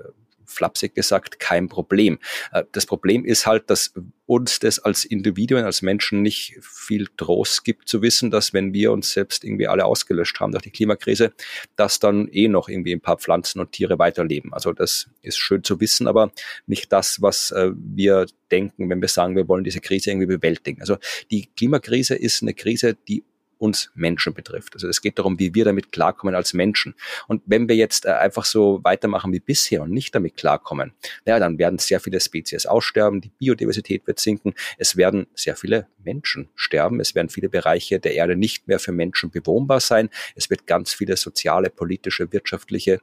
flapsig 0.52 0.96
gesagt 0.96 1.40
kein 1.40 1.70
Problem. 1.70 2.20
Äh, 2.52 2.64
das 2.72 2.86
Problem 2.86 3.26
ist 3.26 3.46
halt, 3.46 3.70
dass 3.70 3.94
uns 4.26 4.60
das 4.60 4.80
als 4.80 5.04
Individuen, 5.04 5.66
als 5.66 5.82
Menschen 5.82 6.22
nicht 6.22 6.58
viel 6.62 7.08
Trost 7.18 7.66
gibt 7.66 7.90
zu 7.90 8.02
wissen, 8.02 8.32
dass 8.32 8.54
wenn 8.54 8.74
wir 8.74 8.94
uns 8.94 9.12
selbst 9.12 9.44
irgendwie 9.44 9.68
alle 9.68 9.84
ausgelöscht 9.84 10.40
haben 10.40 10.54
durch 10.54 10.64
die 10.64 10.72
Klimakrise, 10.72 11.34
dass 11.76 12.00
dann 12.00 12.30
eh 12.30 12.48
noch 12.48 12.70
irgendwie 12.70 12.94
ein 12.94 13.02
paar 13.02 13.18
Pflanzen 13.18 13.60
und 13.60 13.74
Tiere 13.74 14.00
weiterleben. 14.00 14.54
Also 14.54 14.72
das 14.72 15.10
ist 15.22 15.38
schön 15.38 15.66
zu 15.66 15.82
wissen, 15.82 16.08
aber 16.08 16.32
nicht 16.66 16.94
das, 16.94 17.22
was 17.22 17.52
äh, 17.52 17.72
wir 17.76 18.26
denken, 18.52 18.90
wenn 18.90 19.02
wir 19.02 19.10
sagen, 19.10 19.36
wir 19.36 19.50
wollen 19.50 19.66
diese 19.66 19.82
Krise 19.82 20.12
irgendwie 20.12 20.28
bewältigen. 20.28 20.80
Also 20.80 20.98
die 21.30 21.50
Klimakrise 21.58 22.16
ist 22.16 22.42
eine 22.42 22.54
Krise, 22.54 22.96
die 23.08 23.24
uns 23.62 23.92
Menschen 23.94 24.34
betrifft. 24.34 24.74
Also 24.74 24.88
es 24.88 25.02
geht 25.02 25.20
darum, 25.20 25.38
wie 25.38 25.54
wir 25.54 25.66
damit 25.66 25.92
klarkommen 25.92 26.34
als 26.34 26.54
Menschen. 26.54 26.96
Und 27.28 27.44
wenn 27.46 27.70
wir 27.70 27.76
jetzt 27.76 28.06
äh, 28.06 28.10
einfach 28.10 28.44
so 28.44 28.80
weitermachen 28.84 29.32
wie 29.32 29.40
bisher 29.40 29.84
und 29.84 29.92
nicht 29.92 30.16
damit 30.16 30.36
klarkommen, 30.36 30.94
naja, 31.26 31.40
dann 31.40 31.60
werden 31.60 31.78
sehr 31.78 32.00
viele 32.00 32.20
Spezies 32.20 32.66
aussterben, 32.66 33.22
die 33.22 33.30
Biodiversität 33.30 34.08
wird 34.08 34.20
sinken, 34.20 34.56
es 34.80 34.98
werden 34.98 35.28
sehr 35.36 35.56
viele 35.56 35.88
Menschen 36.04 36.50
sterben, 36.56 37.00
es 37.00 37.14
werden 37.14 37.30
viele 37.30 37.50
Bereiche 37.50 38.00
der 38.00 38.16
Erde 38.16 38.36
nicht 38.36 38.68
mehr 38.68 38.80
für 38.80 38.92
Menschen 38.92 39.30
bewohnbar 39.30 39.80
sein, 39.80 40.10
es 40.36 40.50
wird 40.50 40.66
ganz 40.66 40.94
viele 40.94 41.16
soziale, 41.16 41.70
politische, 41.70 42.34
wirtschaftliche 42.34 43.00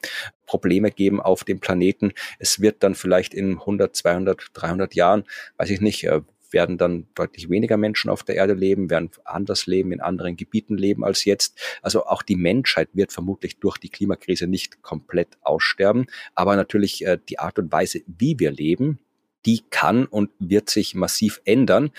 Probleme 0.46 0.90
geben 0.90 1.20
auf 1.20 1.44
dem 1.44 1.60
Planeten. 1.60 2.12
Es 2.40 2.60
wird 2.60 2.82
dann 2.82 2.96
vielleicht 2.96 3.32
in 3.32 3.58
100, 3.58 3.94
200, 3.94 4.46
300 4.54 4.94
Jahren, 4.96 5.24
weiß 5.56 5.70
ich 5.70 5.80
nicht, 5.80 6.02
äh, 6.04 6.22
werden 6.50 6.78
dann 6.78 7.06
deutlich 7.14 7.50
weniger 7.50 7.76
Menschen 7.76 8.10
auf 8.10 8.22
der 8.22 8.36
Erde 8.36 8.54
leben, 8.54 8.90
werden 8.90 9.10
anders 9.24 9.66
leben, 9.66 9.92
in 9.92 10.00
anderen 10.00 10.36
Gebieten 10.36 10.76
leben 10.76 11.04
als 11.04 11.24
jetzt. 11.24 11.58
Also 11.82 12.06
auch 12.06 12.22
die 12.22 12.36
Menschheit 12.36 12.88
wird 12.92 13.12
vermutlich 13.12 13.58
durch 13.58 13.78
die 13.78 13.90
Klimakrise 13.90 14.46
nicht 14.46 14.82
komplett 14.82 15.38
aussterben. 15.42 16.06
Aber 16.34 16.56
natürlich 16.56 17.04
äh, 17.04 17.18
die 17.28 17.38
Art 17.38 17.58
und 17.58 17.72
Weise, 17.72 18.00
wie 18.06 18.38
wir 18.38 18.50
leben, 18.50 18.98
die 19.46 19.62
kann 19.70 20.04
und 20.04 20.30
wird 20.38 20.68
sich 20.70 20.94
massiv 20.94 21.40
ändern. 21.44 21.90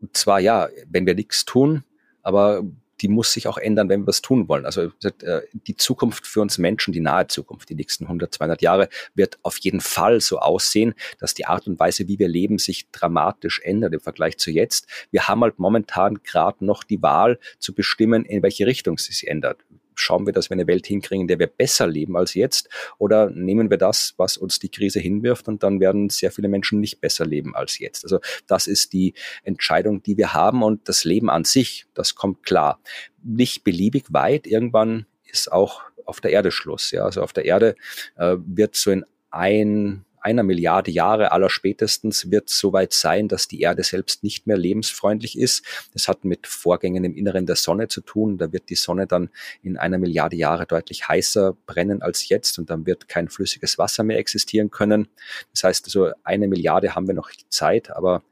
Und 0.00 0.16
zwar 0.16 0.40
ja, 0.40 0.68
wenn 0.88 1.06
wir 1.06 1.14
nichts 1.14 1.44
tun, 1.44 1.84
aber 2.22 2.64
die 3.00 3.08
muss 3.08 3.32
sich 3.32 3.48
auch 3.48 3.58
ändern, 3.58 3.88
wenn 3.88 4.02
wir 4.02 4.10
es 4.10 4.22
tun 4.22 4.48
wollen. 4.48 4.64
Also 4.64 4.90
äh, 5.02 5.40
die 5.52 5.76
Zukunft 5.76 6.26
für 6.26 6.40
uns 6.40 6.58
Menschen, 6.58 6.92
die 6.92 7.00
nahe 7.00 7.26
Zukunft, 7.26 7.68
die 7.68 7.74
nächsten 7.74 8.04
100, 8.04 8.34
200 8.34 8.62
Jahre, 8.62 8.88
wird 9.14 9.38
auf 9.42 9.58
jeden 9.58 9.80
Fall 9.80 10.20
so 10.20 10.38
aussehen, 10.38 10.94
dass 11.18 11.34
die 11.34 11.46
Art 11.46 11.66
und 11.66 11.78
Weise, 11.78 12.08
wie 12.08 12.18
wir 12.18 12.28
leben, 12.28 12.58
sich 12.58 12.90
dramatisch 12.90 13.60
ändert 13.62 13.94
im 13.94 14.00
Vergleich 14.00 14.38
zu 14.38 14.50
jetzt. 14.50 14.86
Wir 15.10 15.28
haben 15.28 15.42
halt 15.42 15.58
momentan 15.58 16.22
gerade 16.22 16.64
noch 16.64 16.84
die 16.84 17.02
Wahl 17.02 17.38
zu 17.58 17.74
bestimmen, 17.74 18.24
in 18.24 18.42
welche 18.42 18.66
Richtung 18.66 18.98
sie 18.98 19.12
sich 19.12 19.28
ändert 19.28 19.64
schauen 19.98 20.26
wir, 20.26 20.32
dass 20.32 20.50
wir 20.50 20.54
eine 20.54 20.66
Welt 20.66 20.86
hinkriegen, 20.86 21.22
in 21.22 21.28
der 21.28 21.38
wir 21.38 21.46
besser 21.46 21.86
leben 21.86 22.16
als 22.16 22.34
jetzt? 22.34 22.68
Oder 22.98 23.30
nehmen 23.30 23.70
wir 23.70 23.78
das, 23.78 24.14
was 24.16 24.36
uns 24.36 24.58
die 24.58 24.68
Krise 24.68 25.00
hinwirft 25.00 25.48
und 25.48 25.62
dann 25.62 25.80
werden 25.80 26.10
sehr 26.10 26.30
viele 26.30 26.48
Menschen 26.48 26.80
nicht 26.80 27.00
besser 27.00 27.26
leben 27.26 27.54
als 27.54 27.78
jetzt? 27.78 28.04
Also 28.04 28.20
das 28.46 28.66
ist 28.66 28.92
die 28.92 29.14
Entscheidung, 29.42 30.02
die 30.02 30.16
wir 30.16 30.34
haben 30.34 30.62
und 30.62 30.88
das 30.88 31.04
Leben 31.04 31.30
an 31.30 31.44
sich, 31.44 31.86
das 31.94 32.14
kommt 32.14 32.44
klar. 32.44 32.80
Nicht 33.22 33.64
beliebig 33.64 34.12
weit, 34.12 34.46
irgendwann 34.46 35.06
ist 35.24 35.50
auch 35.52 35.82
auf 36.04 36.20
der 36.20 36.32
Erde 36.32 36.50
Schluss. 36.50 36.90
Ja, 36.90 37.04
also 37.04 37.22
auf 37.22 37.32
der 37.32 37.44
Erde 37.44 37.74
äh, 38.16 38.36
wird 38.38 38.76
so 38.76 38.90
in 38.90 39.04
ein 39.30 40.04
einer 40.28 40.42
Milliarde 40.42 40.90
Jahre 40.90 41.32
aller 41.32 41.48
spätestens 41.48 42.30
wird 42.30 42.50
es 42.50 42.58
soweit 42.58 42.92
sein, 42.92 43.28
dass 43.28 43.48
die 43.48 43.62
Erde 43.62 43.82
selbst 43.82 44.22
nicht 44.22 44.46
mehr 44.46 44.58
lebensfreundlich 44.58 45.38
ist. 45.38 45.64
Das 45.94 46.06
hat 46.06 46.26
mit 46.26 46.46
Vorgängen 46.46 47.02
im 47.04 47.16
Inneren 47.16 47.46
der 47.46 47.56
Sonne 47.56 47.88
zu 47.88 48.02
tun. 48.02 48.36
Da 48.36 48.52
wird 48.52 48.68
die 48.68 48.74
Sonne 48.74 49.06
dann 49.06 49.30
in 49.62 49.78
einer 49.78 49.96
Milliarde 49.96 50.36
Jahre 50.36 50.66
deutlich 50.66 51.08
heißer 51.08 51.56
brennen 51.64 52.02
als 52.02 52.28
jetzt 52.28 52.58
und 52.58 52.68
dann 52.68 52.84
wird 52.84 53.08
kein 53.08 53.30
flüssiges 53.30 53.78
Wasser 53.78 54.04
mehr 54.04 54.18
existieren 54.18 54.70
können. 54.70 55.08
Das 55.52 55.64
heißt 55.64 55.86
also, 55.86 56.10
eine 56.24 56.46
Milliarde 56.46 56.94
haben 56.94 57.06
wir 57.06 57.14
noch 57.14 57.30
Zeit, 57.48 57.90
aber 57.90 58.22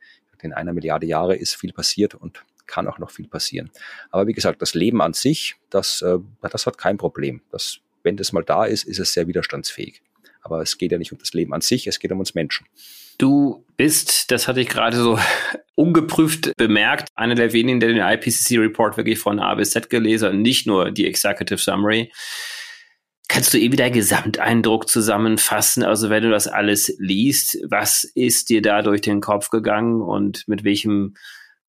in 0.43 0.53
einer 0.53 0.75
Milliarde 0.75 1.07
Jahre 1.07 1.35
ist 1.35 1.57
viel 1.57 1.73
passiert 1.73 2.15
und 2.15 2.45
kann 2.67 2.89
auch 2.89 2.99
noch 2.99 3.11
viel 3.11 3.27
passieren. 3.27 3.71
Aber 4.11 4.27
wie 4.27 4.35
gesagt, 4.35 4.61
das 4.61 4.75
Leben 4.75 5.01
an 5.01 5.15
sich, 5.15 5.57
das, 5.71 6.03
äh, 6.03 6.19
das 6.43 6.67
hat 6.67 6.77
kein 6.77 6.99
Problem. 6.99 7.41
Das, 7.51 7.79
wenn 8.03 8.19
das 8.19 8.33
mal 8.33 8.45
da 8.45 8.67
ist, 8.67 8.85
ist 8.85 8.99
es 8.99 9.15
sehr 9.15 9.27
widerstandsfähig. 9.27 10.03
Aber 10.47 10.63
es 10.63 10.79
geht 10.79 10.93
ja 10.93 10.99
nicht 10.99 11.11
um 11.11 11.19
das 11.19 11.35
Leben 11.35 11.53
an 11.53 11.61
sich, 11.61 11.89
es 11.89 11.99
geht 11.99 12.13
um 12.13 12.21
uns 12.21 12.37
Menschen. 12.37 12.67
Du 13.19 13.65
bist, 13.77 14.31
das 14.31 14.47
hatte 14.47 14.61
ich 14.61 14.69
gerade 14.69 14.97
so 14.97 15.19
ungeprüft 15.75 16.53
bemerkt, 16.57 17.09
einer 17.17 17.35
der 17.35 17.53
wenigen, 17.53 17.81
der 17.81 17.89
den 17.89 17.99
IPCC-Report 17.99 18.97
wirklich 18.97 19.19
von 19.19 19.41
A 19.41 19.57
bis 19.57 19.71
Z 19.71 19.91
gelesen 19.91 20.31
und 20.31 20.43
nicht 20.43 20.69
nur 20.69 20.93
die 20.93 21.07
Executive 21.07 21.59
Summary. 21.59 22.13
Kannst 23.29 23.53
du 23.53 23.59
irgendwie 23.59 23.77
deinen 23.77 23.93
Gesamteindruck 23.93 24.89
zusammenfassen? 24.89 25.83
Also 25.83 26.11
wenn 26.11 26.23
du 26.23 26.31
das 26.31 26.47
alles 26.47 26.95
liest, 26.99 27.59
was 27.69 28.05
ist 28.05 28.49
dir 28.49 28.63
da 28.63 28.83
durch 28.83 29.01
den 29.01 29.21
Kopf 29.21 29.51
gegangen 29.51 30.01
und 30.01 30.47
mit 30.47 30.63
welchem 30.63 31.17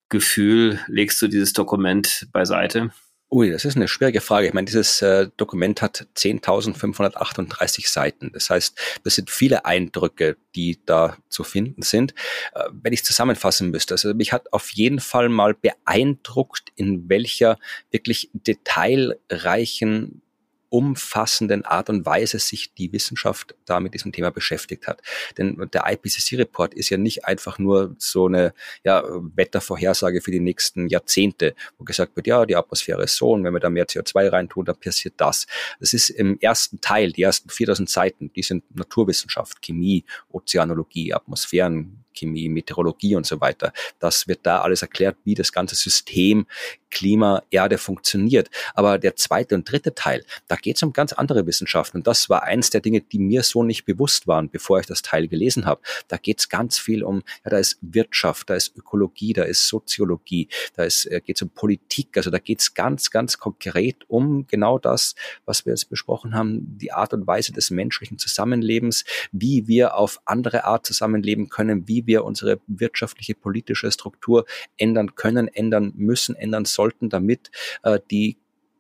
Gefühl 0.10 0.80
legst 0.88 1.20
du 1.20 1.28
dieses 1.28 1.54
Dokument 1.54 2.28
beiseite? 2.32 2.92
Ui, 3.30 3.52
das 3.52 3.66
ist 3.66 3.76
eine 3.76 3.90
schwierige 3.90 4.22
Frage. 4.22 4.48
Ich 4.48 4.54
meine, 4.54 4.66
dieses 4.66 5.02
äh, 5.02 5.28
Dokument 5.36 5.82
hat 5.82 6.08
10.538 6.16 7.90
Seiten. 7.90 8.32
Das 8.32 8.50
heißt, 8.50 8.80
das 9.04 9.16
sind 9.16 9.30
viele 9.30 9.66
Eindrücke, 9.66 10.38
die 10.56 10.80
da 10.86 11.18
zu 11.28 11.44
finden 11.44 11.82
sind. 11.82 12.14
Äh, 12.56 12.64
wenn 12.72 12.94
ich 12.94 13.04
zusammenfassen 13.04 13.70
müsste, 13.70 13.96
also 13.96 14.14
mich 14.14 14.32
hat 14.32 14.54
auf 14.54 14.70
jeden 14.70 15.02
Fall 15.02 15.28
mal 15.28 15.56
beeindruckt, 15.56 16.72
in 16.76 17.10
welcher 17.10 17.60
wirklich 17.92 18.30
detailreichen 18.32 20.22
umfassenden 20.70 21.66
Art 21.66 21.90
und 21.90 22.06
Weise 22.06 22.40
sich 22.40 22.74
die 22.74 22.92
Wissenschaft 22.92 23.56
da 23.66 23.80
mit 23.80 23.94
diesem 23.94 24.12
Thema 24.12 24.32
beschäftigt 24.32 24.88
hat. 24.88 25.02
Denn 25.38 25.70
der 25.74 25.86
IPCC-Report 25.88 26.74
ist 26.74 26.90
ja 26.90 26.98
nicht 26.98 27.26
einfach 27.26 27.60
nur 27.60 27.96
so 27.98 28.28
eine 28.28 28.54
ja, 28.84 29.04
Wettervorhersage 29.08 30.22
für 30.22 30.32
die 30.32 30.40
nächsten 30.40 30.88
Jahrzehnte, 30.88 31.56
wo 31.78 31.84
gesagt 31.84 32.16
wird, 32.16 32.28
ja, 32.28 32.46
die 32.46 32.56
Atmosphäre 32.56 33.04
ist 33.04 33.16
so 33.16 33.32
und 33.32 33.44
wenn 33.44 33.54
wir 33.54 33.60
da 33.60 33.70
mehr 33.70 33.88
CO2 33.88 34.32
reintun, 34.32 34.66
dann 34.66 34.80
passiert 34.80 35.16
das. 35.18 35.48
Das 35.80 35.94
ist 35.94 36.10
im 36.10 36.38
ersten 36.40 36.82
Teil, 36.82 37.12
die 37.12 37.24
ersten 37.24 37.50
4000 37.50 37.90
Seiten, 37.90 38.32
die 38.34 38.44
sind 38.44 38.64
Naturwissenschaft, 38.76 39.62
Chemie, 39.62 40.06
Ozeanologie, 40.32 41.14
Atmosphären, 41.14 42.04
Chemie, 42.18 42.50
Meteorologie 42.50 43.16
und 43.16 43.26
so 43.26 43.42
weiter. 43.42 43.74
Das 44.00 44.28
wird 44.28 44.40
da 44.44 44.62
alles 44.62 44.82
erklärt, 44.82 45.18
wie 45.24 45.36
das 45.36 45.52
ganze 45.52 45.76
System 45.76 46.46
Klima, 46.90 47.44
Erde 47.52 47.78
funktioniert. 47.78 48.50
Aber 48.74 48.98
der 48.98 49.16
zweite 49.16 49.56
und 49.56 49.70
dritte 49.70 49.94
Teil, 49.94 50.24
da 50.48 50.56
geht 50.56 50.78
es 50.78 50.84
um 50.84 50.94
ganz 50.94 51.14
andere 51.14 51.46
Wissenschaften. 51.46 51.98
Und 51.98 52.08
das 52.08 52.30
war 52.30 52.44
eins 52.44 52.70
der 52.70 52.82
Dinge, 52.82 53.02
die 53.02 53.20
mir 53.20 53.44
so 53.44 53.64
nicht 53.64 53.86
bewusst 53.86 54.28
waren, 54.28 54.50
bevor 54.50 54.80
ich 54.80 54.86
das 54.86 55.02
Teil 55.02 55.28
gelesen 55.28 55.66
habe. 55.66 55.82
Da 56.08 56.18
geht 56.18 56.40
es 56.40 56.50
ganz 56.50 56.80
viel 56.80 57.04
um, 57.04 57.24
ja, 57.44 57.52
da 57.52 57.58
ist 57.58 57.78
Wirtschaft, 57.82 58.50
da 58.50 58.56
ist 58.56 58.76
Ökologie, 58.76 59.34
da 59.34 59.44
ist 59.44 59.68
Soziologie, 59.68 60.48
da 60.76 60.86
äh, 60.86 61.22
geht 61.22 61.36
es 61.36 61.42
um 61.42 61.50
Politik. 61.50 62.18
Also 62.18 62.30
da 62.30 62.40
geht 62.40 62.62
es 62.62 62.74
ganz, 62.74 63.12
ganz 63.12 63.38
konkret 63.38 63.98
um 64.08 64.48
genau 64.48 64.80
das, 64.80 65.16
was 65.46 65.66
wir 65.66 65.74
jetzt 65.74 65.90
besprochen 65.90 66.36
haben, 66.36 66.78
die 66.78 66.92
Art 66.92 67.14
und 67.14 67.28
Weise 67.28 67.52
des 67.52 67.70
menschlichen 67.70 68.18
Zusammenlebens, 68.18 69.04
wie 69.32 69.68
wir 69.68 69.96
auf 69.96 70.20
andere 70.26 70.64
Art 70.64 70.86
zusammenleben 70.86 71.50
können, 71.50 71.88
wie 71.88 72.07
wir 72.08 72.26
unsere 72.26 72.60
wirtschaftliche, 72.68 73.36
politische 73.36 73.92
Struktur 73.92 74.46
ändern 74.78 75.16
können, 75.16 75.48
ändern 75.48 75.94
müssen, 75.96 76.36
ändern 76.36 76.66
sollten, 76.66 77.10
damit 77.10 77.52
äh, 77.84 78.00
die 78.10 78.38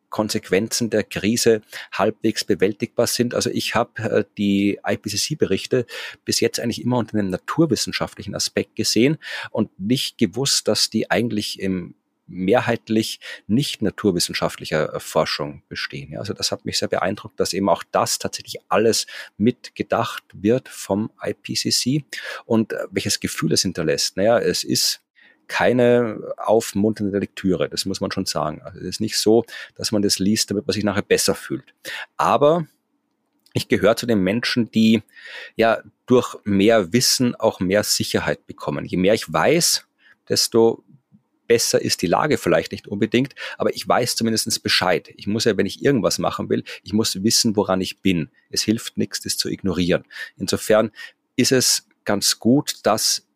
Konsequenzen 0.09 0.89
der 0.89 1.03
Krise 1.03 1.61
halbwegs 1.91 2.45
bewältigbar 2.45 3.07
sind. 3.07 3.35
Also 3.35 3.49
ich 3.49 3.75
habe 3.75 4.01
äh, 4.01 4.23
die 4.37 4.79
IPCC-Berichte 4.85 5.85
bis 6.25 6.39
jetzt 6.39 6.59
eigentlich 6.59 6.81
immer 6.81 6.97
unter 6.97 7.17
einem 7.17 7.29
naturwissenschaftlichen 7.29 8.35
Aspekt 8.35 8.75
gesehen 8.75 9.17
und 9.51 9.77
nicht 9.79 10.17
gewusst, 10.17 10.67
dass 10.67 10.89
die 10.89 11.11
eigentlich 11.11 11.59
im 11.59 11.95
mehrheitlich 12.27 13.19
nicht 13.47 13.81
naturwissenschaftlicher 13.81 14.93
äh, 14.93 14.99
Forschung 14.99 15.63
bestehen. 15.69 16.17
Also 16.17 16.33
das 16.33 16.51
hat 16.51 16.65
mich 16.65 16.77
sehr 16.77 16.87
beeindruckt, 16.87 17.39
dass 17.39 17.53
eben 17.53 17.69
auch 17.69 17.83
das 17.91 18.19
tatsächlich 18.19 18.57
alles 18.69 19.07
mitgedacht 19.37 20.23
wird 20.33 20.69
vom 20.69 21.11
IPCC 21.21 22.03
und 22.45 22.73
äh, 22.73 22.77
welches 22.91 23.19
Gefühl 23.19 23.53
es 23.53 23.61
hinterlässt. 23.61 24.17
Naja, 24.17 24.39
es 24.39 24.63
ist 24.63 25.01
keine 25.47 26.19
aufmunternde 26.37 27.19
Lektüre, 27.19 27.69
das 27.69 27.85
muss 27.85 28.01
man 28.01 28.11
schon 28.11 28.25
sagen. 28.25 28.61
Also 28.61 28.79
es 28.79 28.85
ist 28.85 29.01
nicht 29.01 29.17
so, 29.17 29.45
dass 29.75 29.91
man 29.91 30.01
das 30.01 30.19
liest, 30.19 30.51
damit 30.51 30.67
man 30.67 30.73
sich 30.73 30.83
nachher 30.83 31.01
besser 31.01 31.35
fühlt. 31.35 31.73
Aber 32.17 32.67
ich 33.53 33.67
gehöre 33.67 33.95
zu 33.95 34.05
den 34.05 34.19
Menschen, 34.19 34.69
die 34.71 35.01
ja 35.55 35.81
durch 36.05 36.35
mehr 36.43 36.93
Wissen 36.93 37.35
auch 37.35 37.59
mehr 37.59 37.83
Sicherheit 37.83 38.45
bekommen. 38.45 38.85
Je 38.85 38.97
mehr 38.97 39.13
ich 39.13 39.31
weiß, 39.31 39.87
desto 40.29 40.83
besser 41.47 41.81
ist 41.81 42.01
die 42.01 42.07
Lage 42.07 42.37
vielleicht 42.37 42.71
nicht 42.71 42.87
unbedingt, 42.87 43.35
aber 43.57 43.73
ich 43.75 43.87
weiß 43.87 44.15
zumindest 44.15 44.61
Bescheid. 44.63 45.09
Ich 45.15 45.27
muss 45.27 45.45
ja, 45.45 45.57
wenn 45.57 45.65
ich 45.65 45.83
irgendwas 45.83 46.19
machen 46.19 46.49
will, 46.49 46.63
ich 46.83 46.93
muss 46.93 47.23
wissen, 47.23 47.55
woran 47.55 47.81
ich 47.81 48.01
bin. 48.01 48.29
Es 48.49 48.61
hilft 48.61 48.97
nichts, 48.97 49.21
das 49.21 49.37
zu 49.37 49.49
ignorieren. 49.49 50.03
Insofern 50.37 50.91
ist 51.35 51.51
es 51.51 51.87
ganz 52.05 52.39
gut, 52.39 52.79
dass 52.83 53.27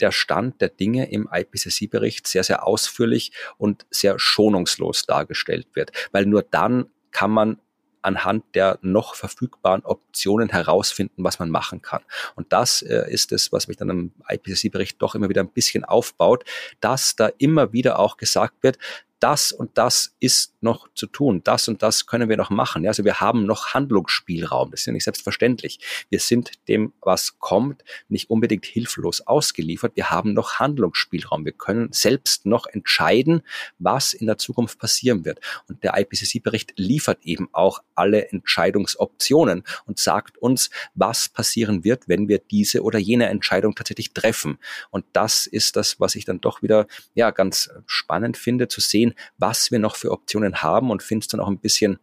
der 0.00 0.12
Stand 0.12 0.60
der 0.60 0.68
Dinge 0.68 1.10
im 1.10 1.28
IPCC-Bericht 1.32 2.26
sehr, 2.26 2.44
sehr 2.44 2.66
ausführlich 2.66 3.32
und 3.56 3.86
sehr 3.90 4.18
schonungslos 4.18 5.06
dargestellt 5.06 5.68
wird, 5.74 5.92
weil 6.10 6.26
nur 6.26 6.42
dann 6.42 6.86
kann 7.12 7.30
man 7.30 7.60
anhand 8.02 8.44
der 8.54 8.78
noch 8.82 9.14
verfügbaren 9.14 9.84
Optionen 9.84 10.48
herausfinden, 10.48 11.24
was 11.24 11.38
man 11.38 11.50
machen 11.50 11.82
kann. 11.82 12.02
Und 12.34 12.52
das 12.52 12.82
äh, 12.82 13.10
ist 13.10 13.32
es, 13.32 13.52
was 13.52 13.68
mich 13.68 13.76
dann 13.76 13.90
im 13.90 14.12
IPCC-Bericht 14.28 15.00
doch 15.00 15.14
immer 15.14 15.28
wieder 15.28 15.42
ein 15.42 15.48
bisschen 15.48 15.84
aufbaut, 15.84 16.44
dass 16.80 17.16
da 17.16 17.30
immer 17.38 17.72
wieder 17.72 17.98
auch 17.98 18.16
gesagt 18.16 18.62
wird, 18.62 18.78
das 19.22 19.52
und 19.52 19.78
das 19.78 20.14
ist 20.18 20.54
noch 20.60 20.88
zu 20.94 21.06
tun, 21.06 21.42
das 21.44 21.68
und 21.68 21.82
das 21.82 22.06
können 22.06 22.28
wir 22.28 22.36
noch 22.36 22.50
machen. 22.50 22.82
Ja, 22.82 22.90
also 22.90 23.04
wir 23.04 23.20
haben 23.20 23.46
noch 23.46 23.74
Handlungsspielraum, 23.74 24.70
das 24.70 24.80
ist 24.80 24.86
ja 24.86 24.92
nicht 24.92 25.04
selbstverständlich. 25.04 25.78
Wir 26.10 26.18
sind 26.18 26.50
dem, 26.68 26.92
was 27.00 27.38
kommt, 27.38 27.84
nicht 28.08 28.30
unbedingt 28.30 28.66
hilflos 28.66 29.20
ausgeliefert. 29.20 29.92
Wir 29.94 30.10
haben 30.10 30.34
noch 30.34 30.58
Handlungsspielraum. 30.58 31.44
Wir 31.44 31.52
können 31.52 31.92
selbst 31.92 32.46
noch 32.46 32.66
entscheiden, 32.66 33.42
was 33.78 34.12
in 34.12 34.26
der 34.26 34.38
Zukunft 34.38 34.78
passieren 34.78 35.24
wird. 35.24 35.40
Und 35.68 35.82
der 35.84 35.96
IPCC-Bericht 35.98 36.74
liefert 36.76 37.18
eben 37.22 37.48
auch 37.52 37.82
alle 37.94 38.28
Entscheidungsoptionen 38.30 39.62
und 39.86 39.98
sagt 39.98 40.38
uns, 40.38 40.70
was 40.94 41.28
passieren 41.28 41.84
wird, 41.84 42.08
wenn 42.08 42.28
wir 42.28 42.38
diese 42.38 42.82
oder 42.82 42.98
jene 42.98 43.26
Entscheidung 43.26 43.74
tatsächlich 43.74 44.12
treffen. 44.12 44.58
Und 44.90 45.04
das 45.12 45.46
ist 45.46 45.76
das, 45.76 46.00
was 46.00 46.16
ich 46.16 46.24
dann 46.24 46.40
doch 46.40 46.62
wieder 46.62 46.86
ja 47.14 47.30
ganz 47.30 47.70
spannend 47.86 48.36
finde 48.36 48.68
zu 48.68 48.80
sehen, 48.80 49.11
was 49.38 49.70
wir 49.70 49.78
noch 49.78 49.96
für 49.96 50.10
Optionen 50.10 50.62
haben 50.62 50.90
und 50.90 51.02
finde 51.02 51.24
es 51.24 51.28
dann 51.28 51.40
auch 51.40 51.48
ein 51.48 51.58
bisschen, 51.58 51.98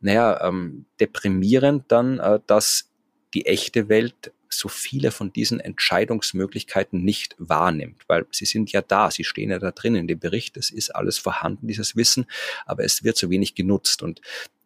naja, 0.00 0.46
ähm, 0.46 0.86
deprimierend 1.00 1.84
dann, 1.88 2.18
äh, 2.18 2.40
dass 2.46 2.90
die 3.34 3.46
echte 3.46 3.88
Welt 3.88 4.32
so 4.52 4.68
viele 4.68 5.12
von 5.12 5.32
diesen 5.32 5.60
Entscheidungsmöglichkeiten 5.60 7.04
nicht 7.04 7.36
wahrnimmt, 7.38 8.02
weil 8.08 8.26
sie 8.32 8.44
sind 8.44 8.72
ja 8.72 8.82
da, 8.82 9.10
sie 9.10 9.24
stehen 9.24 9.50
ja 9.50 9.58
da 9.58 9.70
drin 9.70 9.94
in 9.94 10.08
dem 10.08 10.18
Bericht, 10.18 10.56
es 10.56 10.70
ist 10.70 10.90
alles 10.90 11.18
vorhanden, 11.18 11.68
dieses 11.68 11.94
Wissen, 11.94 12.26
aber 12.66 12.84
es 12.84 13.04
wird 13.04 13.16
so 13.16 13.30
wenig 13.30 13.54
genutzt. 13.54 14.02
Und 14.02 14.20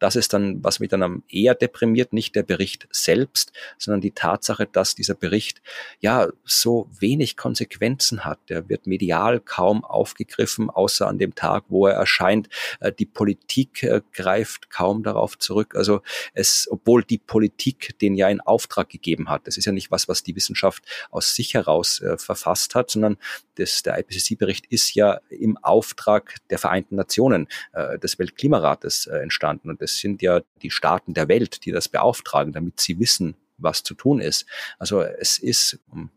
das 0.05 0.17
ist 0.17 0.35
dann, 0.35 0.63
was 0.63 0.81
mich 0.81 0.91
dann 0.91 1.03
am 1.03 1.23
eher 1.31 1.55
deprimiert, 1.55 2.13
nicht 2.13 2.37
der 2.37 2.43
Bericht 2.43 2.87
selbst, 2.91 3.55
sondern 3.79 4.03
die 4.03 4.11
Tatsache, 4.11 4.67
dass 4.67 4.95
dieser 4.95 5.15
Bericht 5.15 5.63
ja 5.99 6.29
so 6.45 6.91
wenig 7.01 7.39
Konsequenzen 7.39 8.27
hat. 8.27 8.39
Der 8.51 8.69
wird 8.69 8.87
medial 8.87 9.41
kaum 9.41 9.83
aufgegriffen, 9.83 10.69
außer 10.69 11.09
an 11.09 11.17
dem 11.17 11.35
Tag, 11.35 11.65
wo 11.69 11.87
er 11.87 11.95
erscheint. 11.95 12.51
Äh, 12.81 12.93
die 12.93 13.07
Politik 13.07 13.83
äh, 13.83 14.03
greift 14.13 14.69
kaum 14.69 15.05
darauf 15.05 15.39
zurück. 15.39 15.75
Also 15.75 16.03
es, 16.35 16.69
obwohl 16.71 17.03
die 17.03 17.17
Politik 17.17 17.99
den 17.99 18.15
ja 18.15 18.29
in 18.29 18.43
Auftrag 18.43 18.91
gegeben 18.91 19.31
hat. 19.31 19.47
Das 19.47 19.57
ist 19.57 19.65
ja 19.65 19.73
nicht 19.73 19.91
was, 19.91 20.07
was 20.07 20.23
die 20.23 20.37
Wissenschaft 20.37 20.85
aus 21.13 21.35
sich 21.35 21.55
heraus 21.55 22.03
äh, 22.03 22.19
verfasst 22.19 22.75
hat, 22.75 22.91
sondern 22.91 23.17
das, 23.55 23.83
der 23.83 23.99
IPCC-Bericht 23.99 24.67
ist 24.67 24.95
ja 24.95 25.21
im 25.31 25.57
Auftrag 25.57 26.35
der 26.51 26.59
Vereinten 26.59 26.97
Nationen, 26.97 27.49
des 28.03 28.19
Weltklimarates 28.19 29.07
entstanden. 29.07 29.71
Und 29.71 29.81
das 29.81 29.94
es 29.95 30.01
sind 30.01 30.23
ja 30.23 30.43
die 30.63 30.71
Staaten 30.71 31.15
der 31.15 31.29
Welt, 31.29 31.65
die 31.65 31.73
das 31.73 31.89
beauftragen, 31.89 32.53
damit 32.53 32.81
sie 32.81 32.99
wissen, 32.99 33.35
was 33.59 33.83
zu 33.83 33.95
tun 33.95 34.21
ist. 34.21 34.47
Also 34.79 35.03
es 35.03 35.39
ist, 35.39 35.79
um 35.91 36.11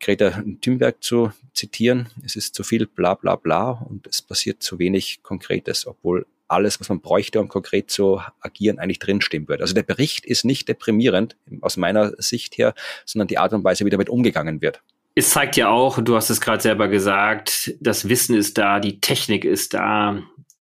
Greta 0.00 0.42
Thunberg 0.60 1.02
zu 1.02 1.32
zitieren, 1.52 2.08
es 2.24 2.36
ist 2.36 2.54
zu 2.54 2.64
viel 2.64 2.86
bla 2.86 3.14
bla 3.14 3.36
bla 3.36 3.70
und 3.70 4.06
es 4.06 4.22
passiert 4.22 4.62
zu 4.62 4.78
wenig 4.78 5.22
Konkretes, 5.22 5.86
obwohl 5.86 6.26
alles, 6.48 6.80
was 6.80 6.88
man 6.88 7.00
bräuchte, 7.00 7.40
um 7.40 7.48
konkret 7.48 7.90
zu 7.90 8.20
agieren, 8.40 8.78
eigentlich 8.78 8.98
drinstehen 8.98 9.48
würde. 9.48 9.62
Also 9.62 9.74
der 9.74 9.82
Bericht 9.82 10.26
ist 10.26 10.44
nicht 10.44 10.68
deprimierend 10.68 11.36
aus 11.60 11.76
meiner 11.76 12.12
Sicht 12.18 12.58
her, 12.58 12.74
sondern 13.04 13.28
die 13.28 13.38
Art 13.38 13.52
und 13.52 13.64
Weise, 13.64 13.84
wie 13.84 13.90
damit 13.90 14.08
umgegangen 14.08 14.60
wird. 14.60 14.82
Es 15.14 15.30
zeigt 15.30 15.56
ja 15.56 15.68
auch, 15.68 16.02
du 16.02 16.16
hast 16.16 16.28
es 16.30 16.40
gerade 16.40 16.62
selber 16.62 16.88
gesagt, 16.88 17.74
das 17.80 18.08
Wissen 18.08 18.36
ist 18.36 18.58
da, 18.58 18.80
die 18.80 19.00
Technik 19.00 19.44
ist 19.44 19.72
da, 19.72 20.22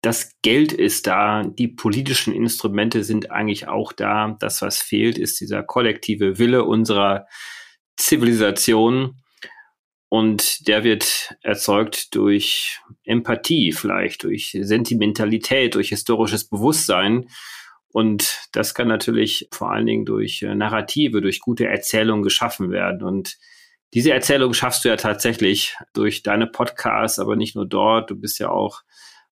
das 0.00 0.32
Geld 0.42 0.72
ist 0.72 1.06
da, 1.06 1.42
die 1.42 1.68
politischen 1.68 2.32
Instrumente 2.32 3.02
sind 3.02 3.30
eigentlich 3.30 3.66
auch 3.66 3.92
da. 3.92 4.36
Das, 4.38 4.62
was 4.62 4.80
fehlt, 4.80 5.18
ist 5.18 5.40
dieser 5.40 5.62
kollektive 5.62 6.38
Wille 6.38 6.64
unserer 6.64 7.26
Zivilisation. 7.96 9.20
Und 10.08 10.66
der 10.68 10.84
wird 10.84 11.34
erzeugt 11.42 12.14
durch 12.14 12.80
Empathie, 13.04 13.72
vielleicht 13.72 14.22
durch 14.22 14.56
Sentimentalität, 14.58 15.74
durch 15.74 15.90
historisches 15.90 16.48
Bewusstsein. 16.48 17.28
Und 17.88 18.48
das 18.52 18.74
kann 18.74 18.88
natürlich 18.88 19.48
vor 19.50 19.72
allen 19.72 19.86
Dingen 19.86 20.04
durch 20.04 20.42
äh, 20.42 20.54
Narrative, 20.54 21.20
durch 21.20 21.40
gute 21.40 21.66
Erzählungen 21.66 22.22
geschaffen 22.22 22.70
werden. 22.70 23.02
Und 23.02 23.36
diese 23.94 24.12
Erzählung 24.12 24.54
schaffst 24.54 24.84
du 24.84 24.88
ja 24.88 24.96
tatsächlich 24.96 25.74
durch 25.92 26.22
deine 26.22 26.46
Podcasts, 26.46 27.18
aber 27.18 27.34
nicht 27.36 27.56
nur 27.56 27.66
dort. 27.66 28.10
Du 28.10 28.16
bist 28.16 28.38
ja 28.38 28.50
auch 28.50 28.82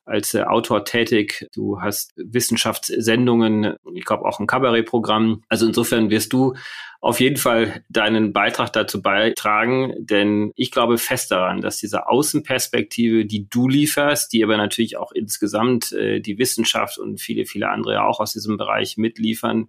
als 0.07 0.34
äh, 0.34 0.42
Autor 0.42 0.84
tätig. 0.84 1.46
Du 1.54 1.80
hast 1.80 2.12
Wissenschaftssendungen, 2.16 3.76
ich 3.94 4.04
glaube 4.04 4.24
auch 4.24 4.40
ein 4.40 4.46
Kabarettprogramm. 4.46 5.42
Also 5.48 5.66
insofern 5.66 6.11
wirst 6.11 6.32
du 6.32 6.54
auf 7.00 7.20
jeden 7.20 7.36
Fall 7.36 7.84
deinen 7.88 8.32
Beitrag 8.32 8.72
dazu 8.72 9.02
beitragen, 9.02 9.94
denn 9.98 10.52
ich 10.57 10.70
glaube 10.70 10.96
fest 10.98 11.30
daran, 11.30 11.61
dass 11.61 11.78
diese 11.78 12.09
Außenperspektive, 12.09 13.26
die 13.26 13.48
du 13.48 13.68
lieferst, 13.68 14.32
die 14.32 14.42
aber 14.42 14.57
natürlich 14.57 14.96
auch 14.96 15.12
insgesamt 15.12 15.92
äh, 15.92 16.20
die 16.20 16.38
Wissenschaft 16.38 16.98
und 16.98 17.20
viele, 17.20 17.44
viele 17.44 17.68
andere 17.68 18.04
auch 18.04 18.20
aus 18.20 18.32
diesem 18.32 18.57
Bereich 18.57 18.96
mitliefern, 18.96 19.68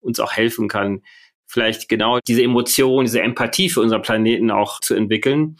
uns 0.00 0.20
auch 0.20 0.32
helfen 0.32 0.68
kann, 0.68 1.02
vielleicht 1.46 1.88
genau 1.88 2.18
diese 2.26 2.42
Emotion, 2.42 3.04
diese 3.04 3.22
Empathie 3.22 3.68
für 3.68 3.80
unseren 3.80 4.02
Planeten 4.02 4.50
auch 4.50 4.80
zu 4.80 4.94
entwickeln. 4.94 5.56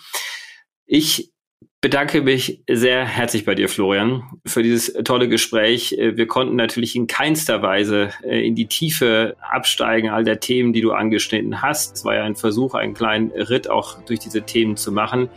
Ich 0.87 1.33
bedanke 1.85 2.23
mich 2.23 2.63
sehr 2.67 3.05
herzlich 3.05 3.45
bei 3.45 3.55
dir, 3.55 3.69
Florian, 3.69 4.23
für 4.47 4.63
dieses 4.63 4.95
tolle 5.05 5.29
Gespräch. 5.29 5.93
Äh, 5.93 6.17
wir 6.17 6.27
konnten 6.27 6.57
natürlich 6.57 6.97
in 6.97 7.07
keinster 7.07 7.61
Weise 7.61 8.09
äh, 8.23 8.41
in 8.41 8.55
die 8.55 8.65
Tiefe 8.65 9.37
absteigen, 9.43 10.09
all 10.09 10.25
der 10.25 10.41
Themen, 10.41 10.73
die 10.73 10.81
du 10.81 10.93
angeschnitten 10.93 11.61
hast. 11.61 11.97
Es 11.97 12.05
war 12.07 12.15
ja 12.15 12.25
ein 12.25 12.37
Versuch, 12.37 12.73
einen 12.73 12.95
kleinen 12.95 13.33
Ritt 13.33 13.69
auch 13.69 14.01
durch 14.05 14.19
diese 14.19 14.41
Themen 14.41 14.79
zu 14.79 14.93
machen. 14.93 15.29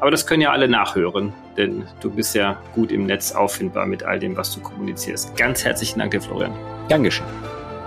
Aber 0.00 0.10
das 0.10 0.26
können 0.26 0.42
ja 0.42 0.50
alle 0.50 0.66
nachhören, 0.66 1.32
denn 1.56 1.84
du 2.00 2.10
bist 2.10 2.34
ja 2.34 2.60
gut 2.74 2.90
im 2.90 3.06
Netz 3.06 3.30
auffindbar 3.30 3.86
mit 3.86 4.02
all 4.02 4.18
dem, 4.18 4.36
was 4.36 4.52
du 4.52 4.60
kommunizierst. 4.60 5.36
Ganz 5.36 5.64
herzlichen 5.64 6.00
Dank 6.00 6.10
dir, 6.10 6.20
Florian. 6.20 6.52
Geschehen. 6.88 7.26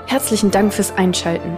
Herzlichen 0.08 0.52
Dank 0.52 0.74
fürs 0.74 0.96
Einschalten. 0.96 1.58